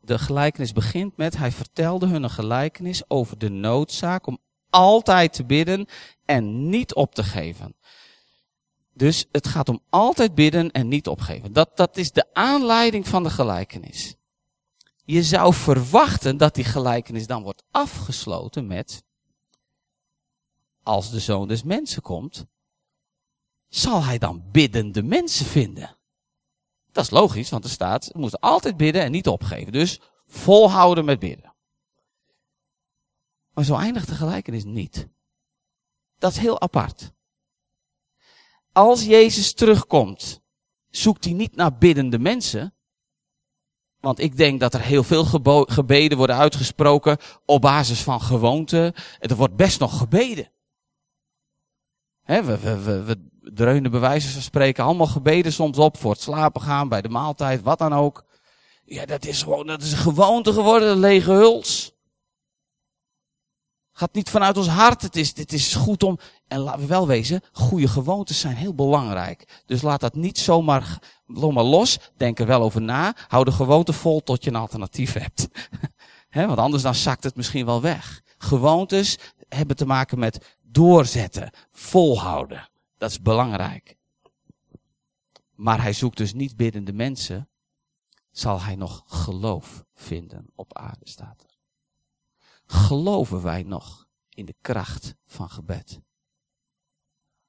de 0.00 0.18
gelijkenis 0.18 0.72
begint 0.72 1.16
met, 1.16 1.36
hij 1.36 1.52
vertelde 1.52 2.06
hun 2.06 2.22
een 2.22 2.30
gelijkenis 2.30 3.10
over 3.10 3.38
de 3.38 3.48
noodzaak 3.48 4.26
om 4.26 4.38
altijd 4.70 5.32
te 5.32 5.44
bidden 5.44 5.86
en 6.24 6.68
niet 6.68 6.94
op 6.94 7.14
te 7.14 7.22
geven. 7.22 7.74
Dus 8.94 9.26
het 9.32 9.46
gaat 9.46 9.68
om 9.68 9.80
altijd 9.88 10.34
bidden 10.34 10.70
en 10.70 10.88
niet 10.88 11.08
opgeven. 11.08 11.52
Dat, 11.52 11.76
dat 11.76 11.96
is 11.96 12.12
de 12.12 12.34
aanleiding 12.34 13.08
van 13.08 13.22
de 13.22 13.30
gelijkenis. 13.30 14.14
Je 15.04 15.22
zou 15.22 15.54
verwachten 15.54 16.36
dat 16.36 16.54
die 16.54 16.64
gelijkenis 16.64 17.26
dan 17.26 17.42
wordt 17.42 17.64
afgesloten 17.70 18.66
met, 18.66 19.02
als 20.82 21.10
de 21.10 21.20
zoon 21.20 21.48
des 21.48 21.62
mensen 21.62 22.02
komt, 22.02 22.46
zal 23.68 24.04
hij 24.04 24.18
dan 24.18 24.44
biddende 24.50 25.02
mensen 25.02 25.46
vinden. 25.46 25.96
Dat 26.92 27.04
is 27.04 27.10
logisch, 27.10 27.50
want 27.50 27.64
er 27.64 27.70
staat, 27.70 28.10
we 28.12 28.18
moeten 28.18 28.40
altijd 28.40 28.76
bidden 28.76 29.02
en 29.02 29.12
niet 29.12 29.28
opgeven. 29.28 29.72
Dus 29.72 30.00
volhouden 30.26 31.04
met 31.04 31.18
bidden. 31.18 31.54
Maar 33.52 33.64
zo 33.64 33.76
eindigt 33.76 34.08
de 34.08 34.14
gelijkenis 34.14 34.64
niet. 34.64 35.08
Dat 36.18 36.32
is 36.32 36.38
heel 36.38 36.60
apart. 36.60 37.12
Als 38.72 39.04
Jezus 39.04 39.52
terugkomt, 39.52 40.40
zoekt 40.88 41.24
hij 41.24 41.32
niet 41.32 41.56
naar 41.56 41.78
biddende 41.78 42.18
mensen. 42.18 42.74
Want 44.00 44.18
ik 44.18 44.36
denk 44.36 44.60
dat 44.60 44.74
er 44.74 44.80
heel 44.80 45.02
veel 45.02 45.24
gebeden 45.64 46.18
worden 46.18 46.36
uitgesproken 46.36 47.18
op 47.44 47.60
basis 47.60 48.02
van 48.02 48.20
gewoonte. 48.20 48.94
Er 49.18 49.36
wordt 49.36 49.56
best 49.56 49.80
nog 49.80 49.98
gebeden. 49.98 50.52
He, 52.22 52.44
we, 52.44 52.58
we, 52.58 52.82
we, 52.82 53.02
we 53.02 53.29
dreunen 53.42 53.90
bij 53.90 54.00
wijze 54.00 54.28
van 54.28 54.42
spreken 54.42 54.84
allemaal 54.84 55.06
gebeden 55.06 55.52
soms 55.52 55.78
op 55.78 55.96
voor 55.96 56.10
het 56.10 56.20
slapen 56.20 56.60
gaan, 56.60 56.88
bij 56.88 57.02
de 57.02 57.08
maaltijd, 57.08 57.62
wat 57.62 57.78
dan 57.78 57.92
ook. 57.92 58.24
Ja, 58.84 59.06
dat 59.06 59.26
is 59.26 59.42
gewoon, 59.42 59.66
dat 59.66 59.82
is 59.82 59.92
een 59.92 59.98
gewoonte 59.98 60.52
geworden, 60.52 60.90
een 60.90 60.98
lege 60.98 61.32
huls. 61.32 61.92
Gaat 63.92 64.14
niet 64.14 64.30
vanuit 64.30 64.56
ons 64.56 64.68
hart. 64.68 65.02
Het 65.02 65.16
is, 65.16 65.36
het 65.36 65.52
is 65.52 65.74
goed 65.74 66.02
om, 66.02 66.18
en 66.48 66.58
laten 66.58 66.80
we 66.80 66.86
wel 66.86 67.06
wezen, 67.06 67.42
goede 67.52 67.88
gewoontes 67.88 68.40
zijn 68.40 68.56
heel 68.56 68.74
belangrijk. 68.74 69.62
Dus 69.66 69.82
laat 69.82 70.00
dat 70.00 70.14
niet 70.14 70.38
zomaar, 70.38 70.98
zomaar 71.26 71.64
los. 71.64 71.98
Denk 72.16 72.38
er 72.38 72.46
wel 72.46 72.62
over 72.62 72.82
na. 72.82 73.14
Hou 73.28 73.44
de 73.44 73.52
gewoonte 73.52 73.92
vol 73.92 74.22
tot 74.22 74.44
je 74.44 74.50
een 74.50 74.56
alternatief 74.56 75.12
hebt. 75.12 75.48
want 76.48 76.58
anders 76.58 76.82
dan 76.82 76.94
zakt 76.94 77.24
het 77.24 77.36
misschien 77.36 77.66
wel 77.66 77.80
weg. 77.80 78.20
Gewoontes 78.38 79.18
hebben 79.48 79.76
te 79.76 79.86
maken 79.86 80.18
met 80.18 80.56
doorzetten, 80.62 81.50
volhouden. 81.72 82.68
Dat 83.00 83.10
is 83.10 83.22
belangrijk. 83.22 83.96
Maar 85.54 85.82
hij 85.82 85.92
zoekt 85.92 86.16
dus 86.16 86.32
niet 86.32 86.56
biddende 86.56 86.92
mensen. 86.92 87.48
Zal 88.30 88.60
hij 88.60 88.76
nog 88.76 89.02
geloof 89.06 89.84
vinden 89.94 90.46
op 90.54 90.76
aarde, 90.76 91.08
staat 91.08 91.42
er. 91.42 91.58
Geloven 92.66 93.42
wij 93.42 93.62
nog 93.62 94.06
in 94.28 94.44
de 94.46 94.54
kracht 94.60 95.14
van 95.26 95.50
gebed? 95.50 96.00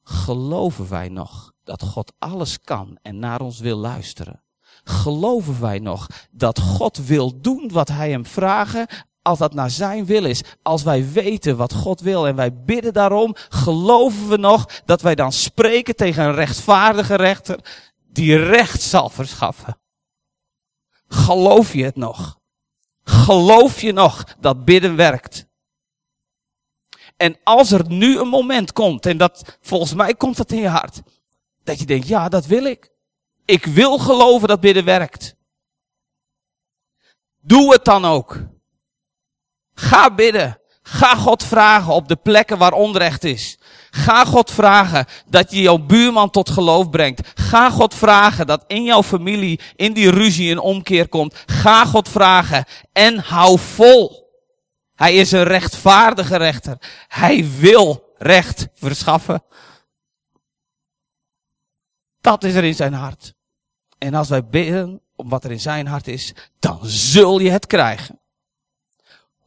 Geloven 0.03 0.89
wij 0.89 1.09
nog 1.09 1.53
dat 1.63 1.83
God 1.83 2.13
alles 2.17 2.59
kan 2.59 2.97
en 3.01 3.19
naar 3.19 3.41
ons 3.41 3.59
wil 3.59 3.77
luisteren? 3.77 4.43
Geloven 4.83 5.61
wij 5.61 5.79
nog 5.79 6.07
dat 6.31 6.59
God 6.59 6.97
wil 6.97 7.41
doen 7.41 7.69
wat 7.71 7.87
Hij 7.87 8.09
hem 8.09 8.25
vragen 8.25 8.87
als 9.21 9.39
dat 9.39 9.53
naar 9.53 9.69
zijn 9.69 10.05
wil 10.05 10.25
is, 10.25 10.43
als 10.61 10.83
wij 10.83 11.11
weten 11.11 11.57
wat 11.57 11.73
God 11.73 12.01
wil 12.01 12.27
en 12.27 12.35
wij 12.35 12.53
bidden 12.53 12.93
daarom, 12.93 13.35
geloven 13.49 14.29
we 14.29 14.37
nog 14.37 14.81
dat 14.85 15.01
wij 15.01 15.15
dan 15.15 15.31
spreken 15.31 15.95
tegen 15.95 16.23
een 16.23 16.33
rechtvaardige 16.33 17.15
rechter 17.15 17.59
die 18.11 18.37
recht 18.37 18.81
zal 18.81 19.09
verschaffen. 19.09 19.77
Geloof 21.07 21.73
je 21.73 21.83
het 21.83 21.95
nog? 21.95 22.39
Geloof 23.03 23.81
je 23.81 23.91
nog 23.91 24.23
dat 24.39 24.65
bidden 24.65 24.95
werkt? 24.95 25.49
En 27.17 27.37
als 27.43 27.71
er 27.71 27.89
nu 27.89 28.19
een 28.19 28.27
moment 28.27 28.73
komt, 28.73 29.05
en 29.05 29.17
dat 29.17 29.57
volgens 29.61 29.93
mij 29.93 30.13
komt 30.13 30.37
dat 30.37 30.51
in 30.51 30.59
je 30.59 30.67
hart, 30.67 31.01
dat 31.63 31.79
je 31.79 31.85
denkt, 31.85 32.07
ja, 32.07 32.29
dat 32.29 32.45
wil 32.45 32.63
ik. 32.65 32.89
Ik 33.45 33.65
wil 33.65 33.97
geloven 33.97 34.47
dat 34.47 34.59
bidden 34.59 34.85
werkt. 34.85 35.35
Doe 37.41 37.71
het 37.71 37.85
dan 37.85 38.05
ook. 38.05 38.50
Ga 39.81 40.13
bidden. 40.15 40.59
Ga 40.83 41.15
God 41.15 41.43
vragen 41.43 41.93
op 41.93 42.07
de 42.07 42.15
plekken 42.15 42.57
waar 42.57 42.73
onrecht 42.73 43.23
is. 43.23 43.59
Ga 43.89 44.25
God 44.25 44.51
vragen 44.51 45.05
dat 45.25 45.51
je 45.51 45.61
jouw 45.61 45.77
buurman 45.77 46.29
tot 46.29 46.49
geloof 46.49 46.89
brengt. 46.89 47.31
Ga 47.35 47.69
God 47.69 47.93
vragen 47.93 48.47
dat 48.47 48.63
in 48.67 48.83
jouw 48.83 49.03
familie, 49.03 49.59
in 49.75 49.93
die 49.93 50.09
ruzie 50.09 50.51
een 50.51 50.59
omkeer 50.59 51.09
komt. 51.09 51.43
Ga 51.45 51.85
God 51.85 52.09
vragen 52.09 52.65
en 52.93 53.17
hou 53.17 53.59
vol. 53.59 54.29
Hij 54.95 55.15
is 55.15 55.31
een 55.31 55.43
rechtvaardige 55.43 56.37
rechter. 56.37 56.77
Hij 57.07 57.49
wil 57.59 58.13
recht 58.17 58.67
verschaffen. 58.73 59.43
Dat 62.21 62.43
is 62.43 62.53
er 62.53 62.63
in 62.63 62.75
zijn 62.75 62.93
hart. 62.93 63.33
En 63.97 64.13
als 64.13 64.29
wij 64.29 64.45
bidden 64.45 65.01
om 65.15 65.29
wat 65.29 65.43
er 65.43 65.51
in 65.51 65.59
zijn 65.59 65.87
hart 65.87 66.07
is, 66.07 66.33
dan 66.59 66.79
zul 66.83 67.39
je 67.39 67.49
het 67.49 67.67
krijgen. 67.67 68.20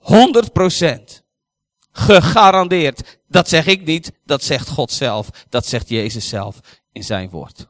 100 0.04 0.52
procent. 0.52 1.24
Gegarandeerd. 1.92 3.18
Dat 3.28 3.48
zeg 3.48 3.66
ik 3.66 3.84
niet, 3.84 4.12
dat 4.24 4.42
zegt 4.42 4.68
God 4.68 4.92
zelf. 4.92 5.28
Dat 5.48 5.66
zegt 5.66 5.88
Jezus 5.88 6.28
zelf 6.28 6.60
in 6.92 7.04
zijn 7.04 7.30
woord. 7.30 7.68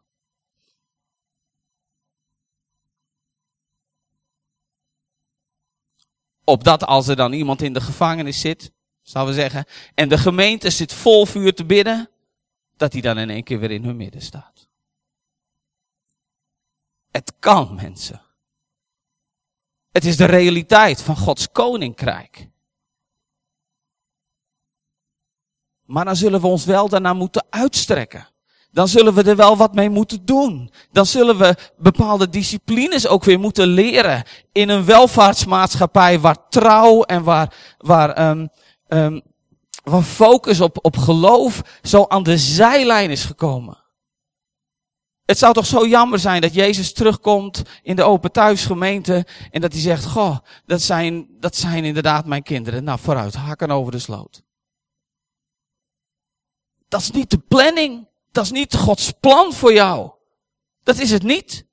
Opdat 6.45 6.85
als 6.85 7.09
er 7.09 7.17
dan 7.17 7.33
iemand 7.33 7.63
in 7.63 7.73
de 7.73 7.81
gevangenis 7.81 8.41
zit, 8.41 8.73
zouden 9.03 9.35
we 9.35 9.41
zeggen, 9.41 9.65
en 9.95 10.09
de 10.09 10.19
gemeente 10.19 10.71
zit 10.71 10.93
vol 10.93 11.27
vuur 11.27 11.55
te 11.55 11.65
bidden, 11.65 12.11
dat 12.77 12.93
hij 12.93 13.03
dan 13.03 13.19
in 13.19 13.31
één 13.31 13.45
keer 13.45 13.59
weer 13.59 13.71
in 13.71 13.85
hun 13.85 13.97
midden 13.97 14.23
staat. 14.23 14.69
Het 17.11 17.33
kan, 17.39 17.75
mensen. 17.75 18.24
Het 19.95 20.05
is 20.05 20.17
de 20.17 20.25
realiteit 20.25 21.03
van 21.03 21.17
Gods 21.17 21.53
koninkrijk. 21.53 22.49
Maar 25.85 26.05
dan 26.05 26.17
zullen 26.17 26.41
we 26.41 26.47
ons 26.47 26.65
wel 26.65 26.89
daarna 26.89 27.13
moeten 27.13 27.45
uitstrekken. 27.51 28.29
Dan 28.71 28.89
zullen 28.89 29.15
we 29.15 29.23
er 29.23 29.37
wel 29.37 29.57
wat 29.57 29.75
mee 29.75 29.91
moeten 29.91 30.25
doen. 30.25 30.71
Dan 30.93 31.07
zullen 31.07 31.39
we 31.39 31.55
bepaalde 31.77 32.29
disciplines 32.29 33.07
ook 33.07 33.25
weer 33.25 33.41
moeten 33.41 33.67
leren. 33.67 34.23
In 34.53 34.69
een 34.69 34.85
welvaartsmaatschappij 34.85 36.21
waar 36.21 36.49
trouw 36.49 37.03
en 37.03 37.23
waar, 37.23 37.55
waar, 37.79 38.29
um, 38.29 38.49
um, 38.89 39.23
waar 39.85 40.03
focus 40.03 40.61
op, 40.61 40.79
op 40.83 40.97
geloof 40.97 41.63
zo 41.83 42.05
aan 42.09 42.23
de 42.23 42.39
zijlijn 42.39 43.11
is 43.11 43.25
gekomen. 43.25 43.84
Het 45.25 45.39
zou 45.39 45.55
toch 45.55 45.67
zo 45.67 45.87
jammer 45.87 46.19
zijn 46.19 46.41
dat 46.41 46.55
Jezus 46.55 46.93
terugkomt 46.93 47.63
in 47.83 47.97
de 47.97 48.03
open 48.03 48.33
thuisgemeente 48.33 49.27
en 49.51 49.61
dat 49.61 49.73
hij 49.73 49.81
zegt, 49.81 50.05
goh, 50.05 50.39
dat 50.67 50.83
zijn, 50.83 51.27
dat 51.41 51.57
zijn 51.57 51.85
inderdaad 51.85 52.27
mijn 52.27 52.43
kinderen. 52.43 52.85
Nou, 52.85 52.99
vooruit, 52.99 53.35
hakken 53.35 53.71
over 53.71 53.93
de 53.93 53.99
sloot. 53.99 54.43
Dat 56.89 57.01
is 57.01 57.11
niet 57.11 57.31
de 57.31 57.39
planning. 57.39 58.09
Dat 58.33 58.45
is 58.45 58.51
niet 58.51 58.75
Gods 58.75 59.13
plan 59.21 59.53
voor 59.53 59.73
jou. 59.73 60.11
Dat 60.83 60.99
is 60.99 61.11
het 61.11 61.23
niet. 61.23 61.67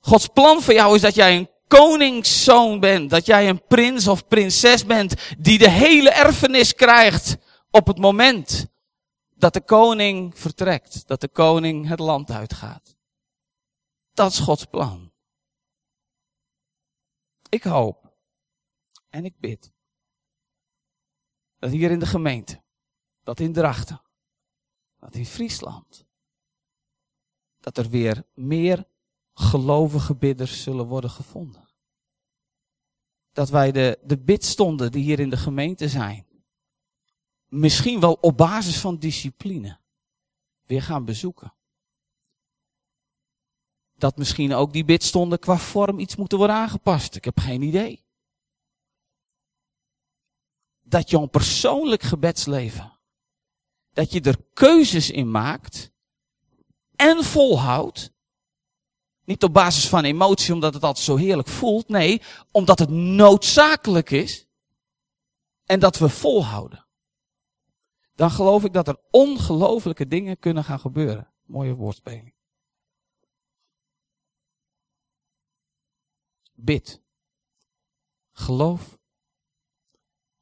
Gods 0.00 0.26
plan 0.26 0.62
voor 0.62 0.74
jou 0.74 0.94
is 0.94 1.00
dat 1.00 1.14
jij 1.14 1.36
een 1.36 1.50
koningszoon 1.68 2.80
bent. 2.80 3.10
Dat 3.10 3.26
jij 3.26 3.48
een 3.48 3.66
prins 3.66 4.08
of 4.08 4.26
prinses 4.26 4.86
bent 4.86 5.14
die 5.38 5.58
de 5.58 5.70
hele 5.70 6.10
erfenis 6.10 6.74
krijgt 6.74 7.36
op 7.70 7.86
het 7.86 7.98
moment 7.98 8.66
dat 9.40 9.52
de 9.52 9.60
koning 9.60 10.38
vertrekt. 10.38 11.06
Dat 11.06 11.20
de 11.20 11.28
koning 11.28 11.88
het 11.88 11.98
land 11.98 12.30
uitgaat. 12.30 12.96
Dat 14.12 14.30
is 14.30 14.38
Gods 14.38 14.64
plan. 14.64 15.12
Ik 17.48 17.62
hoop 17.62 18.16
en 19.08 19.24
ik 19.24 19.38
bid 19.38 19.72
dat 21.58 21.70
hier 21.70 21.90
in 21.90 21.98
de 21.98 22.06
gemeente, 22.06 22.62
dat 23.22 23.40
in 23.40 23.52
Drachten, 23.52 24.02
dat 24.98 25.14
in 25.14 25.26
Friesland, 25.26 26.06
dat 27.58 27.78
er 27.78 27.88
weer 27.88 28.24
meer 28.34 28.86
gelovige 29.32 30.16
bidders 30.16 30.62
zullen 30.62 30.86
worden 30.86 31.10
gevonden. 31.10 31.68
Dat 33.32 33.48
wij 33.48 33.72
de, 33.72 33.98
de 34.02 34.18
bidstonden 34.18 34.92
die 34.92 35.02
hier 35.02 35.20
in 35.20 35.30
de 35.30 35.36
gemeente 35.36 35.88
zijn, 35.88 36.26
misschien 37.50 38.00
wel 38.00 38.18
op 38.20 38.36
basis 38.36 38.80
van 38.80 38.98
discipline, 38.98 39.78
weer 40.66 40.82
gaan 40.82 41.04
bezoeken. 41.04 41.54
Dat 43.94 44.16
misschien 44.16 44.54
ook 44.54 44.72
die 44.72 44.84
bidstonden 44.84 45.38
qua 45.38 45.56
vorm 45.56 45.98
iets 45.98 46.16
moeten 46.16 46.38
worden 46.38 46.56
aangepast. 46.56 47.14
Ik 47.14 47.24
heb 47.24 47.38
geen 47.38 47.62
idee. 47.62 48.04
Dat 50.80 51.10
je 51.10 51.16
een 51.16 51.30
persoonlijk 51.30 52.02
gebedsleven, 52.02 52.98
dat 53.92 54.12
je 54.12 54.20
er 54.20 54.44
keuzes 54.52 55.10
in 55.10 55.30
maakt 55.30 55.90
en 56.96 57.24
volhoudt. 57.24 58.12
Niet 59.24 59.42
op 59.42 59.52
basis 59.52 59.88
van 59.88 60.04
emotie, 60.04 60.54
omdat 60.54 60.74
het 60.74 60.82
altijd 60.82 61.04
zo 61.04 61.16
heerlijk 61.16 61.48
voelt. 61.48 61.88
Nee, 61.88 62.22
omdat 62.50 62.78
het 62.78 62.90
noodzakelijk 62.90 64.10
is. 64.10 64.46
En 65.64 65.80
dat 65.80 65.98
we 65.98 66.08
volhouden. 66.08 66.88
Dan 68.20 68.30
geloof 68.30 68.64
ik 68.64 68.72
dat 68.72 68.88
er 68.88 69.00
ongelofelijke 69.10 70.06
dingen 70.06 70.38
kunnen 70.38 70.64
gaan 70.64 70.80
gebeuren. 70.80 71.32
Mooie 71.42 71.74
woordspeling. 71.74 72.34
Bid. 76.52 77.02
Geloof. 78.32 78.98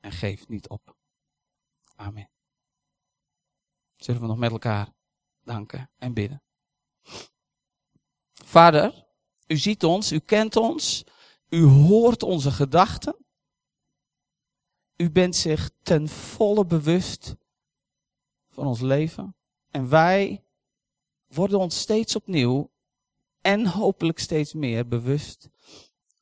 En 0.01 0.13
geef 0.13 0.49
niet 0.49 0.69
op. 0.69 0.97
Amen. 1.95 2.31
Zullen 3.97 4.21
we 4.21 4.27
nog 4.27 4.39
met 4.39 4.51
elkaar 4.51 4.95
danken 5.41 5.91
en 5.97 6.15
bidden. 6.15 6.43
Vader, 8.33 9.07
u 9.47 9.57
ziet 9.57 9.85
ons, 9.85 10.13
u 10.13 10.19
kent 10.19 10.57
ons, 10.57 11.05
u 11.49 11.63
hoort 11.63 12.23
onze 12.23 12.51
gedachten. 12.51 13.27
U 14.97 15.11
bent 15.11 15.37
zich 15.37 15.71
ten 15.83 16.09
volle 16.09 16.67
bewust 16.67 17.37
van 18.59 18.67
ons 18.67 18.81
leven. 18.81 19.37
En 19.71 19.89
wij 19.89 20.45
worden 21.27 21.59
ons 21.59 21.81
steeds 21.81 22.17
opnieuw 22.17 22.71
en 23.41 23.67
hopelijk 23.67 24.19
steeds 24.19 24.53
meer 24.53 24.89
bewust 24.89 25.49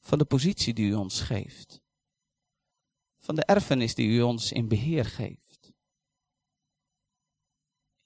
van 0.01 0.18
de 0.18 0.24
positie 0.24 0.74
die 0.74 0.87
u 0.87 0.95
ons 0.95 1.20
geeft. 1.20 1.80
Van 3.18 3.34
de 3.34 3.45
erfenis 3.45 3.95
die 3.95 4.09
u 4.09 4.22
ons 4.22 4.53
in 4.53 4.68
beheer 4.68 5.05
geeft. 5.05 5.72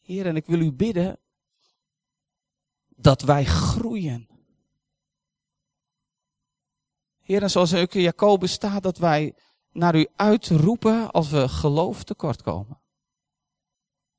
Heer, 0.00 0.26
en 0.26 0.36
ik 0.36 0.46
wil 0.46 0.60
u 0.60 0.72
bidden 0.72 1.18
dat 2.88 3.22
wij 3.22 3.44
groeien. 3.44 4.28
Heer, 7.20 7.42
en 7.42 7.50
zoals 7.50 7.74
ook 7.74 7.94
in 7.94 8.02
Jacobus 8.02 8.52
staat, 8.52 8.82
dat 8.82 8.98
wij 8.98 9.34
naar 9.72 9.96
u 9.96 10.08
uitroepen 10.16 11.10
als 11.10 11.30
we 11.30 11.48
geloof 11.48 12.04
tekortkomen. 12.04 12.79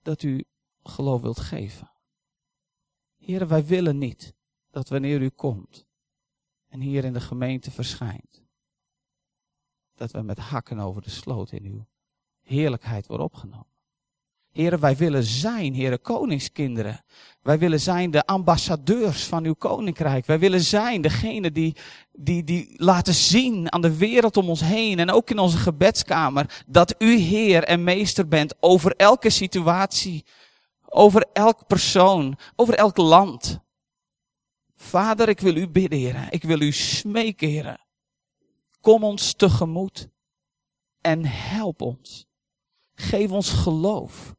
Dat 0.02 0.24
u 0.24 0.44
geloof 0.84 1.22
wilt 1.22 1.40
geven. 1.40 1.92
Heer, 3.18 3.48
wij 3.48 3.66
willen 3.66 3.98
niet 3.98 4.34
dat 4.70 4.90
wanneer 4.90 5.22
u 5.22 5.30
komt 5.30 5.86
en 6.68 6.80
hier 6.80 7.04
in 7.04 7.14
de 7.14 7.22
gemeente 7.22 7.72
verschijnt, 7.72 8.44
dat 9.94 10.12
we 10.12 10.22
met 10.22 10.38
hakken 10.38 10.80
over 10.80 11.02
de 11.02 11.10
sloot 11.10 11.52
in 11.52 11.66
uw 11.66 11.88
heerlijkheid 12.42 13.08
worden 13.08 13.26
opgenomen. 13.26 13.71
Heren, 14.52 14.80
wij 14.80 14.96
willen 14.96 15.24
zijn, 15.24 15.74
heren, 15.74 16.02
koningskinderen. 16.02 17.04
Wij 17.42 17.60
willen 17.60 17.80
zijn 17.80 18.12
de 18.12 18.26
ambassadeurs 18.26 19.24
van 19.24 19.46
uw 19.46 19.54
koninkrijk. 19.54 20.26
Wij 20.26 20.40
willen 20.40 20.62
zijn 20.62 21.02
degene 21.02 21.52
die, 21.52 21.76
die, 22.12 22.44
die 22.44 22.74
laten 22.76 23.14
zien 23.14 23.72
aan 23.72 23.82
de 23.82 23.98
wereld 23.98 24.38
om 24.38 24.50
ons 24.50 24.62
heen 24.62 25.00
en 25.00 25.12
ook 25.12 25.30
in 25.30 25.40
onze 25.40 25.58
gebedskamer 25.58 26.64
dat 26.68 26.96
u 26.98 27.16
Heer 27.16 27.64
en 27.64 27.84
Meester 27.84 28.28
bent 28.28 28.56
over 28.60 28.96
elke 28.96 29.30
situatie, 29.30 30.26
over 30.86 31.26
elk 31.34 31.68
persoon, 31.68 32.38
over 32.56 32.74
elk 32.74 32.98
land. 32.98 33.60
Vader, 34.76 35.30
ik 35.30 35.40
wil 35.40 35.56
u 35.56 35.68
bidden, 35.68 36.00
heren. 36.00 36.28
Ik 36.30 36.44
wil 36.44 36.62
u 36.62 36.72
smeken, 36.72 37.48
heren. 37.48 37.80
Kom 38.82 39.04
ons 39.04 39.34
tegemoet 39.34 40.10
en 41.02 41.26
help 41.26 41.82
ons. 41.82 42.26
Geef 42.94 43.32
ons 43.32 43.50
geloof. 43.50 44.36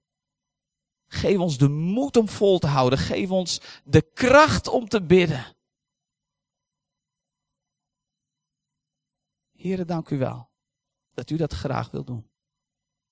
Geef 1.12 1.38
ons 1.38 1.58
de 1.58 1.68
moed 1.68 2.16
om 2.16 2.28
vol 2.28 2.58
te 2.58 2.66
houden. 2.66 2.98
Geef 2.98 3.30
ons 3.30 3.60
de 3.84 4.02
kracht 4.14 4.68
om 4.68 4.88
te 4.88 5.02
bidden. 5.02 5.56
Heren, 9.50 9.86
dank 9.86 10.10
u 10.10 10.18
wel 10.18 10.50
dat 11.14 11.30
u 11.30 11.36
dat 11.36 11.52
graag 11.52 11.90
wil 11.90 12.04
doen. 12.04 12.30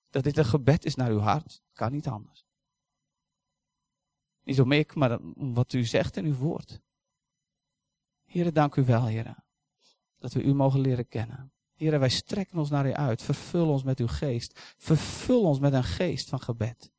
Dat 0.09 0.23
dit 0.23 0.37
een 0.37 0.45
gebed 0.45 0.85
is 0.85 0.95
naar 0.95 1.09
uw 1.09 1.19
hart. 1.19 1.61
Kan 1.73 1.91
niet 1.91 2.07
anders. 2.07 2.45
Niet 4.43 4.61
om 4.61 4.71
ik, 4.71 4.95
maar 4.95 5.19
om 5.19 5.53
wat 5.53 5.73
u 5.73 5.85
zegt 5.85 6.17
in 6.17 6.25
uw 6.25 6.35
woord. 6.35 6.81
Heren, 8.23 8.53
dank 8.53 8.75
u 8.75 8.83
wel, 8.83 9.05
heren. 9.05 9.43
Dat 10.17 10.33
we 10.33 10.43
u 10.43 10.53
mogen 10.53 10.79
leren 10.79 11.07
kennen. 11.07 11.53
Heren, 11.73 11.99
wij 11.99 12.09
strekken 12.09 12.59
ons 12.59 12.69
naar 12.69 12.87
u 12.87 12.93
uit. 12.93 13.21
Vervul 13.21 13.69
ons 13.69 13.83
met 13.83 13.99
uw 13.99 14.07
geest. 14.07 14.73
Vervul 14.77 15.41
ons 15.43 15.59
met 15.59 15.73
een 15.73 15.83
geest 15.83 16.29
van 16.29 16.39
gebed. 16.39 16.90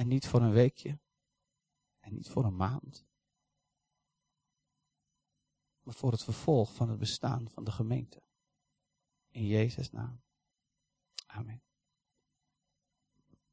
En 0.00 0.08
niet 0.08 0.26
voor 0.26 0.42
een 0.42 0.52
weekje. 0.52 0.98
En 1.98 2.14
niet 2.14 2.28
voor 2.28 2.44
een 2.44 2.56
maand. 2.56 3.06
Maar 5.80 5.94
voor 5.94 6.12
het 6.12 6.22
vervolg 6.22 6.74
van 6.74 6.88
het 6.88 6.98
bestaan 6.98 7.50
van 7.50 7.64
de 7.64 7.70
gemeente. 7.70 8.22
In 9.28 9.46
Jezus' 9.46 9.90
naam. 9.90 10.22
Amen. 11.26 11.62